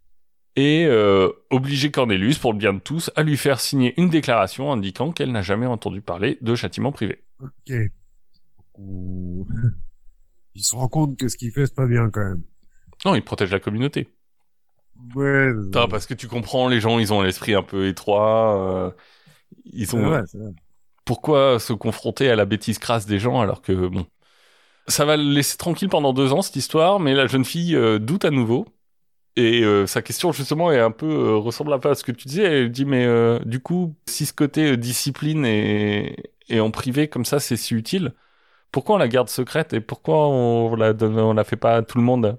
Et 0.56 0.86
euh, 0.86 1.30
obliger 1.50 1.90
Cornelius, 1.90 2.38
pour 2.38 2.52
le 2.52 2.58
bien 2.58 2.72
de 2.72 2.78
tous, 2.78 3.10
à 3.16 3.22
lui 3.22 3.36
faire 3.36 3.60
signer 3.60 3.94
une 4.00 4.08
déclaration 4.08 4.72
indiquant 4.72 5.12
qu'elle 5.12 5.32
n'a 5.32 5.42
jamais 5.42 5.66
entendu 5.66 6.00
parler 6.00 6.38
de 6.40 6.54
châtiment 6.54 6.92
privé. 6.92 7.24
Ok. 7.40 7.72
Il 10.54 10.64
se 10.64 10.74
rend 10.76 10.88
compte 10.88 11.16
que 11.16 11.28
ce 11.28 11.36
qu'il 11.36 11.50
fait, 11.50 11.66
c'est 11.66 11.74
pas 11.74 11.86
bien 11.86 12.10
quand 12.10 12.24
même. 12.24 12.42
Non, 13.04 13.14
il 13.14 13.22
protège 13.22 13.50
la 13.50 13.60
communauté. 13.60 14.08
Ouais. 15.14 15.50
Parce 15.72 16.06
que 16.06 16.14
tu 16.14 16.28
comprends, 16.28 16.68
les 16.68 16.80
gens, 16.80 16.98
ils 16.98 17.12
ont 17.12 17.22
l'esprit 17.22 17.54
un 17.54 17.62
peu 17.62 17.88
étroit. 17.88 18.56
euh, 18.58 18.90
ils 19.64 19.94
ont. 19.96 20.08
vrai, 20.08 20.22
c'est 20.26 20.38
vrai. 20.38 20.52
Pourquoi 21.04 21.58
se 21.58 21.72
confronter 21.72 22.30
à 22.30 22.36
la 22.36 22.46
bêtise 22.46 22.78
crasse 22.78 23.04
des 23.04 23.18
gens 23.18 23.40
alors 23.40 23.60
que 23.60 23.88
bon, 23.88 24.06
ça 24.88 25.04
va 25.04 25.16
le 25.16 25.22
laisser 25.22 25.56
tranquille 25.58 25.88
pendant 25.88 26.12
deux 26.12 26.32
ans 26.32 26.42
cette 26.42 26.56
histoire, 26.56 27.00
mais 27.00 27.14
la 27.14 27.26
jeune 27.26 27.44
fille 27.44 27.76
euh, 27.76 27.98
doute 27.98 28.24
à 28.24 28.30
nouveau. 28.30 28.66
Et 29.36 29.62
euh, 29.64 29.86
sa 29.86 30.00
question 30.00 30.30
justement 30.32 30.70
est 30.70 30.78
un 30.78 30.92
peu 30.92 31.06
euh, 31.08 31.36
ressemble 31.36 31.72
un 31.72 31.78
peu 31.80 31.90
à 31.90 31.94
ce 31.96 32.04
que 32.04 32.12
tu 32.12 32.28
disais. 32.28 32.44
Elle 32.44 32.70
dit 32.70 32.84
mais 32.84 33.04
euh, 33.04 33.40
du 33.44 33.60
coup 33.60 33.96
si 34.08 34.26
ce 34.26 34.32
côté 34.32 34.72
euh, 34.72 34.76
discipline 34.76 35.44
et, 35.44 36.16
et 36.48 36.60
en 36.60 36.70
privé 36.70 37.08
comme 37.08 37.24
ça 37.24 37.40
c'est 37.40 37.56
si 37.56 37.74
utile, 37.74 38.14
pourquoi 38.72 38.96
on 38.96 38.98
la 38.98 39.08
garde 39.08 39.28
secrète 39.30 39.72
et 39.74 39.80
pourquoi 39.80 40.28
on 40.28 40.76
la 40.76 40.92
donne, 40.94 41.18
on 41.18 41.34
la 41.34 41.44
fait 41.44 41.56
pas 41.56 41.76
à 41.78 41.82
tout 41.82 41.98
le 41.98 42.04
monde? 42.04 42.38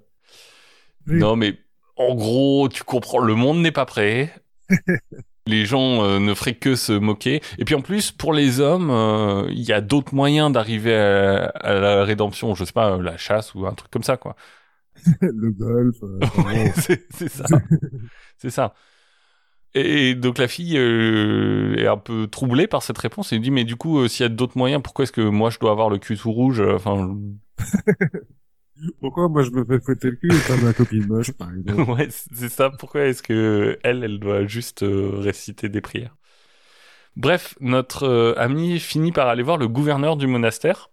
Oui. 1.07 1.19
Non 1.19 1.35
mais 1.35 1.57
en 1.97 2.15
gros 2.15 2.69
tu 2.69 2.83
comprends 2.83 3.19
le 3.19 3.35
monde 3.35 3.59
n'est 3.61 3.71
pas 3.71 3.85
prêt. 3.85 4.33
les 5.47 5.65
gens 5.65 6.03
euh, 6.03 6.19
ne 6.19 6.33
feraient 6.33 6.55
que 6.55 6.75
se 6.75 6.91
moquer. 6.93 7.41
Et 7.59 7.65
puis 7.65 7.75
en 7.75 7.81
plus, 7.81 8.11
pour 8.11 8.33
les 8.33 8.59
hommes, 8.59 9.47
il 9.51 9.61
y 9.61 9.73
a 9.73 9.81
d'autres 9.81 10.15
moyens 10.15 10.51
d'arriver 10.51 10.95
à, 10.95 11.45
à 11.45 11.73
la 11.75 12.03
rédemption. 12.03 12.55
Je 12.55 12.65
sais 12.65 12.71
pas, 12.73 12.97
la 12.97 13.17
chasse 13.17 13.53
ou 13.53 13.65
un 13.67 13.73
truc 13.73 13.91
comme 13.91 14.03
ça, 14.03 14.17
quoi. 14.17 14.35
le 15.22 15.51
golf. 15.51 15.95
euh, 16.03 16.20
c'est 17.10 17.30
ça. 17.30 17.45
c'est 18.38 18.49
ça. 18.49 18.74
Et, 19.76 20.16
donc 20.16 20.38
la 20.38 20.47
fille 20.47 20.78
euh, 20.78 21.76
est 21.76 21.88
un 21.88 21.97
peu 21.97 22.28
troublée 22.28 22.66
par 22.66 22.82
cette 22.82 22.97
réponse 22.97 23.34
et 23.34 23.39
dit 23.39 23.51
mais 23.51 23.66
du 23.66 23.76
coup 23.76 23.99
euh, 23.99 24.08
s'il 24.08 24.24
y 24.24 24.26
a 24.26 24.30
d'autres 24.30 24.58
moyens 24.58 24.82
pourquoi 24.82 25.03
est-ce 25.03 25.12
que 25.12 25.22
moi 25.22 25.49
je 25.49 25.60
dois 25.60 25.72
avoir 25.72 25.89
le 25.89 25.97
cul 25.97 26.18
tout 26.18 26.32
rouge 26.32 26.62
enfin 26.62 27.14
Pourquoi 29.01 29.28
moi 29.28 29.43
je 29.43 29.51
me 29.51 29.66
fais 29.66 29.80
fouetter 29.80 30.12
le 30.12 30.16
cul 30.16 30.34
et 30.34 30.47
pas 30.47 30.58
ma 30.58 30.74
copine 30.74 31.06
moche, 31.08 31.32
par 31.32 31.49
exemple 31.53 31.91
ouais, 31.91 32.08
c'est 32.10 32.49
ça. 32.49 32.70
Pourquoi 32.70 33.06
est-ce 33.06 33.24
que 33.24 33.80
elle, 33.84 34.03
elle 34.03 34.20
doit 34.20 34.45
juste 34.45 34.84
euh, 34.84 35.12
réciter 35.14 35.70
des 35.70 35.80
prières? 35.82 36.16
Bref, 37.16 37.56
notre 37.62 38.36
amie 38.38 38.80
finit 38.80 39.14
par 39.14 39.30
aller 39.30 39.43
voir 39.43 39.58
le 39.58 39.70
gouverneur 39.70 40.18
du 40.18 40.28
monastère, 40.28 40.89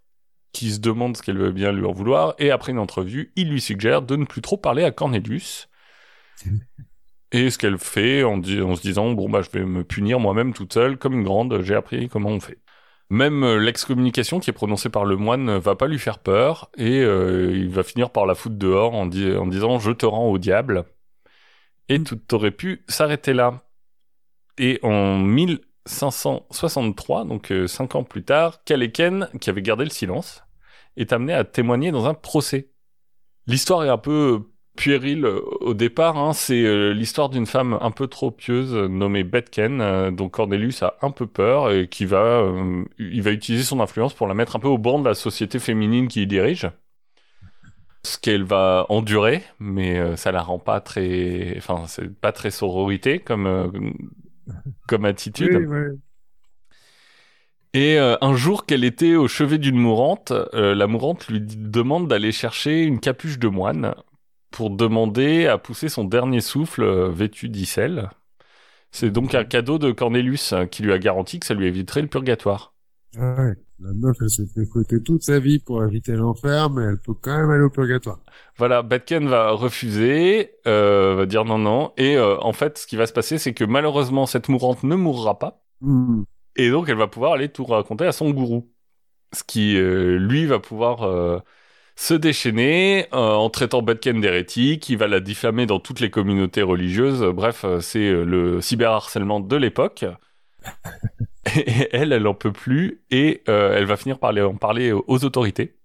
qui 0.53 0.71
se 0.71 0.79
demande 0.79 1.17
ce 1.17 1.21
qu'elle 1.23 1.37
veut 1.37 1.51
bien 1.51 1.71
lui 1.71 1.85
en 1.85 1.91
vouloir, 1.91 2.35
et 2.39 2.51
après 2.51 2.71
une 2.71 2.79
entrevue, 2.79 3.31
il 3.35 3.49
lui 3.49 3.61
suggère 3.61 4.01
de 4.01 4.15
ne 4.15 4.25
plus 4.25 4.41
trop 4.41 4.57
parler 4.57 4.83
à 4.83 4.91
Cornelius. 4.91 5.69
Et 7.31 7.49
ce 7.49 7.57
qu'elle 7.57 7.79
fait 7.79 8.23
en, 8.23 8.37
di- 8.37 8.61
en 8.61 8.75
se 8.75 8.81
disant 8.81 9.11
bon 9.11 9.27
bah 9.27 9.41
je 9.41 9.49
vais 9.49 9.65
me 9.65 9.83
punir 9.83 10.19
moi-même 10.19 10.53
toute 10.53 10.71
seule 10.73 10.97
comme 10.97 11.13
une 11.13 11.23
grande, 11.23 11.61
j'ai 11.63 11.73
appris 11.75 12.07
comment 12.07 12.29
on 12.29 12.39
fait. 12.39 12.59
Même 13.09 13.43
euh, 13.43 13.57
l'excommunication 13.59 14.39
qui 14.39 14.51
est 14.51 14.53
prononcée 14.53 14.89
par 14.89 15.03
le 15.03 15.15
moine 15.15 15.43
ne 15.45 15.57
va 15.57 15.75
pas 15.75 15.87
lui 15.87 15.97
faire 15.97 16.19
peur 16.19 16.69
et 16.77 16.99
euh, 17.01 17.51
il 17.55 17.69
va 17.69 17.81
finir 17.83 18.11
par 18.11 18.27
la 18.27 18.35
foutre 18.35 18.57
dehors 18.57 18.93
en, 18.93 19.07
di- 19.07 19.31
en 19.35 19.47
disant 19.47 19.79
je 19.79 19.91
te 19.91 20.05
rends 20.05 20.29
au 20.29 20.37
diable. 20.37 20.85
Et 21.89 22.01
tout 22.03 22.19
aurait 22.33 22.51
pu 22.51 22.83
s'arrêter 22.87 23.33
là. 23.33 23.63
Et 24.57 24.79
en 24.83 25.17
1563, 25.85 27.25
donc 27.25 27.51
euh, 27.51 27.67
cinq 27.67 27.95
ans 27.95 28.03
plus 28.03 28.23
tard, 28.23 28.63
Kaleken, 28.63 29.29
qui 29.41 29.49
avait 29.49 29.61
gardé 29.61 29.83
le 29.83 29.89
silence, 29.89 30.43
est 30.97 31.11
amené 31.13 31.33
à 31.33 31.43
témoigner 31.43 31.91
dans 31.91 32.05
un 32.05 32.13
procès. 32.13 32.69
L'histoire 33.47 33.83
est 33.83 33.89
un 33.89 33.97
peu 33.97 34.43
puérile 34.75 35.25
euh, 35.25 35.41
au 35.61 35.73
départ. 35.73 36.17
hein. 36.17 36.33
C'est 36.33 36.63
euh, 36.63 36.93
l'histoire 36.93 37.29
d'une 37.29 37.45
femme 37.45 37.77
un 37.81 37.91
peu 37.91 38.07
trop 38.07 38.31
pieuse 38.31 38.73
euh, 38.73 38.87
nommée 38.87 39.23
Betken, 39.23 39.81
euh, 39.81 40.11
dont 40.11 40.29
Cornelius 40.29 40.81
a 40.83 40.97
un 41.01 41.11
peu 41.11 41.27
peur 41.27 41.71
et 41.71 41.87
qui 41.87 42.05
va, 42.05 42.41
euh, 42.41 42.83
il 42.97 43.21
va 43.21 43.31
utiliser 43.31 43.63
son 43.63 43.79
influence 43.81 44.13
pour 44.13 44.27
la 44.27 44.33
mettre 44.33 44.55
un 44.55 44.59
peu 44.59 44.67
au 44.69 44.77
banc 44.77 44.99
de 44.99 45.07
la 45.07 45.15
société 45.15 45.59
féminine 45.59 46.07
qu'il 46.07 46.27
dirige. 46.27 46.69
Ce 48.05 48.17
qu'elle 48.17 48.43
va 48.43 48.85
endurer, 48.89 49.43
mais 49.59 49.97
euh, 49.97 50.17
ça 50.17 50.33
la 50.33 50.41
rend 50.41 50.59
pas 50.59 50.81
très, 50.81 51.53
enfin 51.57 51.83
c'est 51.87 52.13
pas 52.19 52.33
très 52.33 52.51
sororité 52.51 53.19
comme 53.19 53.47
euh, 53.47 53.67
comme 54.87 55.05
attitude. 55.05 55.65
Oui. 55.67 55.99
Et 57.75 57.97
euh, 57.97 58.15
un 58.21 58.35
jour 58.35 58.65
qu'elle 58.65 58.83
était 58.83 59.15
au 59.15 59.27
chevet 59.27 59.57
d'une 59.57 59.77
mourante, 59.77 60.31
euh, 60.31 60.75
la 60.75 60.85
mourante 60.85 61.27
lui 61.27 61.41
demande 61.41 62.07
d'aller 62.07 62.31
chercher 62.31 62.83
une 62.83 62.99
capuche 62.99 63.39
de 63.39 63.47
moine 63.47 63.95
pour 64.53 64.69
demander 64.69 65.47
à 65.47 65.57
pousser 65.57 65.89
son 65.89 66.05
dernier 66.05 66.39
souffle 66.39 66.83
euh, 66.83 67.09
vêtu 67.09 67.49
d'icelle. 67.49 68.09
C'est 68.91 69.09
donc 69.09 69.33
un 69.33 69.43
cadeau 69.43 69.79
de 69.79 69.91
Cornelius 69.91 70.53
euh, 70.53 70.65
qui 70.65 70.83
lui 70.83 70.93
a 70.93 70.99
garanti 70.99 71.39
que 71.39 71.47
ça 71.47 71.55
lui 71.55 71.67
éviterait 71.67 72.03
le 72.03 72.07
purgatoire. 72.07 72.72
Ouais. 73.17 73.53
La 73.79 73.93
meuf, 73.93 74.17
elle 74.21 74.29
se 74.29 74.45
fait 74.45 74.65
fouetter 74.65 75.03
toute 75.03 75.23
sa 75.23 75.39
vie 75.39 75.59
pour 75.59 75.83
éviter 75.83 76.13
l'enfer, 76.13 76.69
mais 76.69 76.83
elle 76.83 76.97
peut 76.97 77.13
quand 77.13 77.37
même 77.37 77.49
aller 77.49 77.63
au 77.63 77.69
purgatoire. 77.69 78.19
Voilà, 78.57 78.81
Batken 78.81 79.27
va 79.27 79.51
refuser, 79.51 80.51
euh, 80.67 81.15
va 81.15 81.25
dire 81.25 81.43
non 81.43 81.57
non, 81.57 81.91
et 81.97 82.15
euh, 82.15 82.37
en 82.39 82.53
fait 82.53 82.77
ce 82.77 82.87
qui 82.87 82.95
va 82.95 83.07
se 83.07 83.13
passer 83.13 83.37
c'est 83.37 83.53
que 83.53 83.63
malheureusement 83.65 84.25
cette 84.25 84.47
mourante 84.47 84.83
ne 84.83 84.95
mourra 84.95 85.37
pas, 85.37 85.63
Hmm. 85.83 86.23
Et 86.55 86.69
donc, 86.71 86.89
elle 86.89 86.97
va 86.97 87.07
pouvoir 87.07 87.33
aller 87.33 87.49
tout 87.49 87.65
raconter 87.65 88.05
à 88.05 88.11
son 88.13 88.31
gourou. 88.31 88.71
Ce 89.33 89.43
qui, 89.43 89.77
euh, 89.77 90.17
lui, 90.17 90.45
va 90.45 90.59
pouvoir 90.59 91.03
euh, 91.03 91.39
se 91.95 92.13
déchaîner 92.15 93.07
euh, 93.13 93.33
en 93.33 93.49
traitant 93.49 93.81
Batken 93.81 94.21
d'hérétique. 94.21 94.89
Il 94.89 94.97
va 94.97 95.07
la 95.07 95.19
diffamer 95.19 95.65
dans 95.65 95.79
toutes 95.79 95.99
les 95.99 96.11
communautés 96.11 96.63
religieuses. 96.63 97.23
Bref, 97.23 97.65
c'est 97.81 98.11
le 98.11 98.61
cyberharcèlement 98.61 99.39
de 99.41 99.55
l'époque. 99.57 100.05
et 101.55 101.89
elle, 101.91 102.13
elle 102.13 102.27
en 102.27 102.33
peut 102.33 102.51
plus. 102.51 103.01
Et 103.11 103.41
euh, 103.49 103.75
elle 103.77 103.85
va 103.85 103.97
finir 103.97 104.19
par 104.19 104.35
en 104.37 104.55
parler 104.55 104.91
aux 104.91 105.25
autorités, 105.25 105.75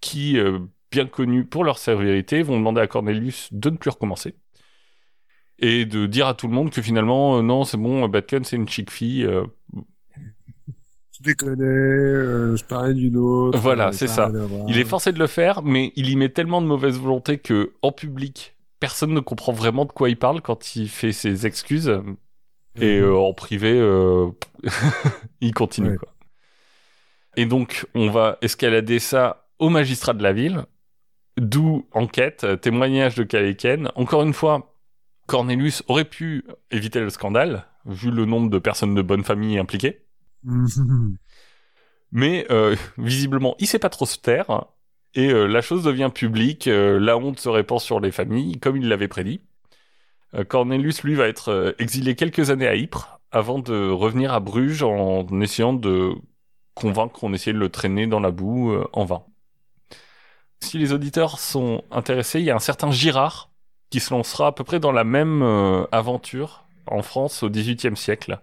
qui, 0.00 0.38
euh, 0.38 0.58
bien 0.90 1.06
connues 1.06 1.44
pour 1.44 1.64
leur 1.64 1.78
sévérité, 1.78 2.42
vont 2.42 2.56
demander 2.56 2.80
à 2.80 2.86
Cornelius 2.86 3.48
de 3.52 3.70
ne 3.70 3.76
plus 3.76 3.90
recommencer. 3.90 4.34
Et 5.58 5.86
de 5.86 6.06
dire 6.06 6.28
à 6.28 6.34
tout 6.34 6.46
le 6.46 6.54
monde 6.54 6.70
que 6.70 6.82
finalement, 6.82 7.38
euh, 7.38 7.42
non, 7.42 7.64
c'est 7.64 7.78
bon, 7.78 8.06
Batken, 8.08 8.44
c'est 8.44 8.56
une 8.56 8.68
chic 8.68 8.90
fille. 8.90 9.28
Je 9.74 11.22
déconne, 11.22 11.58
je 12.56 12.64
parlais 12.64 12.94
d'une 12.94 13.16
autre. 13.16 13.58
Voilà, 13.58 13.90
c'est 13.90 14.06
ça. 14.06 14.30
Il 14.68 14.78
est 14.78 14.84
forcé 14.84 15.12
de 15.12 15.18
le 15.18 15.26
faire, 15.26 15.62
mais 15.62 15.92
il 15.96 16.10
y 16.10 16.16
met 16.16 16.28
tellement 16.28 16.62
de 16.62 16.66
mauvaise 16.66 16.96
volonté 16.96 17.38
que, 17.38 17.72
en 17.82 17.90
public, 17.90 18.56
personne 18.78 19.12
ne 19.12 19.20
comprend 19.20 19.52
vraiment 19.52 19.84
de 19.84 19.90
quoi 19.90 20.08
il 20.08 20.16
parle 20.16 20.40
quand 20.40 20.76
il 20.76 20.88
fait 20.88 21.10
ses 21.10 21.44
excuses. 21.44 22.00
Et 22.80 23.00
Mhm. 23.00 23.04
euh, 23.06 23.16
en 23.16 23.32
privé, 23.34 23.72
euh, 23.78 24.28
il 25.40 25.52
continue. 25.54 25.90
Ouais. 25.90 25.96
Quoi. 25.96 26.08
Et 27.36 27.46
donc, 27.46 27.86
on 27.94 28.10
va 28.10 28.38
escalader 28.42 28.98
ça 28.98 29.46
au 29.58 29.68
magistrat 29.68 30.12
de 30.12 30.22
la 30.22 30.32
ville, 30.32 30.64
d'où 31.36 31.86
enquête, 31.92 32.46
témoignage 32.60 33.14
de 33.14 33.22
Kaleken. 33.24 33.90
Encore 33.94 34.22
une 34.22 34.32
fois, 34.32 34.74
Cornelius 35.26 35.82
aurait 35.88 36.04
pu 36.04 36.44
éviter 36.70 37.00
le 37.00 37.10
scandale, 37.10 37.64
vu 37.86 38.10
le 38.10 38.24
nombre 38.24 38.50
de 38.50 38.58
personnes 38.58 38.94
de 38.94 39.02
bonne 39.02 39.24
famille 39.24 39.58
impliquées. 39.58 40.04
Mais 42.10 42.46
euh, 42.50 42.74
visiblement, 42.96 43.54
il 43.58 43.66
sait 43.66 43.78
pas 43.78 43.90
trop 43.90 44.06
se 44.06 44.18
taire. 44.18 44.64
Et 45.14 45.30
euh, 45.30 45.46
la 45.46 45.60
chose 45.60 45.84
devient 45.84 46.10
publique, 46.14 46.66
euh, 46.66 46.98
la 46.98 47.16
honte 47.18 47.38
se 47.40 47.48
répand 47.48 47.80
sur 47.80 48.00
les 48.00 48.10
familles, 48.12 48.58
comme 48.60 48.76
il 48.76 48.88
l'avait 48.88 49.08
prédit. 49.08 49.40
Euh, 50.34 50.44
Cornelius, 50.44 51.02
lui, 51.02 51.14
va 51.14 51.26
être 51.26 51.50
euh, 51.50 51.72
exilé 51.78 52.14
quelques 52.14 52.50
années 52.50 52.66
à 52.66 52.76
Ypres, 52.76 53.20
avant 53.30 53.58
de 53.58 53.90
revenir 53.90 54.32
à 54.32 54.40
Bruges 54.40 54.82
en 54.82 55.26
essayant 55.40 55.72
de 55.72 56.12
convaincre 56.74 57.18
qu'on 57.18 57.32
essayait 57.32 57.54
de 57.54 57.58
le 57.58 57.68
traîner 57.68 58.06
dans 58.06 58.20
la 58.20 58.30
boue 58.30 58.72
euh, 58.72 58.88
en 58.92 59.04
vain. 59.04 59.24
Si 60.60 60.78
les 60.78 60.92
auditeurs 60.92 61.38
sont 61.38 61.84
intéressés, 61.90 62.40
il 62.40 62.46
y 62.46 62.50
a 62.50 62.56
un 62.56 62.60
certain 62.60 62.90
Girard 62.90 63.50
qui 63.90 64.00
se 64.00 64.12
lancera 64.12 64.48
à 64.48 64.52
peu 64.52 64.64
près 64.64 64.80
dans 64.80 64.92
la 64.92 65.04
même 65.04 65.42
aventure 65.92 66.64
en 66.86 67.00
France 67.02 67.42
au 67.44 67.48
XVIIIe 67.48 67.96
siècle. 67.96 68.40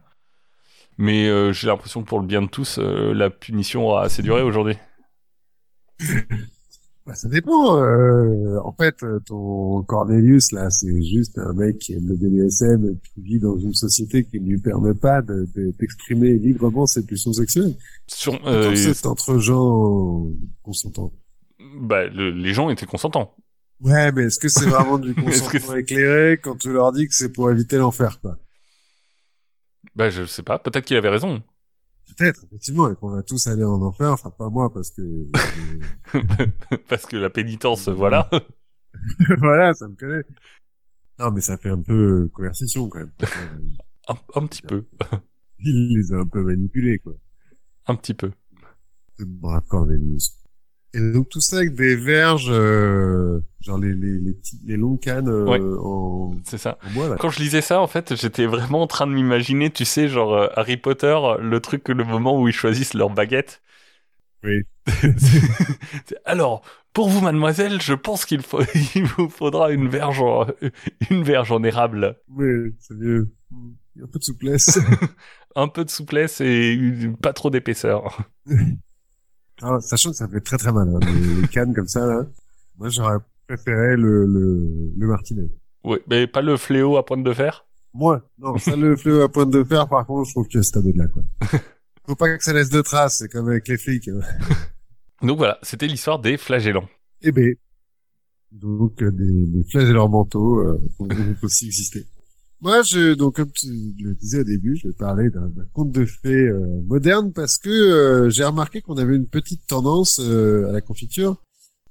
Mais 0.97 1.53
j'ai 1.53 1.67
l'impression 1.67 2.01
que 2.01 2.07
pour 2.07 2.21
le 2.21 2.25
bien 2.25 2.41
de 2.41 2.47
tous, 2.47 2.79
la 2.79 3.29
punition 3.29 3.85
aura 3.85 4.03
assez 4.03 4.23
duré 4.23 4.41
aujourd'hui. 4.41 4.77
Bah, 7.05 7.13
ça 7.13 7.29
dépend. 7.29 7.77
euh, 7.77 8.57
en 8.63 8.73
fait, 8.73 9.03
euh, 9.03 9.19
ton 9.19 9.83
Cornelius, 9.83 10.51
là, 10.51 10.71
c'est 10.71 11.03
juste 11.03 11.37
un 11.37 11.53
mec 11.53 11.77
qui 11.77 11.93
aime 11.93 12.07
le 12.07 12.15
BDSM 12.15 12.83
et 12.89 12.97
qui 13.13 13.21
vit 13.21 13.39
dans 13.39 13.57
une 13.57 13.75
société 13.75 14.23
qui 14.23 14.39
ne 14.39 14.47
lui 14.49 14.57
permet 14.59 14.95
pas 14.95 15.21
de- 15.21 15.47
de- 15.55 15.71
d'exprimer 15.79 16.33
librement 16.33 16.87
ses 16.87 17.05
pulsions 17.05 17.31
sexuelles. 17.33 17.75
Sur, 18.07 18.33
euh, 18.47 18.73
c'est 18.75 19.05
entre 19.05 19.37
gens 19.37 20.25
consentants. 20.63 21.13
bah, 21.79 22.07
le- 22.07 22.31
les 22.31 22.53
gens 22.53 22.69
étaient 22.71 22.85
consentants. 22.87 23.35
Ouais, 23.81 24.11
mais 24.11 24.23
est-ce 24.23 24.39
que 24.39 24.47
c'est 24.47 24.65
vraiment 24.65 24.97
du 24.97 25.13
que 25.15 25.21
consentement 25.21 25.75
éclairé 25.75 26.39
quand 26.41 26.55
tu 26.57 26.71
leur 26.73 26.91
dis 26.91 27.07
que 27.07 27.13
c'est 27.13 27.31
pour 27.31 27.51
éviter 27.51 27.77
l'enfer, 27.77 28.19
quoi? 28.21 28.37
Bah, 29.95 30.09
je 30.09 30.25
sais 30.25 30.41
pas. 30.43 30.57
Peut-être 30.57 30.85
qu'il 30.85 30.97
avait 30.97 31.09
raison. 31.09 31.41
Peut-être, 32.07 32.45
effectivement, 32.45 32.89
et 32.91 32.95
qu'on 32.95 33.09
va 33.09 33.23
tous 33.23 33.47
aller 33.47 33.63
en 33.63 33.81
enfer, 33.81 34.11
enfin 34.11 34.29
pas 34.29 34.49
moi, 34.49 34.71
parce 34.71 34.91
que... 34.91 35.01
Parce 36.87 37.05
que 37.05 37.17
la 37.17 37.29
pénitence, 37.29 37.89
voilà. 37.89 38.29
voilà, 39.39 39.73
ça 39.73 39.87
me 39.87 39.95
connaît. 39.95 40.23
Non, 41.19 41.31
mais 41.31 41.41
ça 41.41 41.57
fait 41.57 41.69
un 41.69 41.81
peu 41.81 42.29
coercition, 42.33 42.87
quand 42.89 42.99
même. 42.99 43.11
un, 44.07 44.15
un 44.35 44.47
petit 44.47 44.61
peu. 44.61 44.85
Il 45.59 45.97
les 45.97 46.13
a 46.13 46.17
un 46.17 46.27
peu 46.27 46.43
manipulés, 46.43 46.99
quoi. 46.99 47.13
Un 47.87 47.95
petit 47.95 48.13
peu. 48.13 48.31
Brave 49.19 49.65
Cornelius. 49.67 50.44
Et 50.97 51.11
donc 51.11 51.27
tout 51.29 51.41
ça 51.41 51.57
avec 51.57 51.75
des 51.75 51.95
verges, 51.97 52.47
euh, 52.49 53.41
genre 53.59 53.77
les, 53.77 53.93
les, 53.93 54.17
les, 54.19 54.33
petits, 54.33 54.59
les 54.65 54.77
longues 54.77 54.99
cannes 55.01 55.27
euh, 55.27 55.43
Ouais. 55.45 55.59
en, 55.61 56.35
C'est 56.45 56.57
ça. 56.57 56.77
en 56.89 56.93
bois, 56.93 57.09
là. 57.09 57.15
Quand 57.19 57.29
je 57.29 57.39
lisais 57.39 57.61
ça, 57.61 57.81
en 57.81 57.87
fait, 57.87 58.15
j'étais 58.15 58.45
vraiment 58.45 58.81
en 58.83 58.87
train 58.87 59.05
de 59.05 59.11
m'imaginer, 59.11 59.69
tu 59.69 59.83
sais, 59.83 60.07
genre 60.07 60.33
euh, 60.33 60.47
Harry 60.55 60.77
Potter, 60.77 61.17
le 61.41 61.59
truc, 61.59 61.89
le 61.89 62.03
moment 62.05 62.39
où 62.41 62.47
ils 62.47 62.53
choisissent 62.53 62.93
leur 62.93 63.09
baguette. 63.09 63.61
Oui. 64.43 64.61
Alors, 66.25 66.61
pour 66.93 67.09
vous, 67.09 67.21
mademoiselle, 67.21 67.81
je 67.81 67.93
pense 67.93 68.25
qu'il 68.25 68.41
faut, 68.41 68.61
il 68.95 69.03
vous 69.05 69.29
faudra 69.29 69.71
une 69.71 69.87
verge, 69.89 70.21
en, 70.21 70.47
une 71.09 71.23
verge 71.23 71.51
en 71.51 71.63
érable. 71.63 72.17
Oui, 72.29 72.73
c'est 72.79 72.95
mieux. 72.95 73.29
Un 74.01 74.07
peu 74.07 74.19
de 74.19 74.23
souplesse. 74.23 74.79
Un 75.57 75.69
peu 75.69 75.85
de 75.85 75.89
souplesse 75.89 76.41
et 76.41 76.73
une- 76.73 77.15
pas 77.15 77.31
trop 77.31 77.49
d'épaisseur. 77.49 78.19
Ah, 79.61 79.79
sachant 79.81 80.11
que 80.11 80.17
ça 80.17 80.27
fait 80.27 80.41
très 80.41 80.57
très 80.57 80.71
mal, 80.71 80.89
hein, 80.89 80.99
les, 81.01 81.41
les 81.41 81.47
cannes 81.47 81.73
comme 81.73 81.87
ça, 81.87 82.05
là. 82.05 82.25
Moi, 82.77 82.89
j'aurais 82.89 83.17
préféré 83.47 83.95
le, 83.95 84.25
le, 84.25 84.91
le 84.97 85.07
martinet. 85.07 85.49
Oui, 85.83 85.97
mais 86.09 86.27
pas 86.27 86.41
le 86.41 86.57
fléau 86.57 86.97
à 86.97 87.05
pointe 87.05 87.23
de 87.23 87.33
fer? 87.33 87.65
Moi, 87.93 88.21
non, 88.39 88.57
ça 88.57 88.75
le 88.75 88.95
fléau 88.97 89.21
à 89.21 89.29
pointe 89.31 89.51
de 89.51 89.63
fer, 89.63 89.87
par 89.87 90.05
contre, 90.05 90.27
je 90.27 90.33
trouve 90.33 90.47
que 90.47 90.61
c'est 90.61 90.77
à 90.77 90.81
de 90.81 90.91
là, 90.95 91.07
quoi. 91.07 91.23
Faut 92.07 92.15
pas 92.15 92.37
que 92.37 92.43
ça 92.43 92.53
laisse 92.53 92.69
de 92.69 92.81
traces, 92.81 93.19
c'est 93.19 93.29
comme 93.29 93.47
avec 93.49 93.67
les 93.67 93.77
flics. 93.77 94.09
hein. 94.09 94.19
Donc 95.25 95.37
voilà, 95.37 95.57
c'était 95.63 95.87
l'histoire 95.87 96.19
des 96.19 96.37
flagellants. 96.37 96.87
Eh 97.21 97.31
ben, 97.31 97.55
donc 98.51 99.01
euh, 99.01 99.11
des, 99.11 99.47
des 99.47 99.63
flagellants 99.69 100.07
mentaux 100.09 100.59
euh, 100.59 100.79
vont 100.99 101.07
aussi 101.41 101.65
exister. 101.67 102.05
Moi, 102.65 102.81
je, 102.81 103.13
donc 103.13 103.35
comme 103.35 103.51
tu 103.51 103.67
le 103.99 104.15
disais 104.15 104.39
au 104.39 104.43
début, 104.43 104.75
je 104.75 104.87
vais 104.87 104.93
parler 104.95 105.29
d'un 105.29 105.51
conte 105.71 105.91
de 105.91 106.03
fées 106.03 106.47
euh, 106.47 106.81
moderne 106.87 107.31
parce 107.31 107.59
que 107.59 107.69
euh, 107.69 108.31
j'ai 108.31 108.43
remarqué 108.43 108.81
qu'on 108.81 108.97
avait 108.97 109.15
une 109.15 109.27
petite 109.27 109.67
tendance 109.67 110.19
euh, 110.19 110.67
à 110.69 110.71
la 110.71 110.81
confiture 110.81 111.35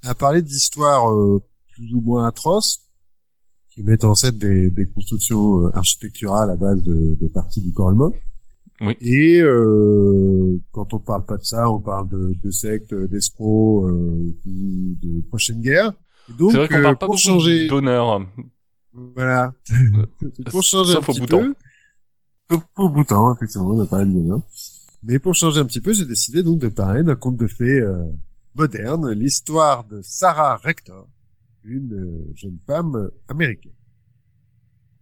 à 0.02 0.16
parler 0.16 0.42
d'histoires 0.42 1.12
euh, 1.12 1.40
plus 1.74 1.94
ou 1.94 2.00
moins 2.00 2.26
atroces 2.26 2.80
qui 3.70 3.84
mettent 3.84 4.02
en 4.02 4.16
scène 4.16 4.36
des, 4.36 4.68
des 4.68 4.86
constructions 4.86 5.64
euh, 5.64 5.76
architecturales 5.76 6.50
à 6.50 6.56
base 6.56 6.82
de, 6.82 7.14
de 7.20 7.28
parties 7.28 7.60
du 7.60 7.72
corps 7.72 7.92
humain. 7.92 8.10
Oui. 8.80 8.96
Et 9.00 9.40
euh, 9.40 10.58
quand 10.72 10.92
on 10.92 10.98
parle 10.98 11.24
pas 11.24 11.36
de 11.36 11.44
ça, 11.44 11.70
on 11.70 11.78
parle 11.78 12.08
de, 12.08 12.34
de 12.42 12.50
sectes, 12.50 12.92
d'escrocs, 12.92 13.88
euh, 13.88 14.34
ou 14.44 14.96
de 15.00 15.20
prochaines 15.28 15.60
guerres. 15.60 15.92
Et 16.28 16.32
Donc, 16.32 16.50
C'est 16.50 16.56
vrai 16.56 16.66
qu'on 16.66 16.82
parle 16.82 16.98
pas 16.98 17.06
pour 17.06 17.14
beaucoup 17.14 17.18
changer, 17.18 17.68
d'honneur. 17.68 18.26
Voilà, 18.94 19.52
pour 20.50 20.62
changer 20.62 20.92
Sauf 20.92 21.08
un 21.08 21.12
petit 21.12 21.20
bouton. 21.20 21.54
peu, 22.48 22.58
au 22.76 22.88
bouton, 22.88 23.34
effectivement, 23.34 23.68
on 23.70 23.80
a 23.80 23.86
parlé 23.86 24.06
de 24.06 24.12
bonheur. 24.12 24.40
Mais 25.02 25.18
pour 25.18 25.34
changer 25.34 25.60
un 25.60 25.66
petit 25.66 25.80
peu, 25.80 25.92
j'ai 25.92 26.04
décidé 26.06 26.42
donc 26.42 26.60
de 26.60 26.68
parler 26.68 27.02
d'un 27.02 27.16
conte 27.16 27.36
de 27.36 27.46
fées 27.46 27.80
euh, 27.80 28.04
moderne, 28.54 29.10
l'histoire 29.12 29.84
de 29.84 30.00
Sarah 30.02 30.56
Rector, 30.56 31.08
une 31.64 31.92
euh, 31.92 32.32
jeune 32.34 32.58
femme 32.66 32.96
euh, 32.96 33.10
américaine. 33.28 33.72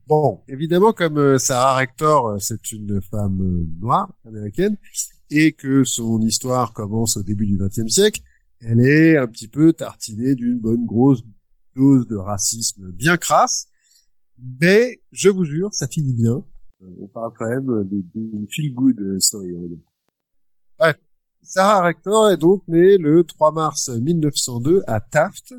Bon, 0.06 0.42
évidemment, 0.48 0.92
comme 0.92 1.18
euh, 1.18 1.38
Sarah 1.38 1.76
Rector, 1.76 2.26
euh, 2.26 2.38
c'est 2.38 2.72
une 2.72 3.00
femme 3.00 3.40
euh, 3.40 3.66
noire 3.80 4.12
américaine, 4.26 4.76
et 5.30 5.52
que 5.52 5.84
son 5.84 6.20
histoire 6.22 6.72
commence 6.72 7.16
au 7.16 7.22
début 7.22 7.46
du 7.46 7.56
XXe 7.56 7.88
siècle, 7.92 8.20
elle 8.60 8.80
est 8.80 9.16
un 9.16 9.26
petit 9.26 9.48
peu 9.48 9.72
tartinée 9.72 10.34
d'une 10.34 10.58
bonne 10.58 10.84
grosse 10.86 11.22
dose 11.76 12.06
de 12.06 12.16
racisme 12.16 12.90
bien 12.92 13.16
crasse, 13.16 13.68
mais 14.38 15.00
je 15.12 15.28
vous 15.30 15.44
jure, 15.44 15.68
ça 15.72 15.86
finit 15.88 16.14
bien. 16.14 16.42
Euh, 16.82 16.86
On 17.00 17.06
parle 17.08 17.32
quand 17.38 17.48
même 17.48 17.66
de- 17.66 18.04
d'une 18.14 18.46
feel-good 18.48 19.20
story. 19.20 19.54
on 19.56 19.62
va 19.62 19.68
dire. 19.68 19.78
Bref, 20.78 20.96
Sarah 21.42 21.82
Rector 21.82 22.30
est 22.30 22.36
donc 22.36 22.62
née 22.68 22.98
le 22.98 23.24
3 23.24 23.52
mars 23.52 23.88
1902 23.88 24.82
à 24.86 25.00
Taft, 25.00 25.54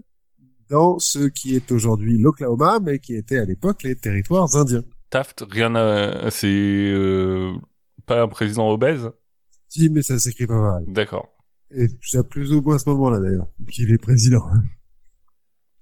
dans 0.69 0.97
ce 0.99 1.28
qui 1.28 1.55
est 1.55 1.71
aujourd'hui 1.71 2.17
l'Oklahoma, 2.17 2.80
mais 2.82 2.99
qui 2.99 3.15
était 3.15 3.38
à 3.38 3.45
l'époque 3.45 3.84
les 3.84 3.95
territoires 3.95 4.55
indiens. 4.55 4.84
Taft, 5.09 5.45
rien 5.49 5.76
à... 5.76 6.32
C'est 6.32 6.47
euh, 6.47 7.53
pas 8.05 8.24
un 8.24 8.28
président 8.28 8.69
obèse? 8.71 9.09
Si, 9.69 9.89
mais 9.89 10.01
ça 10.01 10.17
s'écrit 10.19 10.47
pas 10.47 10.59
mal. 10.59 10.84
D'accord. 10.88 11.30
Et 11.71 11.88
c'est 12.01 12.28
plus 12.28 12.53
ou 12.53 12.61
moins 12.61 12.76
à 12.76 12.80
ce 12.80 12.89
moment-là 12.89 13.19
d'ailleurs, 13.19 13.47
qu'il 13.71 13.91
est 13.91 13.97
président. 13.97 14.43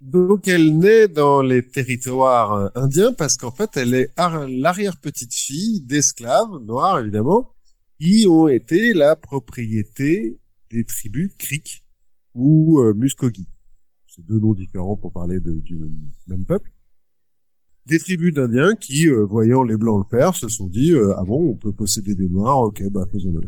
Donc 0.02 0.48
elle 0.48 0.78
naît 0.80 1.08
dans 1.08 1.44
les 1.44 1.62
territoires 1.68 2.54
euh, 2.54 2.68
indiens 2.74 3.14
parce 3.14 3.38
qu'en 3.38 3.52
fait 3.52 3.78
elle 3.78 3.94
est 3.94 4.10
ar- 4.18 4.48
l'arrière-petite-fille 4.48 5.82
d'esclaves, 5.82 6.50
noirs 6.64 7.00
évidemment, 7.00 7.54
qui 8.00 8.26
ont 8.28 8.48
été 8.48 8.94
la 8.94 9.16
propriété 9.16 10.40
des 10.72 10.84
tribus 10.86 11.32
Creek 11.38 11.84
ou 12.34 12.80
euh, 12.80 12.94
Muskogee. 12.96 13.48
C'est 14.08 14.26
deux 14.26 14.40
noms 14.40 14.54
différents 14.54 14.98
pour 14.98 15.12
parler 15.14 15.40
de- 15.40 15.60
du 15.60 15.78
même 16.28 16.46
peuple. 16.46 16.72
Des 17.86 18.00
tribus 18.00 18.34
d'Indiens 18.34 18.76
qui, 18.76 19.08
euh, 19.08 19.24
voyant 19.26 19.64
les 19.64 19.78
Blancs 19.78 20.06
le 20.12 20.18
faire, 20.18 20.36
se 20.36 20.48
sont 20.48 20.68
dit 20.68 20.94
euh, 20.94 21.14
ah 21.18 21.24
bon, 21.24 21.50
on 21.52 21.56
peut 21.56 21.74
posséder 21.74 22.16
des 22.16 22.28
Noirs, 22.28 22.60
ok, 22.60 22.84
bah 22.92 23.06
faisons-le. 23.12 23.42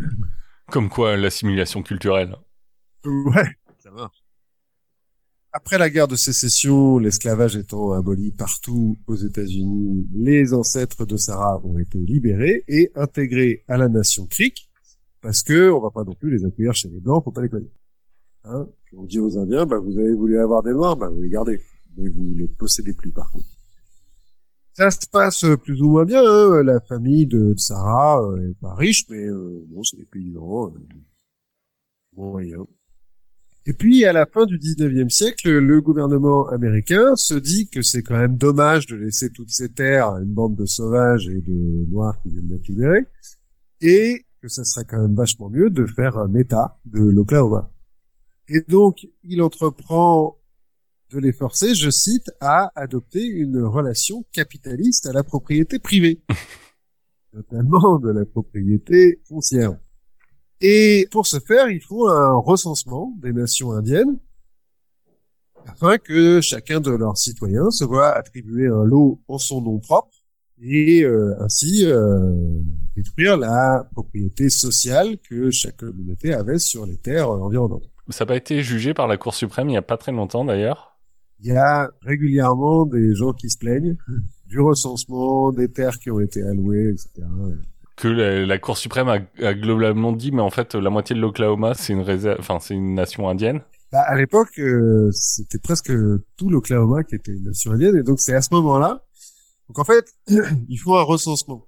Comme 0.72 0.90
quoi, 0.90 1.18
l'assimilation 1.18 1.82
culturelle. 1.82 2.36
Ouais. 3.06 3.58
Après 5.56 5.78
la 5.78 5.92
guerre 5.92 6.08
de 6.08 6.16
sécession, 6.16 6.98
l'esclavage 6.98 7.56
étant 7.56 7.92
aboli 7.92 8.32
partout 8.32 8.98
aux 9.06 9.16
États-Unis, 9.16 10.08
les 10.12 10.52
ancêtres 10.52 11.06
de 11.06 11.16
Sarah 11.16 11.62
ont 11.64 11.78
été 11.78 12.00
libérés 12.00 12.64
et 12.68 12.92
intégrés 12.96 13.64
à 13.68 13.78
la 13.78 13.88
nation 13.88 14.26
Creek, 14.26 14.68
parce 15.22 15.44
que 15.44 15.70
on 15.70 15.80
va 15.80 15.92
pas 15.92 16.04
non 16.04 16.16
plus 16.16 16.36
les 16.36 16.44
accueillir 16.44 16.74
chez 16.74 16.90
les 16.90 17.00
Blancs, 17.00 17.24
faut 17.24 17.32
pas 17.32 17.44
les 17.44 17.50
connaître. 17.50 17.76
Hein 18.46 18.68
on 18.98 19.04
dit 19.04 19.20
aux 19.20 19.38
Indiens, 19.38 19.68
bah, 19.68 19.78
vous 19.78 19.96
avez 20.00 20.16
voulu 20.16 20.40
avoir 20.40 20.64
des 20.64 20.72
Noirs, 20.72 20.98
bah, 20.98 21.10
vous 21.10 21.22
les 21.22 21.30
gardez, 21.30 21.62
mais 21.98 22.10
vous 22.10 22.34
les 22.36 22.48
possédez 22.48 22.94
plus 22.94 23.12
par 23.12 23.32
contre. 23.32 23.46
Ça 24.74 24.90
se 24.90 25.08
passe 25.08 25.44
euh, 25.44 25.56
plus 25.56 25.84
ou 25.84 25.90
moins 25.92 26.06
bien. 26.06 26.24
Hein. 26.26 26.64
La 26.64 26.80
famille 26.80 27.28
de 27.28 27.54
Sarah 27.58 28.24
euh, 28.24 28.50
est 28.50 28.60
pas 28.60 28.74
riche, 28.74 29.06
mais 29.08 29.24
euh, 29.24 29.64
bon, 29.68 29.84
c'est 29.84 29.98
des 29.98 30.06
paysans. 30.06 30.70
Euh, 30.70 30.80
moyens. 32.16 32.66
Et 33.66 33.72
puis, 33.72 34.04
à 34.04 34.12
la 34.12 34.26
fin 34.26 34.46
du 34.46 34.58
19e 34.58 35.10
siècle, 35.10 35.50
le 35.50 35.82
gouvernement 35.82 36.50
américain 36.50 37.16
se 37.16 37.34
dit 37.34 37.70
que 37.70 37.82
c'est 37.82 38.04
quand 38.04 38.18
même 38.18 38.36
dommage 38.36 38.88
de 38.88 38.98
laisser 38.98 39.30
toutes 39.30 39.52
ces 39.52 39.70
terres 39.70 40.10
à 40.10 40.20
une 40.20 40.34
bande 40.34 40.58
de 40.58 40.66
sauvages 40.66 41.30
et 41.30 41.40
de 41.40 41.86
noirs 41.90 42.22
qui 42.22 42.30
viennent 42.30 42.50
d'être 42.50 42.68
libérés, 42.68 43.06
et 43.80 44.26
que 44.42 44.50
ça 44.50 44.66
serait 44.66 44.84
quand 44.84 45.02
même 45.02 45.16
vachement 45.16 45.50
mieux 45.50 45.70
de 45.70 45.86
faire 45.86 46.18
un 46.18 46.34
État 46.34 46.78
de 46.84 47.00
l'Oklahoma. 47.00 47.72
Et 48.50 48.60
donc, 48.68 49.08
il 49.24 49.42
entreprend 49.42 50.38
de 51.12 51.20
les 51.20 51.32
forcer, 51.32 51.74
je 51.74 51.90
cite, 51.90 52.32
à 52.42 52.72
adopter 52.76 53.26
une 53.26 53.62
relation 53.62 54.26
capitaliste 54.34 55.06
à 55.06 55.14
la 55.14 55.24
propriété 55.24 55.80
privée, 55.80 56.22
notamment 57.34 57.98
de 58.00 58.10
la 58.10 58.26
propriété 58.26 59.22
foncière. 59.26 59.78
Et 60.62 61.08
pour 61.12 61.28
ce 61.28 61.40
faire, 61.40 61.70
il 61.70 61.82
faut 61.82 62.08
un 62.08 62.38
recensement 62.38 63.14
des 63.22 63.34
nations 63.34 63.72
indiennes 63.72 64.18
afin 65.68 65.98
que 65.98 66.42
chacun 66.42 66.80
de 66.80 66.92
leurs 66.92 67.18
citoyens 67.18 67.72
se 67.72 67.84
voit 67.84 68.10
attribuer 68.10 68.68
un 68.68 68.84
lot 68.84 69.22
en 69.28 69.38
son 69.38 69.62
nom 69.62 69.80
propre 69.80 70.12
et 70.62 71.04
euh, 71.04 71.36
ainsi 71.42 71.86
euh, 71.86 72.32
détruire 72.96 73.38
la 73.38 73.88
propriété 73.92 74.50
sociale 74.50 75.18
que 75.30 75.52
chaque 75.52 75.78
communauté 75.78 76.34
avait 76.34 76.60
sur 76.60 76.86
les 76.86 76.98
terres 76.98 77.30
environnantes. 77.30 77.90
Ça 78.10 78.24
n'a 78.24 78.28
pas 78.28 78.36
été 78.36 78.62
jugé 78.62 78.94
par 78.94 79.08
la 79.08 79.18
Cour 79.18 79.34
suprême 79.34 79.70
il 79.70 79.74
y 79.74 79.78
a 79.78 79.82
pas 79.82 79.98
très 79.98 80.12
longtemps 80.12 80.46
d'ailleurs. 80.46 80.98
Il 81.40 81.48
y 81.48 81.58
a 81.58 81.90
régulièrement 82.02 82.86
des 82.86 83.16
gens 83.16 83.34
qui 83.34 83.50
se 83.50 83.58
plaignent 83.58 83.98
du 84.46 84.60
recensement 84.60 85.52
des 85.52 85.70
terres 85.70 85.98
qui 86.00 86.12
ont 86.12 86.20
été 86.20 86.42
allouées, 86.42 86.92
etc. 86.92 87.28
Que 87.96 88.08
la, 88.08 88.46
la 88.46 88.58
Cour 88.58 88.78
suprême 88.78 89.08
a, 89.08 89.20
a 89.46 89.54
globalement 89.54 90.12
dit, 90.12 90.32
mais 90.32 90.42
en 90.42 90.50
fait, 90.50 90.74
la 90.74 90.90
moitié 90.90 91.16
de 91.16 91.22
l'Oklahoma, 91.22 91.74
c'est 91.76 91.94
une 91.94 92.02
réserve, 92.02 92.38
enfin, 92.40 92.60
c'est 92.60 92.74
une 92.74 92.96
nation 92.96 93.30
indienne. 93.30 93.62
Bah, 93.92 94.02
à 94.08 94.16
l'époque, 94.16 94.58
euh, 94.58 95.12
c'était 95.12 95.60
presque 95.60 95.92
tout 96.36 96.50
l'Oklahoma 96.50 97.04
qui 97.04 97.14
était 97.14 97.32
une 97.32 97.44
nation 97.44 97.74
indienne, 97.74 97.96
et 97.96 98.02
donc 98.02 98.20
c'est 98.20 98.34
à 98.34 98.42
ce 98.42 98.52
moment-là. 98.56 99.06
Donc 99.68 99.78
en 99.78 99.84
fait, 99.84 100.06
il 100.68 100.78
faut 100.78 100.96
un 100.98 101.04
recensement 101.04 101.68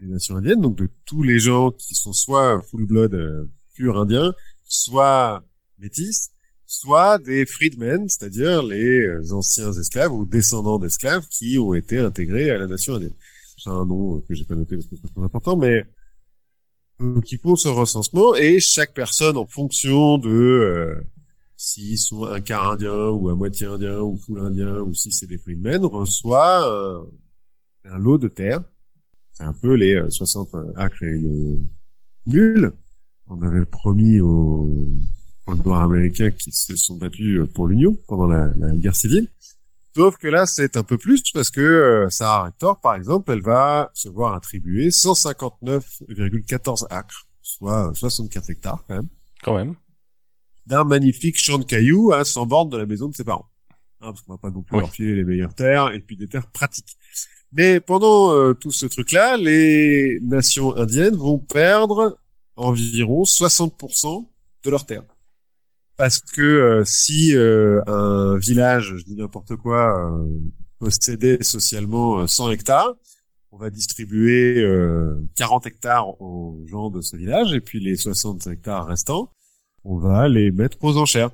des 0.00 0.08
nations 0.08 0.36
indiennes, 0.36 0.60
donc 0.60 0.76
de 0.76 0.88
tous 1.04 1.22
les 1.22 1.38
gens 1.38 1.70
qui 1.70 1.94
sont 1.94 2.12
soit 2.12 2.60
full 2.62 2.86
blood 2.86 3.14
euh, 3.14 3.48
pur 3.74 3.98
indien, 4.00 4.32
soit 4.64 5.44
métis, 5.78 6.30
soit 6.66 7.18
des 7.18 7.46
freedmen, 7.46 8.08
c'est-à-dire 8.08 8.62
les 8.62 9.02
euh, 9.02 9.32
anciens 9.32 9.72
esclaves 9.72 10.12
ou 10.12 10.24
descendants 10.24 10.80
d'esclaves 10.80 11.26
qui 11.28 11.56
ont 11.58 11.74
été 11.74 11.98
intégrés 11.98 12.50
à 12.50 12.58
la 12.58 12.66
nation 12.66 12.94
indienne. 12.96 13.14
C'est 13.58 13.70
un 13.70 13.84
nom 13.84 14.20
que 14.20 14.34
j'ai 14.34 14.44
pas 14.44 14.54
noté 14.54 14.76
parce 14.76 14.86
que 14.86 14.96
c'est 14.96 15.02
pas 15.02 15.08
très 15.08 15.24
important, 15.24 15.56
mais 15.56 15.84
donc 17.00 17.30
il 17.30 17.38
faut 17.38 17.56
ce 17.56 17.68
recensement 17.68 18.34
et 18.34 18.60
chaque 18.60 18.94
personne 18.94 19.36
en 19.36 19.46
fonction 19.46 20.18
de 20.18 20.30
euh, 20.30 21.00
s'ils 21.56 21.98
sont 21.98 22.24
un 22.24 22.40
quart 22.40 22.72
indien 22.72 23.08
ou 23.08 23.28
à 23.28 23.34
moitié 23.34 23.66
indien 23.66 24.00
ou 24.00 24.16
full 24.16 24.40
indien 24.40 24.78
ou 24.80 24.94
si 24.94 25.12
c'est 25.12 25.26
des 25.26 25.38
freedmen 25.38 25.84
reçoit 25.84 26.68
euh, 26.72 27.02
un 27.84 27.98
lot 27.98 28.18
de 28.18 28.28
terre. 28.28 28.62
C'est 29.32 29.44
un 29.44 29.52
peu 29.52 29.74
les 29.74 29.94
euh, 29.94 30.10
60 30.10 30.54
acres 30.76 31.02
et 31.02 31.18
les 31.18 31.58
mules 32.26 32.72
on 33.30 33.42
avait 33.42 33.66
promis 33.66 34.20
aux, 34.20 34.70
aux 35.46 35.54
Noirs 35.54 35.82
américains 35.82 36.30
qui 36.30 36.50
se 36.50 36.76
sont 36.76 36.96
battus 36.96 37.40
pour 37.54 37.68
l'Union 37.68 37.96
pendant 38.06 38.26
la, 38.26 38.50
la 38.56 38.72
guerre 38.72 38.96
civile. 38.96 39.28
Sauf 39.96 40.16
que 40.18 40.28
là, 40.28 40.46
c'est 40.46 40.76
un 40.76 40.82
peu 40.84 40.96
plus 40.98 41.22
parce 41.32 41.50
que 41.50 41.60
euh, 41.60 42.08
Sarah 42.10 42.44
Rector, 42.44 42.80
par 42.80 42.94
exemple, 42.94 43.32
elle 43.32 43.42
va 43.42 43.90
se 43.94 44.08
voir 44.08 44.34
attribuer 44.34 44.90
159,14 44.90 46.86
acres, 46.90 47.26
soit 47.42 47.92
64 47.94 48.50
hectares 48.50 48.84
quand 48.86 48.94
même, 48.94 49.08
Quand 49.42 49.56
même. 49.56 49.74
d'un 50.66 50.84
magnifique 50.84 51.36
champ 51.38 51.58
de 51.58 51.64
cailloux 51.64 52.12
à 52.12 52.24
100 52.24 52.46
bornes 52.46 52.68
de 52.70 52.76
la 52.76 52.86
maison 52.86 53.08
de 53.08 53.14
ses 53.14 53.24
parents. 53.24 53.48
Hein, 54.00 54.12
parce 54.12 54.20
qu'on 54.22 54.32
va 54.34 54.38
pas 54.38 54.50
non 54.50 54.62
plus 54.62 54.76
Oui. 54.76 54.80
leur 54.82 54.90
filer 54.92 55.14
les 55.16 55.24
meilleures 55.24 55.54
terres 55.54 55.90
et 55.92 55.98
puis 56.00 56.16
des 56.16 56.28
terres 56.28 56.46
pratiques. 56.50 56.96
Mais 57.50 57.80
pendant 57.80 58.32
euh, 58.32 58.52
tout 58.54 58.70
ce 58.70 58.86
truc-là, 58.86 59.36
les 59.36 60.20
nations 60.22 60.76
indiennes 60.76 61.16
vont 61.16 61.38
perdre 61.38 62.18
environ 62.56 63.22
60% 63.24 64.28
de 64.64 64.70
leurs 64.70 64.86
terres. 64.86 65.02
Parce 65.98 66.20
que 66.20 66.40
euh, 66.40 66.84
si 66.84 67.34
euh, 67.34 67.82
un 67.88 68.38
village, 68.38 68.94
je 68.96 69.04
dis 69.04 69.16
n'importe 69.16 69.56
quoi, 69.56 69.98
euh, 69.98 70.28
possédait 70.78 71.42
socialement 71.42 72.20
euh, 72.20 72.26
100 72.28 72.52
hectares, 72.52 72.94
on 73.50 73.58
va 73.58 73.68
distribuer 73.68 74.62
euh, 74.62 75.20
40 75.34 75.66
hectares 75.66 76.20
aux 76.22 76.64
gens 76.68 76.90
de 76.90 77.00
ce 77.00 77.16
village 77.16 77.52
et 77.52 77.60
puis 77.60 77.80
les 77.80 77.96
60 77.96 78.46
hectares 78.46 78.86
restants, 78.86 79.32
on 79.82 79.98
va 79.98 80.28
les 80.28 80.52
mettre 80.52 80.78
aux 80.82 80.96
enchères. 80.98 81.30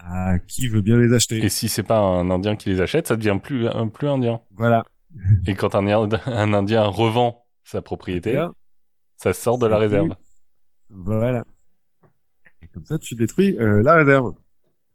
À 0.00 0.40
qui 0.40 0.66
veut 0.66 0.82
bien 0.82 0.98
les 0.98 1.14
acheter 1.14 1.44
Et 1.44 1.48
si 1.48 1.68
c'est 1.68 1.82
pas 1.84 1.98
un 1.98 2.28
Indien 2.30 2.56
qui 2.56 2.70
les 2.70 2.80
achète, 2.80 3.06
ça 3.06 3.16
devient 3.16 3.38
plus, 3.40 3.68
un 3.68 3.86
plus 3.86 4.08
Indien. 4.08 4.40
Voilà. 4.50 4.84
Et 5.46 5.54
quand 5.54 5.76
un, 5.76 5.86
Indien 5.86 6.84
revend 6.84 7.46
sa 7.62 7.82
propriété, 7.82 8.44
ça 9.16 9.32
sort 9.32 9.58
de 9.58 9.66
la 9.66 9.78
réserve. 9.78 10.14
Voilà. 10.90 11.44
Comme 12.76 12.84
ça, 12.84 12.98
tu 12.98 13.14
détruis 13.14 13.56
euh, 13.58 13.82
la 13.82 13.94
réserve. 13.94 14.34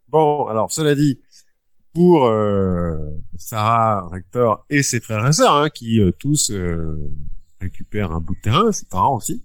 Bon, 0.07 0.45
alors 0.45 0.71
cela 0.71 0.93
dit, 0.93 1.19
pour 1.95 2.25
euh, 2.25 3.09
Sarah 3.37 4.07
Rector 4.07 4.63
et 4.69 4.83
ses 4.83 4.99
frères 4.99 5.25
et 5.27 5.33
sœurs, 5.33 5.55
hein, 5.55 5.69
qui 5.71 5.99
euh, 5.99 6.11
tous 6.11 6.51
euh, 6.51 7.11
récupèrent 7.59 8.11
un 8.11 8.21
bout 8.21 8.35
de 8.35 8.41
terrain, 8.41 8.71
ses 8.71 8.85
parents 8.85 9.17
aussi, 9.17 9.43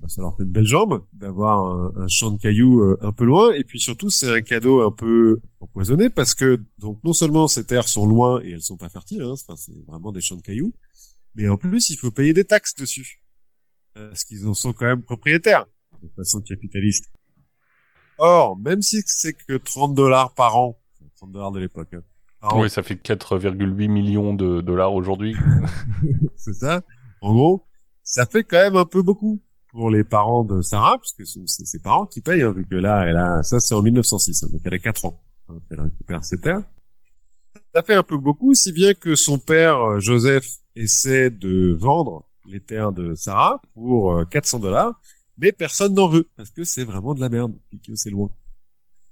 bah, 0.00 0.08
ça 0.08 0.22
leur 0.22 0.34
fait 0.34 0.44
une 0.44 0.50
belle 0.50 0.64
jambe 0.64 1.04
d'avoir 1.12 1.92
un, 1.98 2.08
champ 2.08 2.30
de 2.30 2.40
cailloux 2.40 2.80
euh, 2.80 2.96
un 3.02 3.12
peu 3.12 3.26
loin, 3.26 3.52
et 3.52 3.64
puis 3.64 3.78
surtout 3.78 4.08
c'est 4.08 4.34
un 4.34 4.40
cadeau 4.40 4.80
un 4.80 4.90
peu 4.90 5.42
empoisonné 5.60 6.08
parce 6.08 6.34
que 6.34 6.64
donc 6.78 7.04
non 7.04 7.12
seulement 7.12 7.48
ces 7.48 7.66
terres 7.66 7.86
sont 7.86 8.06
loin 8.06 8.40
et 8.42 8.52
elles 8.52 8.62
sont 8.62 8.78
pas 8.78 8.88
fertiles, 8.88 9.20
hein, 9.20 9.34
c'est 9.36 9.84
vraiment 9.86 10.10
des 10.10 10.22
champs 10.22 10.36
de 10.36 10.42
cailloux, 10.42 10.72
mais 11.34 11.50
en 11.50 11.58
plus 11.58 11.90
il 11.90 11.98
faut 11.98 12.10
payer 12.10 12.32
des 12.32 12.44
taxes 12.44 12.74
dessus 12.74 13.20
parce 13.92 14.24
qu'ils 14.24 14.48
en 14.48 14.54
sont 14.54 14.72
quand 14.72 14.86
même 14.86 15.02
propriétaires 15.02 15.66
de 16.02 16.08
façon 16.16 16.40
capitaliste. 16.40 17.10
Or, 18.18 18.56
même 18.58 18.82
si 18.82 19.02
c'est 19.06 19.32
que 19.32 19.56
30 19.56 19.94
dollars 19.94 20.34
par 20.34 20.56
an, 20.56 20.78
30 21.16 21.32
dollars 21.32 21.52
de 21.52 21.60
l'époque, 21.60 21.94
hein, 21.94 22.02
an, 22.42 22.60
Oui, 22.60 22.70
ça 22.70 22.82
fait 22.82 22.94
4,8 22.94 23.88
millions 23.88 24.34
de 24.34 24.60
dollars 24.60 24.94
aujourd'hui. 24.94 25.36
c'est 26.36 26.54
ça. 26.54 26.82
En 27.20 27.32
gros, 27.32 27.66
ça 28.02 28.26
fait 28.26 28.44
quand 28.44 28.58
même 28.58 28.76
un 28.76 28.84
peu 28.84 29.02
beaucoup 29.02 29.40
pour 29.68 29.90
les 29.90 30.04
parents 30.04 30.44
de 30.44 30.62
Sarah, 30.62 30.98
puisque 30.98 31.26
c'est 31.46 31.66
ses 31.66 31.80
parents 31.80 32.06
qui 32.06 32.20
payent, 32.20 32.42
hein, 32.42 32.52
vu 32.52 32.64
que 32.64 32.76
là, 32.76 33.06
elle 33.06 33.16
a, 33.16 33.42
ça 33.42 33.58
c'est 33.58 33.74
en 33.74 33.82
1906, 33.82 34.44
hein, 34.44 34.48
donc 34.52 34.60
elle 34.64 34.74
a 34.74 34.78
4 34.78 35.06
ans, 35.06 35.20
hein, 35.48 35.54
elle 35.70 35.80
récupère 35.80 36.24
ses 36.24 36.38
terres. 36.38 36.62
Ça 37.74 37.82
fait 37.82 37.94
un 37.94 38.04
peu 38.04 38.16
beaucoup, 38.16 38.54
si 38.54 38.70
bien 38.72 38.94
que 38.94 39.16
son 39.16 39.38
père, 39.38 39.80
euh, 39.80 39.98
Joseph, 39.98 40.46
essaie 40.76 41.30
de 41.30 41.72
vendre 41.72 42.28
les 42.46 42.60
terres 42.60 42.92
de 42.92 43.14
Sarah 43.14 43.60
pour 43.74 44.12
euh, 44.12 44.24
400 44.26 44.60
dollars, 44.60 45.00
mais 45.38 45.52
personne 45.52 45.94
n'en 45.94 46.08
veut, 46.08 46.28
parce 46.36 46.50
que 46.50 46.64
c'est 46.64 46.84
vraiment 46.84 47.14
de 47.14 47.20
la 47.20 47.28
merde, 47.28 47.54
et 47.72 47.78
que 47.78 47.94
c'est 47.94 48.10
loin. 48.10 48.30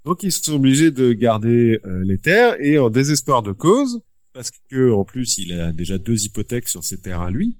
Donc 0.04 0.22
ils 0.22 0.32
sont 0.32 0.54
obligés 0.54 0.90
de 0.90 1.12
garder 1.12 1.78
euh, 1.84 2.02
les 2.04 2.18
terres, 2.18 2.56
et 2.60 2.78
en 2.78 2.90
désespoir 2.90 3.42
de 3.42 3.52
cause, 3.52 4.00
parce 4.32 4.50
que 4.70 4.90
en 4.92 5.04
plus 5.04 5.38
il 5.38 5.52
a 5.60 5.72
déjà 5.72 5.98
deux 5.98 6.24
hypothèques 6.24 6.68
sur 6.68 6.84
ses 6.84 6.98
terres 7.00 7.20
à 7.20 7.30
lui, 7.30 7.56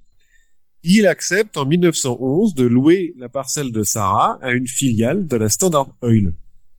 il 0.83 1.07
accepte 1.07 1.55
en 1.55 1.65
1911 1.65 2.55
de 2.55 2.65
louer 2.65 3.13
la 3.17 3.29
parcelle 3.29 3.71
de 3.71 3.83
Sarah 3.83 4.37
à 4.41 4.51
une 4.51 4.67
filiale 4.67 5.27
de 5.27 5.35
la 5.37 5.47
Standard 5.49 5.95
Oil, 6.01 6.33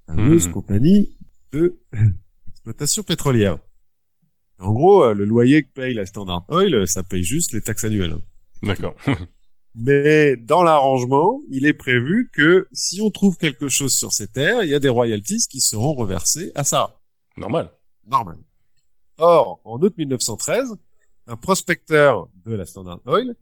fameuse 0.07 0.47
Mhm. 0.49 0.53
compagnie 0.53 1.17
de 1.53 1.79
exploitation 2.49 3.03
pétrolière. 3.03 3.59
En 4.59 4.73
gros, 4.73 5.05
euh, 5.05 5.15
le 5.15 5.25
loyer 5.25 5.63
que 5.63 5.73
paye 5.73 5.95
la 5.95 6.05
Standard 6.07 6.45
Oil, 6.49 6.75
euh, 6.75 6.87
ça 6.87 7.03
paye 7.03 7.25
juste 7.25 7.53
les 7.53 7.61
taxes 7.63 7.85
annuelles. 7.85 8.17
D'accord. 8.63 8.95
Mais 9.75 10.37
dans 10.37 10.63
l'arrangement, 10.63 11.43
il 11.51 11.67
est 11.67 11.75
prévu 11.75 12.31
que 12.33 12.69
si 12.73 13.01
on 13.01 13.11
trouve 13.11 13.37
quelque 13.37 13.69
chose 13.69 13.93
sur 13.93 14.13
ces 14.13 14.29
terres, 14.29 14.63
il 14.63 14.71
y 14.71 14.75
a 14.75 14.79
des 14.79 14.89
royalties 14.89 15.47
qui 15.51 15.61
seront 15.61 15.95
reversées 15.95 16.53
à 16.55 16.63
Sarah. 16.63 17.01
Normal. 17.37 17.71
Normal. 18.07 18.39
Or, 19.19 19.61
en 19.65 19.81
août 19.81 19.95
1913, 19.97 20.77
un 21.27 21.37
prospecteur 21.37 22.29
de 22.45 22.55
la 22.55 22.67
Standard 22.67 23.01
Oil 23.07 23.35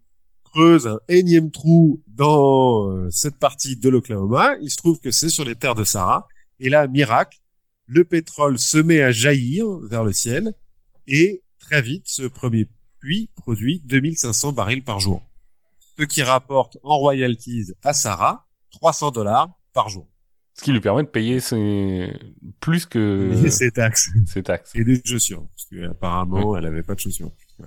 creuse 0.45 0.87
un 0.87 1.01
énième 1.09 1.51
trou 1.51 2.03
dans 2.07 2.91
euh, 2.91 3.11
cette 3.11 3.37
partie 3.37 3.77
de 3.77 3.89
l'Oklahoma. 3.89 4.57
Il 4.61 4.71
se 4.71 4.77
trouve 4.77 5.01
que 5.01 5.11
c'est 5.11 5.31
sur 5.31 5.45
les 5.45 5.55
terres 5.55 5.75
de 5.75 5.85
Sarah. 5.85 6.29
Et 6.61 6.69
là, 6.69 6.87
miracle, 6.87 7.39
le 7.87 8.05
pétrole 8.05 8.59
se 8.59 8.79
met 8.79 9.03
à 9.03 9.13
jaillir 9.13 9.67
vers 9.81 10.05
le 10.05 10.13
ciel 10.13 10.55
et 11.07 11.43
très 11.59 11.83
vite, 11.83 12.05
ce 12.07 12.23
premier 12.23 12.69
puits 13.01 13.31
produit 13.35 13.83
2500 13.85 14.53
barils 14.53 14.85
par 14.85 15.01
jour. 15.01 15.23
Ce 16.03 16.07
qui 16.07 16.23
rapporte 16.23 16.79
en 16.83 16.97
royalties 16.99 17.73
à 17.83 17.93
Sarah 17.93 18.47
300 18.73 19.11
dollars 19.11 19.51
par 19.73 19.89
jour. 19.89 20.09
Ce 20.55 20.63
qui 20.63 20.73
lui 20.73 20.81
permet 20.81 21.03
de 21.03 21.09
payer 21.09 21.41
ses... 21.41 22.13
plus 22.61 22.85
que 22.87 23.33
Et 23.45 23.51
ses 23.51 23.71
taxes. 23.71 24.11
ses 24.27 24.43
taxes. 24.43 24.73
et 24.75 24.85
des 24.85 25.01
chaussures, 25.05 25.47
parce 25.49 25.65
que 25.71 25.91
apparemment 25.91 26.57
elle 26.57 26.67
avait 26.67 26.83
pas 26.83 26.95
de 26.95 27.01
chaussures. 27.01 27.31
Ouais. 27.59 27.67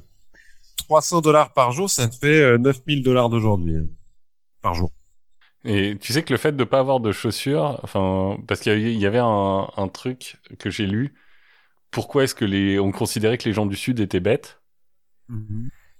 300 0.77 1.21
dollars 1.21 1.53
par 1.53 1.71
jour, 1.71 1.89
ça 1.89 2.07
te 2.07 2.15
fait 2.15 2.41
euh, 2.41 2.57
9000 2.57 3.01
dollars 3.03 3.29
d'aujourd'hui 3.29 3.77
hein, 3.77 3.87
par 4.61 4.75
jour. 4.75 4.91
Et 5.63 5.97
tu 5.99 6.13
sais 6.13 6.21
que 6.21 6.31
le 6.31 6.37
fait 6.37 6.55
de 6.55 6.63
pas 6.63 6.77
avoir 6.79 6.99
de 6.99 7.11
chaussures, 7.11 7.79
enfin, 7.81 8.37
parce 8.47 8.59
qu'il 8.59 8.99
y 8.99 9.05
avait- 9.07 9.17
un, 9.17 9.67
un 9.75 9.87
truc 9.87 10.37
que 10.59 10.69
j'ai 10.69 10.85
lu. 10.85 11.15
Pourquoi 11.89 12.25
est-ce 12.25 12.35
que 12.35 12.45
les, 12.45 12.77
on 12.77 12.91
considérait 12.91 13.39
que 13.39 13.49
les 13.49 13.53
gens 13.53 13.65
du 13.65 13.75
Sud 13.75 13.99
étaient 13.99 14.19
bêtes? 14.19 14.61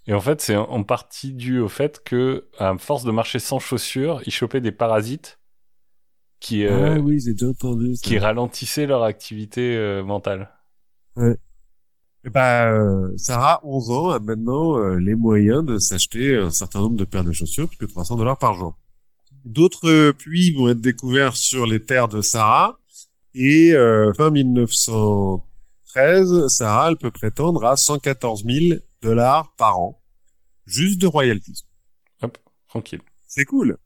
Et 0.07 0.13
en 0.13 0.21
fait, 0.21 0.41
c'est 0.41 0.55
en- 0.55 0.83
partie 0.83 1.33
dû 1.33 1.59
au 1.59 1.67
fait 1.67 2.03
que, 2.03 2.45
à 2.59 2.77
force 2.77 3.03
de 3.03 3.11
marcher 3.11 3.39
sans 3.39 3.59
chaussures, 3.59 4.21
ils 4.25 4.33
chopaient 4.33 4.61
des 4.61 4.71
parasites 4.71 5.39
qui, 6.39 6.65
euh, 6.65 6.95
ah 6.95 6.99
oui, 6.99 7.19
entendu. 7.43 7.93
Qui 8.03 8.19
ralentissaient 8.19 8.85
leur 8.85 9.03
activité 9.03 9.75
euh, 9.75 10.03
mentale. 10.03 10.51
Eh 11.17 12.29
ben, 12.29 12.73
euh, 12.73 13.13
Sarah, 13.17 13.61
11 13.63 13.91
ans, 13.91 14.09
a 14.09 14.19
maintenant 14.19 14.77
euh, 14.77 14.99
les 14.99 15.15
moyens 15.15 15.63
de 15.63 15.77
s'acheter 15.77 16.35
un 16.35 16.49
certain 16.49 16.79
nombre 16.79 16.97
de 16.97 17.05
paires 17.05 17.23
de 17.23 17.31
chaussures, 17.31 17.67
plus 17.67 17.77
que 17.77 17.85
300 17.85 18.15
dollars 18.15 18.37
par 18.37 18.55
jour. 18.55 18.75
D'autres 19.43 20.11
puits 20.11 20.53
vont 20.53 20.69
être 20.69 20.81
découverts 20.81 21.35
sur 21.35 21.67
les 21.67 21.83
terres 21.83 22.07
de 22.07 22.21
Sarah, 22.21 22.79
et 23.35 23.73
euh, 23.73 24.11
fin 24.13 24.31
1913, 24.31 26.47
Sarah, 26.47 26.89
elle 26.89 26.97
peut 26.97 27.11
prétendre 27.11 27.63
à 27.65 27.75
114 27.75 28.43
000 28.43 28.79
dollars 29.05 29.53
par 29.57 29.79
an, 29.79 30.01
juste 30.65 30.99
de 30.99 31.07
royalties. 31.07 31.65
Tranquille. 32.67 33.01
C'est 33.27 33.45
cool. 33.45 33.77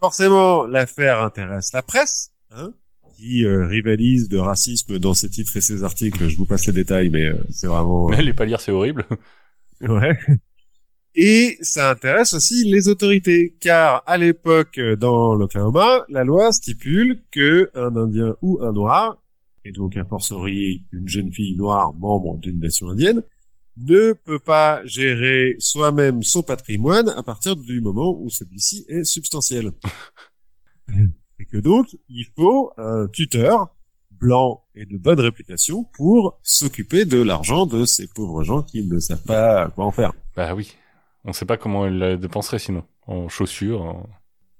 Forcément, 0.00 0.64
l'affaire 0.64 1.20
intéresse 1.20 1.72
la 1.72 1.82
presse, 1.82 2.32
hein, 2.50 2.72
qui 3.16 3.44
euh, 3.44 3.66
rivalise 3.66 4.28
de 4.28 4.38
racisme 4.38 4.98
dans 4.98 5.14
ses 5.14 5.28
titres 5.28 5.56
et 5.56 5.60
ses 5.60 5.84
articles. 5.84 6.28
Je 6.28 6.36
vous 6.36 6.46
passe 6.46 6.66
les 6.66 6.72
détails, 6.72 7.10
mais 7.10 7.26
euh, 7.26 7.36
c'est 7.50 7.66
vraiment... 7.66 8.08
Mais 8.08 8.22
les 8.28 8.32
pas 8.32 8.46
lire, 8.46 8.60
c'est 8.60 8.72
horrible. 8.72 9.04
Ouais. 9.80 10.16
Et 11.14 11.58
ça 11.60 11.90
intéresse 11.90 12.32
aussi 12.32 12.64
les 12.64 12.88
autorités, 12.88 13.54
car 13.60 14.02
à 14.06 14.16
l'époque, 14.16 14.78
euh, 14.78 14.96
dans 14.96 15.34
l'Oklahoma, 15.34 16.04
la 16.08 16.24
loi 16.24 16.52
stipule 16.52 17.22
que 17.30 17.70
un 17.74 17.94
Indien 17.96 18.36
ou 18.42 18.60
un 18.62 18.72
Noir, 18.72 19.22
et 19.64 19.72
donc 19.72 19.96
a 19.96 20.04
fortiori 20.04 20.84
une 20.92 21.08
jeune 21.08 21.32
fille 21.32 21.56
noire 21.56 21.94
membre 21.94 22.38
d'une 22.38 22.58
nation 22.58 22.88
indienne, 22.88 23.22
ne 23.76 24.12
peut 24.12 24.38
pas 24.38 24.84
gérer 24.86 25.56
soi-même 25.58 26.22
son 26.22 26.42
patrimoine 26.42 27.08
à 27.10 27.22
partir 27.22 27.56
du 27.56 27.80
moment 27.80 28.16
où 28.18 28.30
celui-ci 28.30 28.84
est 28.88 29.04
substantiel. 29.04 29.72
et 31.38 31.44
que 31.46 31.56
donc, 31.58 31.86
il 32.08 32.26
faut 32.36 32.72
un 32.76 33.06
tuteur 33.08 33.74
blanc 34.12 34.62
et 34.74 34.86
de 34.86 34.96
bonne 34.96 35.20
réputation 35.20 35.84
pour 35.94 36.38
s'occuper 36.42 37.04
de 37.04 37.20
l'argent 37.20 37.66
de 37.66 37.84
ces 37.84 38.06
pauvres 38.06 38.44
gens 38.44 38.62
qui 38.62 38.84
ne 38.86 38.98
savent 38.98 39.22
pas 39.24 39.68
quoi 39.70 39.84
en 39.86 39.90
faire. 39.90 40.12
Bah 40.36 40.54
oui. 40.54 40.74
On 41.24 41.32
sait 41.32 41.46
pas 41.46 41.56
comment 41.56 41.86
elle 41.86 41.98
la 41.98 42.16
dépenserait 42.16 42.58
sinon. 42.58 42.84
En 43.06 43.28
chaussures. 43.28 43.82
en- 43.82 44.08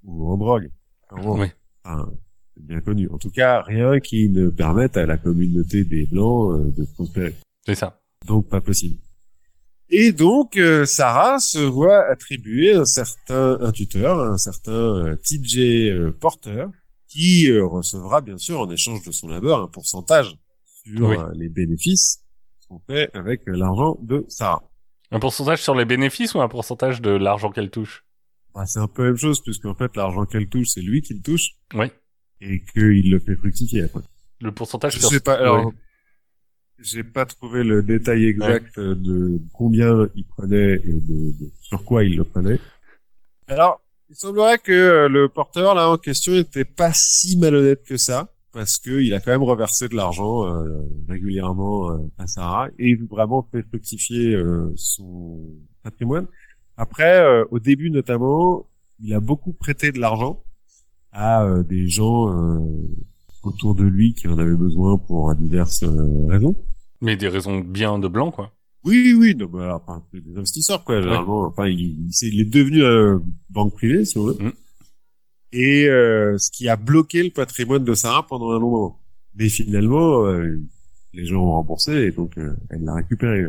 Ou 0.03 0.29
en 0.31 0.37
drogue. 0.37 0.69
Oui. 1.17 1.47
Enfin, 1.83 2.11
bien 2.57 2.81
connu. 2.81 3.07
En 3.09 3.17
tout 3.17 3.29
cas, 3.31 3.61
rien 3.61 3.99
qui 3.99 4.29
ne 4.29 4.49
permette 4.49 4.97
à 4.97 5.05
la 5.05 5.17
communauté 5.17 5.83
des 5.83 6.05
Blancs 6.05 6.51
euh, 6.53 6.71
de 6.77 6.85
prospérer. 6.93 7.35
C'est 7.65 7.75
ça. 7.75 8.01
Donc, 8.25 8.49
pas 8.49 8.61
possible. 8.61 8.97
Et 9.89 10.11
donc, 10.11 10.57
euh, 10.57 10.85
Sarah 10.85 11.39
se 11.39 11.59
voit 11.59 12.05
attribuer 12.09 12.73
un 12.73 12.85
certain 12.85 13.57
un 13.61 13.71
tuteur, 13.71 14.19
un 14.19 14.37
certain 14.37 14.71
euh, 14.71 15.15
TJ 15.15 15.57
euh, 15.91 16.11
Porter, 16.11 16.65
qui 17.07 17.49
euh, 17.51 17.65
recevra 17.65 18.21
bien 18.21 18.37
sûr 18.37 18.59
en 18.61 18.69
échange 18.69 19.03
de 19.03 19.11
son 19.11 19.27
labeur 19.27 19.61
un 19.61 19.67
pourcentage 19.67 20.35
sur 20.83 21.07
Oui. 21.09 21.17
euh, 21.17 21.29
les 21.35 21.49
bénéfices 21.49 22.21
qu'on 22.67 22.79
fait 22.79 23.09
avec 23.15 23.47
euh, 23.47 23.51
l'argent 23.55 23.97
de 24.01 24.25
Sarah. 24.27 24.63
Un 25.11 25.19
pourcentage 25.19 25.61
sur 25.61 25.75
les 25.75 25.85
bénéfices 25.85 26.33
ou 26.33 26.41
un 26.41 26.47
pourcentage 26.49 26.99
de 26.99 27.11
l'argent 27.11 27.51
qu'elle 27.51 27.69
touche? 27.69 28.03
Bah, 28.55 28.65
c'est 28.65 28.79
un 28.79 28.87
peu 28.87 29.03
la 29.03 29.09
même 29.09 29.17
chose, 29.17 29.41
puisqu'en 29.43 29.75
fait, 29.75 29.95
l'argent 29.95 30.25
qu'elle 30.25 30.49
touche, 30.49 30.69
c'est 30.69 30.81
lui 30.81 31.01
qui 31.01 31.13
le 31.13 31.21
touche, 31.21 31.51
Oui. 31.75 31.87
et 32.41 32.63
qu'il 32.73 33.11
le 33.11 33.19
fait 33.19 33.35
fructifier 33.35 33.83
après. 33.83 34.01
Le 34.41 34.51
pourcentage 34.51 34.95
Je 34.95 34.99
sur... 34.99 35.09
sais 35.09 35.19
pas, 35.19 35.35
alors. 35.35 35.71
J'ai 36.79 37.03
pas 37.03 37.25
trouvé 37.25 37.63
le 37.63 37.81
détail 37.81 38.25
exact 38.25 38.77
euh, 38.77 38.95
de 38.95 39.39
combien 39.53 40.07
il 40.15 40.25
prenait 40.25 40.75
et 40.75 40.93
de, 40.93 41.31
de 41.39 41.51
sur 41.61 41.83
quoi 41.83 42.03
il 42.03 42.17
le 42.17 42.23
prenait. 42.23 42.59
Alors, 43.47 43.81
il 44.09 44.15
semblerait 44.15 44.57
que 44.57 44.71
euh, 44.71 45.09
le 45.09 45.29
porteur, 45.29 45.75
là, 45.75 45.89
en 45.89 45.97
question, 45.97 46.33
était 46.33 46.65
pas 46.65 46.91
si 46.93 47.37
malhonnête 47.37 47.83
que 47.83 47.97
ça, 47.97 48.29
parce 48.51 48.77
que 48.77 49.01
il 49.01 49.13
a 49.13 49.19
quand 49.19 49.31
même 49.31 49.43
reversé 49.43 49.87
de 49.89 49.95
l'argent 49.95 50.45
euh, 50.47 50.79
régulièrement 51.07 51.91
euh, 51.91 51.97
à 52.17 52.27
Sarah, 52.27 52.69
et 52.79 52.95
vraiment 52.95 53.47
fait 53.51 53.63
fructifier 53.63 54.33
euh, 54.33 54.71
son 54.75 55.39
patrimoine. 55.83 56.27
Après, 56.77 57.19
euh, 57.19 57.45
au 57.51 57.59
début 57.59 57.89
notamment, 57.89 58.67
il 59.01 59.13
a 59.13 59.19
beaucoup 59.19 59.53
prêté 59.53 59.91
de 59.91 59.99
l'argent 59.99 60.43
à 61.11 61.43
euh, 61.43 61.63
des 61.63 61.87
gens 61.87 62.29
euh, 62.29 62.59
autour 63.45 63.75
de 63.75 63.83
lui 63.83 64.13
qui 64.13 64.27
en 64.27 64.37
avaient 64.37 64.55
besoin 64.55 64.97
pour 64.97 65.33
diverses 65.35 65.83
euh, 65.83 66.27
raisons. 66.27 66.55
Mais 67.01 67.15
des 67.17 67.27
raisons 67.27 67.59
bien 67.59 67.99
de 67.99 68.07
blanc, 68.07 68.31
quoi. 68.31 68.51
Oui, 68.83 69.15
oui, 69.17 69.35
non, 69.35 69.47
bah, 69.47 69.81
enfin, 69.83 70.03
des 70.13 70.37
investisseurs, 70.37 70.83
quoi, 70.83 71.01
généralement. 71.01 71.45
Enfin, 71.47 71.67
il, 71.67 72.05
il, 72.07 72.13
s'est- 72.13 72.27
il 72.27 72.41
est 72.41 72.45
devenu 72.45 72.83
euh, 72.83 73.17
banque 73.49 73.73
privée, 73.73 74.05
si 74.05 74.17
on 74.17 74.25
veut. 74.25 74.37
Mm. 74.39 74.51
Et 75.53 75.87
euh, 75.87 76.37
ce 76.37 76.51
qui 76.51 76.67
a 76.69 76.75
bloqué 76.75 77.23
le 77.23 77.29
patrimoine 77.31 77.83
de 77.83 77.93
Sarah 77.93 78.25
pendant 78.27 78.51
un 78.51 78.59
long 78.59 78.69
moment. 78.71 78.99
Mais 79.35 79.49
finalement, 79.49 80.25
euh, 80.25 80.59
les 81.13 81.25
gens 81.25 81.41
ont 81.43 81.51
remboursé 81.51 81.93
et 81.93 82.11
donc 82.11 82.37
euh, 82.37 82.55
elle 82.69 82.83
l'a 82.83 82.95
récupéré. 82.95 83.45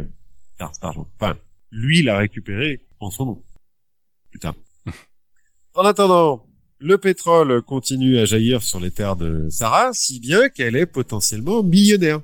car 0.59 0.75
cet 0.75 0.85
argent. 0.85 1.07
Enfin, 1.21 1.37
lui 1.73 2.03
l'a 2.03 2.17
récupéré 2.19 2.81
en 3.01 3.11
son 3.11 3.27
nom. 3.27 3.43
Putain. 4.31 4.55
en 5.75 5.85
attendant, 5.85 6.46
le 6.79 6.99
pétrole 6.99 7.63
continue 7.63 8.19
à 8.19 8.25
jaillir 8.25 8.63
sur 8.63 8.81
les 8.81 8.91
terres 8.91 9.17
de 9.17 9.49
Sarah, 9.51 9.93
si 9.93 10.21
bien 10.21 10.49
qu'elle 10.49 10.77
est 10.77 10.87
potentiellement 10.87 11.63
millionnaire. 11.63 12.21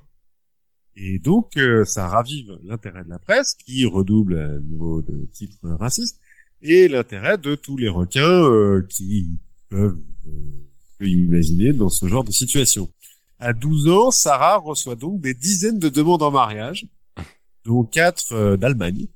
Et 0.94 1.18
donc, 1.18 1.56
euh, 1.56 1.84
ça 1.84 2.08
ravive 2.08 2.58
l'intérêt 2.62 3.04
de 3.04 3.08
la 3.08 3.18
presse, 3.18 3.54
qui 3.54 3.86
redouble 3.86 4.38
à 4.38 4.58
niveau 4.58 5.00
de 5.00 5.26
titres 5.32 5.68
racistes, 5.78 6.20
et 6.60 6.86
l'intérêt 6.86 7.38
de 7.38 7.54
tous 7.54 7.76
les 7.76 7.88
requins 7.88 8.44
euh, 8.44 8.86
qui 8.88 9.30
peuvent 9.70 9.98
euh, 10.26 11.06
imaginer 11.06 11.72
dans 11.72 11.88
ce 11.88 12.06
genre 12.06 12.24
de 12.24 12.30
situation. 12.30 12.90
À 13.38 13.54
12 13.54 13.88
ans, 13.88 14.10
Sarah 14.10 14.58
reçoit 14.58 14.94
donc 14.94 15.20
des 15.20 15.34
dizaines 15.34 15.78
de 15.78 15.88
demandes 15.88 16.22
en 16.22 16.30
mariage, 16.30 16.86
dont 17.64 17.84
quatre 17.84 18.56
d'Allemagne, 18.56 19.06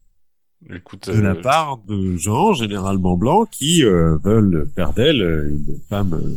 Écoute, 0.70 1.08
de 1.10 1.20
la 1.20 1.30
euh, 1.32 1.42
part 1.42 1.78
de 1.86 2.16
gens 2.16 2.52
généralement 2.54 3.16
blancs 3.16 3.48
qui 3.50 3.84
euh, 3.84 4.16
veulent 4.24 4.68
faire 4.74 4.92
d'elle 4.92 5.22
euh, 5.22 5.50
une 5.50 5.78
femme 5.88 6.14
euh, 6.14 6.34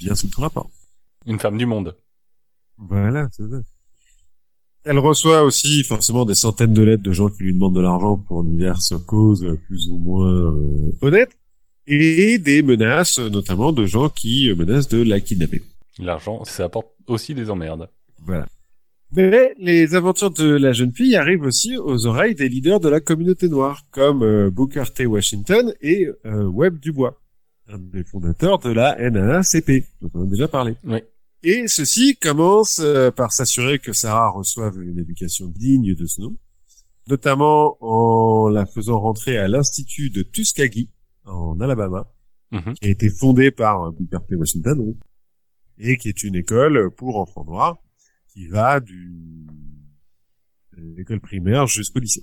bien 0.00 0.14
sous 0.14 0.28
tout 0.28 0.40
rapport. 0.40 0.68
une 1.26 1.38
femme 1.38 1.56
du 1.56 1.64
monde. 1.66 1.96
Voilà, 2.76 3.28
c'est 3.32 3.48
ça. 3.48 3.60
Elle 4.84 4.98
reçoit 4.98 5.42
aussi 5.42 5.84
forcément 5.84 6.24
des 6.24 6.34
centaines 6.34 6.72
de 6.72 6.82
lettres 6.82 7.02
de 7.02 7.12
gens 7.12 7.28
qui 7.28 7.42
lui 7.44 7.52
demandent 7.54 7.74
de 7.76 7.80
l'argent 7.80 8.16
pour 8.16 8.42
diverses 8.42 8.94
causes 9.06 9.46
plus 9.66 9.88
ou 9.90 9.98
moins 9.98 10.32
euh, 10.32 10.92
honnêtes, 11.02 11.36
et 11.86 12.38
des 12.38 12.62
menaces, 12.62 13.18
notamment 13.18 13.72
de 13.72 13.84
gens 13.84 14.08
qui 14.08 14.52
menacent 14.54 14.88
de 14.88 15.02
la 15.02 15.20
kidnapper. 15.20 15.62
L'argent, 15.98 16.44
ça 16.44 16.64
apporte 16.64 16.88
aussi 17.06 17.34
des 17.34 17.50
emmerdes. 17.50 17.88
Voilà. 18.24 18.46
Mais 19.12 19.54
les 19.58 19.94
aventures 19.94 20.30
de 20.30 20.44
la 20.48 20.72
jeune 20.72 20.92
fille 20.92 21.16
arrivent 21.16 21.42
aussi 21.42 21.76
aux 21.76 22.06
oreilles 22.06 22.34
des 22.36 22.48
leaders 22.48 22.78
de 22.80 22.88
la 22.88 23.00
communauté 23.00 23.48
noire, 23.48 23.84
comme 23.90 24.22
euh, 24.22 24.50
Booker 24.50 24.84
T. 24.94 25.06
Washington 25.06 25.74
et 25.80 26.08
euh, 26.26 26.44
Webb 26.48 26.78
Dubois, 26.78 27.20
un 27.68 27.78
des 27.78 28.04
fondateurs 28.04 28.58
de 28.60 28.70
la 28.70 28.96
NAACP, 29.10 29.84
dont 30.00 30.10
on 30.14 30.22
a 30.22 30.26
déjà 30.26 30.46
parlé. 30.46 30.76
Oui. 30.84 30.98
Et 31.42 31.66
ceux-ci 31.66 32.16
commencent 32.16 32.80
euh, 32.80 33.10
par 33.10 33.32
s'assurer 33.32 33.78
que 33.78 33.92
Sarah 33.92 34.30
reçoive 34.30 34.80
une 34.80 34.98
éducation 34.98 35.46
digne 35.48 35.94
de 35.94 36.06
ce 36.06 36.20
nom, 36.20 36.36
notamment 37.08 37.78
en 37.80 38.48
la 38.48 38.66
faisant 38.66 39.00
rentrer 39.00 39.38
à 39.38 39.48
l'Institut 39.48 40.10
de 40.10 40.22
Tuskegee, 40.22 40.88
en 41.24 41.60
Alabama, 41.60 42.06
Mhm. 42.52 42.74
qui 42.74 42.86
a 42.88 42.90
été 42.90 43.08
fondé 43.10 43.50
par 43.52 43.92
Booker 43.92 44.18
T. 44.28 44.34
Washington, 44.34 44.94
et 45.78 45.96
qui 45.96 46.08
est 46.08 46.22
une 46.24 46.34
école 46.34 46.90
pour 46.96 47.16
enfants 47.16 47.44
noirs 47.44 47.78
qui 48.32 48.48
va 48.48 48.80
du 48.80 49.12
de 50.76 50.96
l'école 50.96 51.20
primaire 51.20 51.66
jusqu'au 51.66 51.98
lycée. 51.98 52.22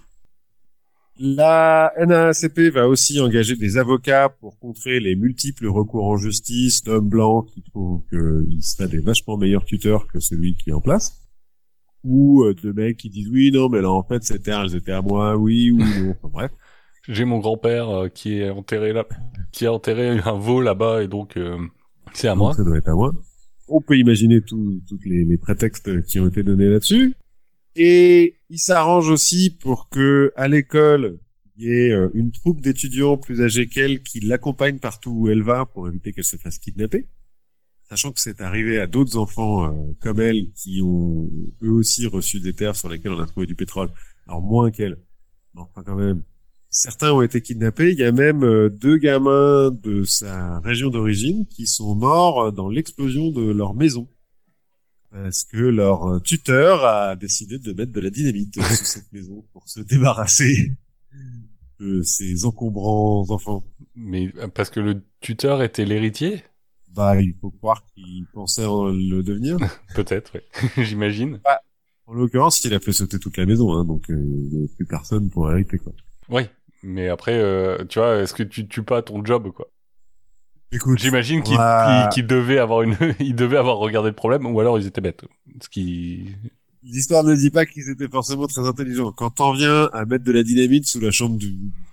La 1.20 1.94
NAACP 1.98 2.72
va 2.72 2.88
aussi 2.88 3.20
engager 3.20 3.56
des 3.56 3.78
avocats 3.78 4.30
pour 4.30 4.60
contrer 4.60 5.00
les 5.00 5.16
multiples 5.16 5.68
recours 5.68 6.06
en 6.06 6.18
justice 6.18 6.84
d'hommes 6.84 7.10
blancs 7.10 7.48
qui 7.48 7.64
trouvent 7.64 8.04
qu'ils 8.10 8.62
seraient 8.62 8.88
des 8.88 9.00
vachement 9.00 9.36
meilleurs 9.36 9.66
tuteurs 9.66 10.06
que 10.08 10.20
celui 10.20 10.56
qui 10.56 10.70
est 10.70 10.74
en 10.74 10.82
place. 10.82 11.24
Ou 12.04 12.44
euh, 12.44 12.54
de 12.54 12.72
mecs 12.72 12.98
qui 12.98 13.10
disent 13.10 13.30
oui, 13.30 13.52
non, 13.52 13.68
mais 13.68 13.82
là, 13.82 13.90
en 13.90 14.04
fait, 14.04 14.24
ces 14.24 14.40
terres, 14.40 14.62
elles 14.62 14.76
étaient 14.76 14.92
à 14.92 15.02
moi, 15.02 15.36
oui, 15.36 15.72
ou 15.72 15.80
non. 15.80 16.16
Enfin, 16.22 16.30
bref. 16.32 16.52
J'ai 17.08 17.26
mon 17.26 17.40
grand-père 17.40 17.90
euh, 17.90 18.10
qui 18.10 18.40
est 18.40 18.50
enterré 18.50 18.94
là, 18.94 19.06
qui 19.52 19.66
a 19.66 19.74
enterré 19.74 20.20
un 20.20 20.38
veau 20.38 20.62
là-bas 20.62 21.04
et 21.04 21.08
donc 21.08 21.36
euh, 21.38 21.58
c'est 22.14 22.28
à 22.28 22.36
moi. 22.36 22.54
Ça 22.54 22.64
doit 22.64 22.78
être 22.78 22.90
à 22.90 22.94
moi. 22.94 23.14
On 23.68 23.82
peut 23.82 23.98
imaginer 23.98 24.42
tous 24.42 24.82
les, 25.06 25.26
les 25.26 25.38
prétextes 25.38 26.04
qui 26.06 26.20
ont 26.20 26.28
été 26.28 26.44
donnés 26.44 26.70
là-dessus. 26.70 27.16
Et 27.76 28.38
il 28.50 28.60
s'arrange 28.60 29.10
aussi 29.10 29.52
pour 29.52 29.88
que 29.90 30.34
à 30.36 30.48
l'école, 30.48 31.20
il 31.58 31.66
y 31.66 31.72
ait 31.72 31.92
euh, 31.92 32.10
une 32.14 32.32
troupe 32.32 32.62
d'étudiants 32.62 33.18
plus 33.18 33.42
âgés 33.42 33.68
qu'elle 33.68 34.02
qui 34.02 34.20
l'accompagne 34.20 34.80
partout 34.80 35.12
où 35.12 35.30
elle 35.30 35.44
va 35.44 35.66
pour 35.66 35.88
éviter 35.88 36.12
qu'elle 36.12 36.24
se 36.24 36.38
fasse 36.38 36.60
kidnapper. 36.60 37.08
Sachant 37.90 38.12
que 38.12 38.20
c'est 38.20 38.42
arrivé 38.42 38.80
à 38.80 38.88
d'autres 38.88 39.18
enfants 39.18 39.66
euh, 39.66 39.94
comme 40.02 40.20
elle 40.20 40.52
qui 40.54 40.82
ont 40.82 41.30
eux 41.64 41.72
aussi 41.72 42.06
reçu 42.06 42.40
des 42.40 42.54
terres 42.54 42.76
sur 42.76 42.90
lesquelles 42.90 43.14
on 43.14 43.20
a 43.20 43.28
trouvé 43.28 43.46
du 43.46 43.56
pétrole. 43.56 43.90
Alors 44.28 44.42
moins 44.42 44.72
qu'elle. 44.72 44.98
Mais 45.54 45.62
enfin 45.62 45.84
quand 45.84 45.96
même. 45.96 46.24
Certains 46.70 47.12
ont 47.12 47.22
été 47.22 47.42
kidnappés. 47.42 47.92
Il 47.92 48.00
y 48.00 48.04
a 48.04 48.12
même 48.12 48.44
euh, 48.44 48.70
deux 48.70 48.98
gamins 48.98 49.72
de 49.72 50.04
sa 50.04 50.60
région 50.60 50.90
d'origine 50.90 51.46
qui 51.48 51.66
sont 51.66 51.96
morts 51.96 52.42
euh, 52.42 52.52
dans 52.52 52.70
l'explosion 52.70 53.32
de 53.32 53.52
leur 53.52 53.74
maison. 53.74 54.08
Parce 55.12 55.44
que 55.44 55.58
leur 55.58 56.06
euh, 56.06 56.20
tuteur 56.20 56.86
a 56.86 57.16
décidé 57.16 57.58
de 57.58 57.74
mettre 57.74 57.92
de 57.92 58.00
la 58.02 58.10
dynamite 58.10 58.62
sous 58.62 58.86
cette 58.86 59.12
maison 59.14 59.46
pour 59.54 59.68
se 59.68 59.80
débarrasser 59.80 60.74
de 61.80 62.02
ces 62.02 62.46
encombrants 62.46 63.26
enfants. 63.30 63.64
Mais 63.96 64.32
parce 64.54 64.70
que 64.70 64.80
le 64.80 65.02
tuteur 65.22 65.64
était 65.64 65.86
l'héritier? 65.86 66.44
Bah, 66.90 67.20
il 67.22 67.36
faut 67.40 67.52
croire 67.52 67.86
qu'il 67.94 68.26
pensait 68.34 68.66
en 68.66 68.88
le 68.88 69.22
devenir. 69.22 69.58
Peut-être, 69.96 70.34
ouais. 70.34 70.44
j'imagine. 70.84 71.40
En 72.08 72.14
l'occurrence, 72.14 72.64
il 72.64 72.74
a 72.74 72.80
fait 72.80 72.94
sauter 72.94 73.20
toute 73.20 73.38
la 73.38 73.46
maison, 73.46 73.74
hein, 73.74 73.86
donc 73.86 74.10
euh, 74.10 74.16
il 74.16 74.60
n'y 74.60 74.66
a 74.66 74.68
plus 74.76 74.86
personne 74.86 75.30
pour 75.30 75.52
hériter, 75.52 75.78
quoi. 75.78 75.94
Oui, 76.30 76.44
mais 76.84 77.10
après, 77.10 77.34
euh, 77.38 77.84
tu 77.86 78.00
vois, 78.00 78.18
est-ce 78.18 78.34
que 78.34 78.44
tu 78.44 78.68
tues 78.68 78.84
pas 78.84 79.02
ton 79.02 79.24
job, 79.24 79.52
quoi? 79.52 79.68
Écoute, 80.72 81.00
J'imagine 81.00 81.42
qu'il 81.44 81.58
Ouais. 81.58 82.24
devait 82.24 82.58
avoir 82.60 82.82
une, 82.82 82.98
il 83.20 83.36
devait 83.36 83.58
avoir 83.58 83.78
regardé 83.78 84.10
le 84.10 84.16
problème, 84.16 84.46
ou 84.46 84.60
alors 84.60 84.78
ils 84.78 84.86
étaient 84.88 85.00
bêtes. 85.02 85.24
Ce 85.62 85.70
qui, 85.70 86.36
l'histoire 86.84 87.24
ne 87.24 87.36
dit 87.36 87.52
pas 87.52 87.66
qu'ils 87.66 87.90
étaient 87.90 88.10
forcément 88.10 88.48
très 88.48 88.68
intelligents. 88.68 89.12
Quand 89.14 89.30
t'en 89.30 89.54
viens 89.54 89.90
à 89.94 90.06
mettre 90.06 90.26
de 90.26 90.32
la 90.34 90.44
dynamite 90.44 90.86
sous 90.86 91.00
la 91.00 91.12
chambre 91.12 91.40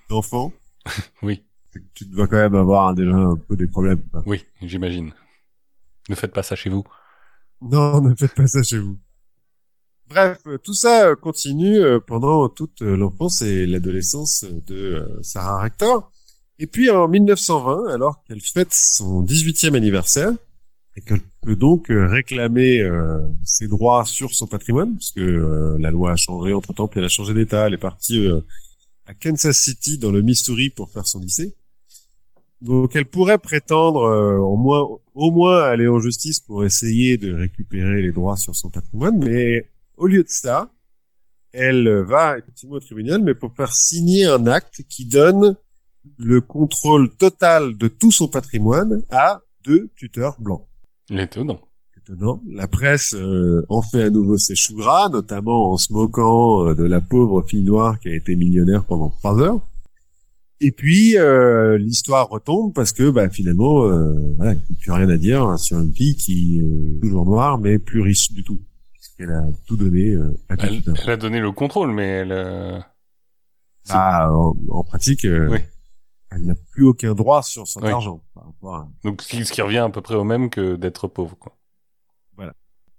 d'enfant, 0.08 0.52
oui, 1.22 1.44
tu 1.94 2.04
dois 2.06 2.26
quand 2.26 2.36
même 2.36 2.56
avoir 2.56 2.94
déjà 2.94 3.14
un 3.14 3.36
peu 3.36 3.56
des 3.56 3.68
problèmes. 3.68 4.02
oui, 4.26 4.44
j'imagine. 4.60 5.12
Ne 6.08 6.14
faites 6.16 6.32
pas 6.32 6.42
ça 6.42 6.56
chez 6.56 6.68
vous. 6.70 6.84
Non, 7.62 8.00
ne 8.00 8.14
faites 8.14 8.34
pas 8.34 8.46
ça 8.46 8.62
chez 8.62 8.78
vous. 8.78 8.98
Bref, 10.08 10.38
euh, 10.46 10.58
tout 10.58 10.74
ça 10.74 11.08
euh, 11.08 11.16
continue 11.16 11.78
euh, 11.78 11.98
pendant 11.98 12.48
toute 12.48 12.82
l'enfance 12.82 13.40
et 13.42 13.66
l'adolescence 13.66 14.44
de 14.66 15.18
Sarah 15.22 15.62
Rector. 15.62 16.12
Et 16.58 16.66
puis 16.66 16.90
en 16.90 17.08
1920, 17.08 17.92
alors 17.92 18.22
qu'elle 18.24 18.40
fête 18.40 18.72
son 18.72 19.24
18e 19.24 19.74
anniversaire, 19.74 20.32
et 20.96 21.00
qu'elle 21.00 21.22
peut 21.42 21.56
donc 21.56 21.86
réclamer 21.88 22.88
ses 23.42 23.66
droits 23.66 24.04
sur 24.04 24.32
son 24.32 24.46
patrimoine, 24.46 24.94
parce 24.94 25.10
que 25.10 25.20
euh, 25.20 25.76
la 25.80 25.90
loi 25.90 26.12
a 26.12 26.16
changé 26.16 26.52
entre-temps, 26.52 26.86
puis 26.86 27.00
elle 27.00 27.06
a 27.06 27.08
changé 27.08 27.34
d'État, 27.34 27.66
elle 27.66 27.74
est 27.74 27.78
partie 27.78 28.28
à 29.06 29.14
Kansas 29.14 29.58
City, 29.58 29.98
dans 29.98 30.12
le 30.12 30.22
Missouri, 30.22 30.70
pour 30.70 30.88
faire 30.90 31.04
son 31.08 31.18
lycée. 31.18 31.56
Donc 32.60 32.94
elle 32.94 33.06
pourrait 33.06 33.38
prétendre 33.38 34.02
au 34.38 34.56
moins 34.56 34.86
au 35.14 35.30
moins 35.32 35.62
aller 35.64 35.88
en 35.88 35.98
justice 35.98 36.38
pour 36.38 36.64
essayer 36.64 37.16
de 37.16 37.34
récupérer 37.34 38.00
les 38.00 38.12
droits 38.12 38.36
sur 38.36 38.54
son 38.54 38.70
patrimoine, 38.70 39.18
mais 39.18 39.68
au 39.96 40.06
lieu 40.06 40.22
de 40.22 40.28
ça, 40.28 40.70
elle 41.52 41.88
va 41.88 42.38
effectivement 42.38 42.76
au 42.76 42.80
tribunal, 42.80 43.22
mais 43.22 43.34
pour 43.34 43.54
faire 43.54 43.72
signer 43.72 44.26
un 44.26 44.46
acte 44.46 44.82
qui 44.88 45.06
donne 45.06 45.56
le 46.18 46.40
contrôle 46.40 47.10
total 47.10 47.76
de 47.76 47.88
tout 47.88 48.10
son 48.10 48.28
patrimoine 48.28 49.02
à 49.10 49.40
deux 49.64 49.88
tuteurs 49.96 50.36
blancs. 50.40 50.66
L'étonnant. 51.08 51.60
Étonnant. 51.96 52.42
La 52.50 52.66
presse 52.66 53.14
euh, 53.14 53.64
en 53.68 53.82
fait 53.82 54.02
à 54.02 54.10
nouveau 54.10 54.36
ses 54.36 54.54
choux 54.54 54.76
gras, 54.76 55.08
notamment 55.08 55.72
en 55.72 55.76
se 55.76 55.92
moquant 55.92 56.66
euh, 56.66 56.74
de 56.74 56.84
la 56.84 57.00
pauvre 57.00 57.42
fille 57.42 57.62
noire 57.62 57.98
qui 58.00 58.08
a 58.08 58.14
été 58.14 58.36
millionnaire 58.36 58.84
pendant 58.84 59.10
trois 59.10 59.40
heures. 59.40 59.60
Et 60.60 60.70
puis 60.70 61.16
euh, 61.18 61.76
l'histoire 61.78 62.28
retombe 62.28 62.72
parce 62.72 62.92
que 62.92 63.10
bah, 63.10 63.28
finalement, 63.28 63.84
euh, 63.84 64.12
voilà, 64.36 64.52
il 64.52 64.56
n'y 64.56 64.76
a 64.76 64.80
plus 64.80 64.92
rien 64.92 65.08
à 65.08 65.16
dire 65.16 65.42
hein, 65.42 65.56
sur 65.56 65.78
une 65.78 65.92
fille 65.92 66.16
qui 66.16 66.60
est 66.60 67.00
toujours 67.02 67.26
noire 67.26 67.58
mais 67.58 67.78
plus 67.78 68.00
riche 68.00 68.32
du 68.32 68.44
tout, 68.44 68.60
puisqu'elle 69.16 69.34
a 69.36 69.42
tout 69.66 69.76
donné 69.76 70.10
euh, 70.12 70.36
à 70.48 70.54
Elle, 70.58 70.82
elle 71.02 71.10
a 71.10 71.16
donné 71.16 71.40
le 71.40 71.52
contrôle, 71.52 71.92
mais 71.92 72.06
elle, 72.06 72.32
euh, 72.32 72.78
Bah, 73.88 74.30
en, 74.32 74.56
en 74.70 74.84
pratique, 74.84 75.24
euh, 75.24 75.48
Oui. 75.50 75.58
elle 76.30 76.44
n'a 76.46 76.54
plus 76.72 76.84
aucun 76.84 77.14
droit 77.14 77.42
sur 77.42 77.66
son 77.68 77.80
Oui. 77.82 77.90
argent. 77.90 78.22
par 78.34 78.46
rapport 78.46 78.74
à- 78.76 78.88
donc 79.04 79.22
ce 79.22 79.52
qui, 79.52 79.62
revient 79.62 79.78
à 79.78 79.88
peu 79.90 80.00
près 80.00 80.14
au 80.14 80.24
même 80.24 80.50
que 80.50 80.76
d'être 80.76 81.08
pauvre, 81.08 81.36
quoi. 81.38 81.52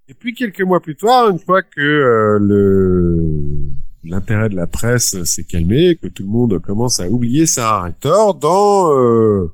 Et 0.07 0.13
puis 0.13 0.36
quelques 0.36 0.61
mois 0.61 0.82
plus 0.82 0.95
tard, 0.95 1.30
une 1.32 1.39
fois 1.39 1.63
que 1.63 1.82
euh, 1.82 2.38
le 2.39 3.72
l'intérêt 4.03 4.49
de 4.49 4.55
la 4.55 4.68
presse 4.68 5.24
s'est 5.24 5.45
calmé, 5.45 5.95
que 5.95 6.05
tout 6.07 6.22
le 6.22 6.30
monde 6.30 6.59
commence 6.59 6.99
à 6.99 7.09
oublier 7.09 7.47
Sarah 7.47 7.82
Rector, 7.86 8.36
dans 8.36 8.91
euh, 8.93 9.51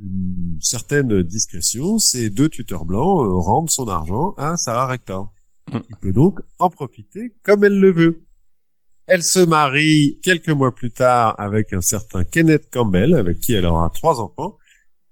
une 0.00 0.58
certaine 0.60 1.22
discrétion, 1.22 2.00
ces 2.00 2.28
deux 2.28 2.48
tuteurs 2.48 2.84
blancs 2.84 3.24
euh, 3.24 3.34
rendent 3.36 3.70
son 3.70 3.86
argent 3.86 4.34
à 4.36 4.56
Sarah 4.56 4.88
Rector, 4.88 5.32
Mm. 5.72 5.80
qui 5.80 5.94
peut 6.00 6.12
donc 6.12 6.40
en 6.58 6.70
profiter 6.70 7.34
comme 7.42 7.64
elle 7.64 7.78
le 7.78 7.92
veut. 7.92 8.24
Elle 9.06 9.22
se 9.22 9.40
marie 9.40 10.18
quelques 10.22 10.48
mois 10.48 10.74
plus 10.74 10.90
tard 10.90 11.34
avec 11.38 11.72
un 11.72 11.82
certain 11.82 12.24
Kenneth 12.24 12.70
Campbell, 12.70 13.14
avec 13.14 13.40
qui 13.40 13.52
elle 13.52 13.66
aura 13.66 13.90
trois 13.90 14.20
enfants, 14.20 14.56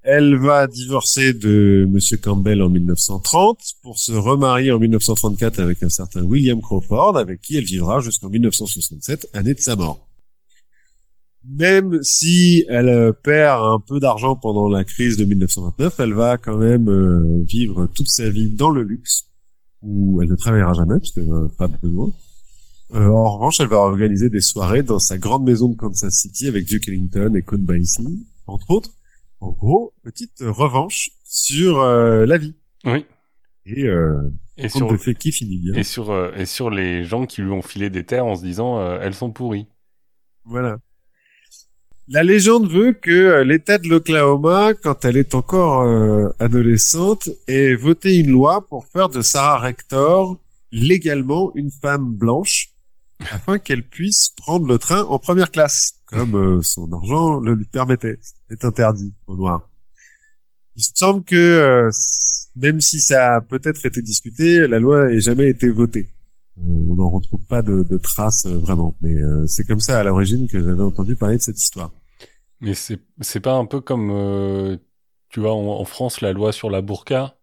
Elle 0.03 0.37
va 0.37 0.67
divorcer 0.67 1.33
de 1.35 1.87
Monsieur 1.89 2.17
Campbell 2.17 2.63
en 2.63 2.69
1930 2.71 3.59
pour 3.83 3.99
se 3.99 4.13
remarier 4.13 4.73
en 4.73 4.79
1934 4.79 5.61
avec 5.61 5.83
un 5.83 5.91
certain 5.91 6.23
William 6.23 6.61
Crawford, 6.61 7.17
avec 7.19 7.41
qui 7.41 7.57
elle 7.57 7.65
vivra 7.65 8.01
jusqu'en 8.01 8.29
1967, 8.29 9.29
année 9.35 9.55
de 9.55 9.61
sa 9.61 9.77
mort. 9.77 10.09
Même 11.45 12.03
si 12.03 12.65
elle 12.69 12.89
euh, 12.89 13.13
perd 13.13 13.63
un 13.65 13.81
peu 13.81 14.01
d'argent 14.01 14.37
pendant 14.37 14.69
la 14.69 14.85
crise 14.85 15.17
de 15.17 15.25
1929, 15.25 16.01
elle 16.01 16.15
va 16.15 16.39
quand 16.39 16.57
même 16.57 16.89
euh, 16.89 17.45
vivre 17.45 17.87
toute 17.87 18.09
sa 18.09 18.31
vie 18.31 18.49
dans 18.49 18.71
le 18.71 18.83
luxe, 18.83 19.32
où 19.83 20.23
elle 20.23 20.29
ne 20.29 20.37
travaillera 20.37 20.75
jamais, 20.75 20.99
parce 20.99 21.11
qu'elle 21.13 21.29
n'a 21.29 21.49
pas 21.59 21.69
besoin. 21.69 22.11
Euh, 22.95 23.09
en 23.09 23.37
revanche, 23.37 23.61
elle 23.61 23.69
va 23.69 23.79
organiser 23.79 24.29
des 24.29 24.41
soirées 24.41 24.83
dans 24.83 24.99
sa 24.99 25.17
grande 25.19 25.45
maison 25.45 25.69
de 25.69 25.77
Kansas 25.77 26.15
City 26.15 26.47
avec 26.49 26.67
Duke 26.67 26.89
Ellington 26.89 27.35
et 27.35 27.43
Count 27.43 27.59
Basie, 27.59 28.27
entre 28.47 28.71
autres. 28.71 28.91
En 29.41 29.51
gros, 29.51 29.93
petite 30.03 30.41
revanche 30.41 31.11
sur 31.25 31.81
euh, 31.81 32.27
la 32.27 32.39
vie. 32.39 32.55
Oui. 32.85 33.07
Et, 33.65 33.85
euh, 33.85 34.21
Et 34.57 34.69
sur, 34.69 34.89
de 34.89 34.97
fait 34.97 35.15
qui 35.15 35.33
finit 35.33 35.59
bien. 35.59 35.75
et 35.75 35.85
sur, 35.85 36.11
euh, 36.11 36.33
et 36.37 36.47
sur 36.47 36.69
les 36.71 37.05
gens 37.05 37.27
qui 37.27 37.43
lui 37.43 37.51
ont 37.51 37.63
filé 37.63 37.91
des 37.91 38.05
terres 38.05 38.27
en 38.27 38.35
se 38.37 38.43
disant 38.43 38.79
euh, 38.79 38.99
elles 39.01 39.15
sont 39.15 39.31
pourries. 39.31 39.67
Voilà. 40.45 40.79
La 42.13 42.23
légende 42.23 42.71
veut 42.71 42.93
que 42.93 43.11
euh, 43.11 43.43
l'État 43.43 43.79
de 43.79 43.89
l'Oklahoma, 43.89 44.75
quand 44.75 45.07
elle 45.07 45.17
est 45.17 45.35
encore 45.35 45.81
euh, 45.81 46.29
adolescente, 46.39 47.31
ait 47.49 47.75
voté 47.75 48.19
une 48.19 48.31
loi 48.31 48.67
pour 48.69 48.85
faire 48.85 49.09
de 49.09 49.23
Sarah 49.23 49.59
Rector 49.59 50.39
légalement 50.73 51.53
une 51.55 51.71
femme 51.71 52.13
blanche, 52.13 52.69
afin 53.31 53.59
qu'elle 53.59 53.83
puisse 53.83 54.29
prendre 54.37 54.67
le 54.67 54.77
train 54.77 55.05
en 55.05 55.19
première 55.19 55.51
classe, 55.51 55.95
comme 56.05 56.37
euh, 56.37 56.61
son 56.61 56.93
argent 56.93 57.41
le 57.41 57.55
lui 57.55 57.65
permettait. 57.65 58.19
C'est 58.51 58.63
interdit 58.67 59.15
au 59.27 59.35
noir. 59.35 59.71
Il 60.77 60.83
semble 60.83 61.25
que, 61.25 61.89
même 62.57 62.83
si 62.83 63.01
ça 63.01 63.37
a 63.37 63.41
peut-être 63.41 63.87
été 63.87 64.03
discuté, 64.03 64.67
la 64.69 64.79
loi 64.79 65.09
n'ait 65.09 65.21
jamais 65.21 65.49
été 65.49 65.71
votée. 65.71 66.11
On 66.59 66.95
n'en 66.95 67.09
retrouve 67.09 67.41
pas 67.49 67.63
de, 67.63 67.83
de 67.83 67.97
traces 67.97 68.45
vraiment, 68.45 68.95
mais 69.01 69.17
c'est 69.47 69.67
comme 69.67 69.81
ça 69.81 69.99
à 70.01 70.05
l'origine 70.05 70.47
que 70.47 70.63
j'avais 70.63 70.83
entendu 70.83 71.17
parler 71.17 71.39
de 71.39 71.43
cette 71.43 71.59
histoire. 71.59 71.91
Mais 72.63 72.75
c'est 72.75 73.01
c'est 73.21 73.41
pas 73.41 73.55
un 73.55 73.67
peu 73.67 73.81
comme 73.83 74.11
euh, 74.11 74.79
tu 75.29 75.41
vois 75.41 75.53
en, 75.55 75.67
en 75.81 75.85
France 75.85 76.23
la 76.23 76.33
loi 76.33 76.53
sur 76.53 76.71
la 76.71 76.81
burqa 76.81 77.37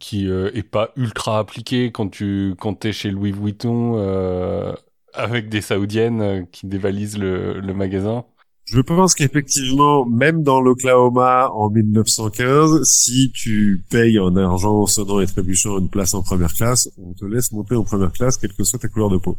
qui 0.00 0.26
euh, 0.26 0.50
est 0.54 0.64
pas 0.64 0.90
ultra 0.96 1.38
appliquée 1.38 1.92
quand 1.92 2.08
tu 2.08 2.56
quand 2.58 2.74
t'es 2.74 2.92
chez 2.92 3.10
Louis 3.10 3.32
Vuitton 3.32 3.98
euh, 3.98 4.72
avec 5.12 5.48
des 5.48 5.60
saoudiennes 5.60 6.20
euh, 6.22 6.42
qui 6.50 6.66
dévalisent 6.66 7.18
le, 7.18 7.60
le 7.60 7.74
magasin. 7.74 8.24
Je 8.64 8.80
pense 8.80 9.14
qu'effectivement, 9.14 10.06
même 10.06 10.42
dans 10.42 10.60
l'Oklahoma 10.60 11.50
en 11.52 11.70
1915, 11.70 12.84
si 12.84 13.32
tu 13.32 13.84
payes 13.90 14.18
en 14.18 14.34
argent 14.36 14.86
sonnant 14.86 15.20
et 15.20 15.26
trébuchant 15.26 15.78
une 15.78 15.90
place 15.90 16.14
en 16.14 16.22
première 16.22 16.54
classe, 16.54 16.88
on 16.96 17.12
te 17.12 17.24
laisse 17.24 17.50
monter 17.52 17.74
en 17.74 17.82
première 17.82 18.12
classe, 18.12 18.36
quelle 18.36 18.52
que 18.52 18.62
soit 18.62 18.78
ta 18.78 18.88
couleur 18.88 19.10
de 19.10 19.18
peau. 19.18 19.36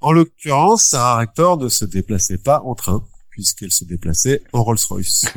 En 0.00 0.12
l'occurrence, 0.12 0.84
Sarah 0.84 1.18
Rector 1.18 1.58
ne 1.58 1.68
se 1.68 1.84
déplaçait 1.84 2.38
pas 2.38 2.60
en 2.64 2.74
train, 2.74 3.04
puisqu'elle 3.40 3.72
se 3.72 3.86
déplaçait 3.86 4.42
en 4.52 4.62
Rolls-Royce. 4.62 5.24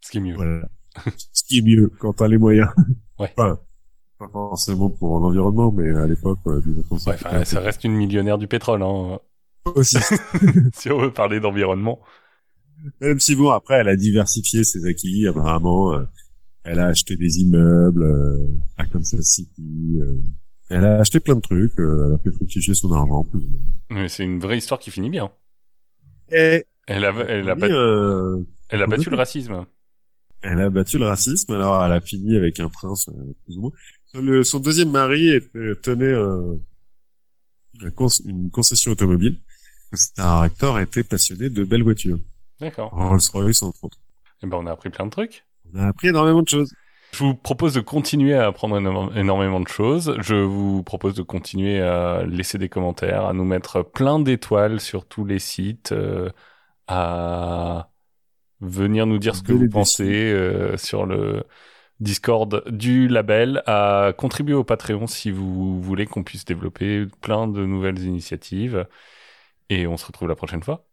Ce 0.00 0.10
qui 0.10 0.18
est 0.18 0.20
mieux. 0.20 0.34
Voilà. 0.36 0.68
Ce 1.32 1.42
qui 1.44 1.58
est 1.58 1.62
mieux 1.62 1.90
quand 1.98 2.12
t'as 2.12 2.28
les 2.28 2.38
moyens. 2.38 2.68
Ouais. 3.18 3.32
Enfin, 3.34 3.58
pas 4.18 4.28
forcément 4.28 4.90
pour 4.90 5.18
l'environnement, 5.20 5.72
mais 5.72 5.88
à 5.88 6.06
l'époque, 6.06 6.38
ouais, 6.44 6.60
ça. 6.98 7.12
Ouais, 7.12 7.16
enfin, 7.18 7.44
ça 7.46 7.60
reste 7.60 7.82
une 7.84 7.94
millionnaire 7.94 8.36
du 8.36 8.46
pétrole 8.46 8.82
hein, 8.82 9.18
aussi. 9.74 9.96
si 10.74 10.90
on 10.90 11.00
veut 11.00 11.14
parler 11.14 11.40
d'environnement. 11.40 11.98
Même 13.00 13.18
si 13.18 13.34
bon, 13.34 13.48
après, 13.52 13.76
elle 13.76 13.88
a 13.88 13.96
diversifié 13.96 14.64
ses 14.64 14.84
acquis, 14.84 15.26
apparemment. 15.26 15.94
euh, 15.94 16.04
elle 16.64 16.78
a 16.78 16.88
acheté 16.88 17.16
des 17.16 17.38
immeubles 17.40 18.02
euh, 18.02 18.46
à 18.76 18.84
Kansas 18.84 19.24
City. 19.24 19.98
euh, 20.02 20.12
elle 20.68 20.84
a 20.84 20.98
acheté 21.00 21.18
plein 21.18 21.36
de 21.36 21.40
trucs. 21.40 21.80
euh, 21.80 22.08
elle 22.08 22.14
a 22.16 22.18
fait 22.18 22.32
fructifier 22.32 22.74
son 22.74 22.92
argent. 22.92 23.24
Plus 23.24 23.38
ou 23.38 23.48
moins. 23.48 24.02
Mais 24.02 24.08
c'est 24.10 24.24
une 24.24 24.40
vraie 24.40 24.58
histoire 24.58 24.78
qui 24.78 24.90
finit 24.90 25.08
bien. 25.08 25.30
Et 26.30 26.64
Elle 26.86 27.04
a 27.04 27.10
elle 27.28 27.48
a, 27.48 27.54
oui, 27.54 27.60
bat- 27.60 27.66
euh, 27.68 28.38
elle 28.68 28.82
a 28.82 28.86
battu 28.86 29.10
le 29.10 29.16
racisme. 29.16 29.64
elle 30.42 30.60
a 30.60 30.70
battu 30.70 30.98
le 30.98 31.06
racisme. 31.06 31.52
Alors, 31.54 31.84
elle 31.84 31.92
a 31.92 32.00
fini 32.00 32.36
avec 32.36 32.60
un 32.60 32.68
prince, 32.68 33.08
euh, 33.08 33.12
plus 33.44 33.56
ou 33.56 33.60
moins. 33.62 33.72
Le- 34.14 34.44
son 34.44 34.60
deuxième 34.60 34.90
mari 34.90 35.28
était- 35.34 35.74
tenait 35.82 36.14
un- 36.14 36.56
un 37.82 37.90
cons- 37.90 38.22
une 38.24 38.50
concession 38.50 38.92
automobile. 38.92 39.38
Sarah 39.92 40.40
Rector 40.42 40.80
était 40.80 41.04
passionné 41.04 41.48
de 41.50 41.64
belles 41.64 41.82
voitures. 41.82 42.18
D'accord. 42.60 42.90
Rolls-Royce, 42.92 43.62
entre 43.62 43.84
autres. 43.84 43.98
Et 44.42 44.46
ben 44.46 44.56
on 44.58 44.66
a 44.66 44.72
appris 44.72 44.90
plein 44.90 45.06
de 45.06 45.10
trucs. 45.10 45.44
On 45.72 45.78
a 45.78 45.86
appris 45.88 46.08
énormément 46.08 46.42
de 46.42 46.48
choses. 46.48 46.72
Je 47.16 47.24
vous 47.24 47.34
propose 47.34 47.72
de 47.72 47.80
continuer 47.80 48.34
à 48.34 48.46
apprendre 48.46 48.76
éno- 48.78 49.10
énormément 49.16 49.60
de 49.60 49.68
choses. 49.68 50.14
Je 50.20 50.34
vous 50.34 50.82
propose 50.82 51.14
de 51.14 51.22
continuer 51.22 51.80
à 51.80 52.22
laisser 52.26 52.58
des 52.58 52.68
commentaires, 52.68 53.24
à 53.24 53.32
nous 53.32 53.44
mettre 53.44 53.80
plein 53.82 54.18
d'étoiles 54.20 54.80
sur 54.80 55.06
tous 55.06 55.24
les 55.24 55.38
sites, 55.38 55.92
euh, 55.92 56.28
à 56.88 57.88
venir 58.60 59.06
nous 59.06 59.16
dire 59.18 59.34
ce 59.34 59.42
que 59.42 59.52
vous 59.52 59.60
pensez 59.70 60.30
euh, 60.30 60.76
sur 60.76 61.06
le 61.06 61.44
Discord 62.00 62.64
du 62.68 63.08
label, 63.08 63.62
à 63.66 64.12
contribuer 64.18 64.52
au 64.54 64.64
Patreon 64.64 65.06
si 65.06 65.30
vous 65.30 65.80
voulez 65.80 66.04
qu'on 66.04 66.22
puisse 66.22 66.44
développer 66.44 67.06
plein 67.22 67.48
de 67.48 67.64
nouvelles 67.64 68.00
initiatives. 68.04 68.86
Et 69.70 69.86
on 69.86 69.96
se 69.96 70.04
retrouve 70.04 70.28
la 70.28 70.36
prochaine 70.36 70.62
fois. 70.62 70.84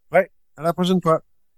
À 0.55 0.61
la 0.63 0.71
prochaine 0.71 1.01
fois. 1.01 1.21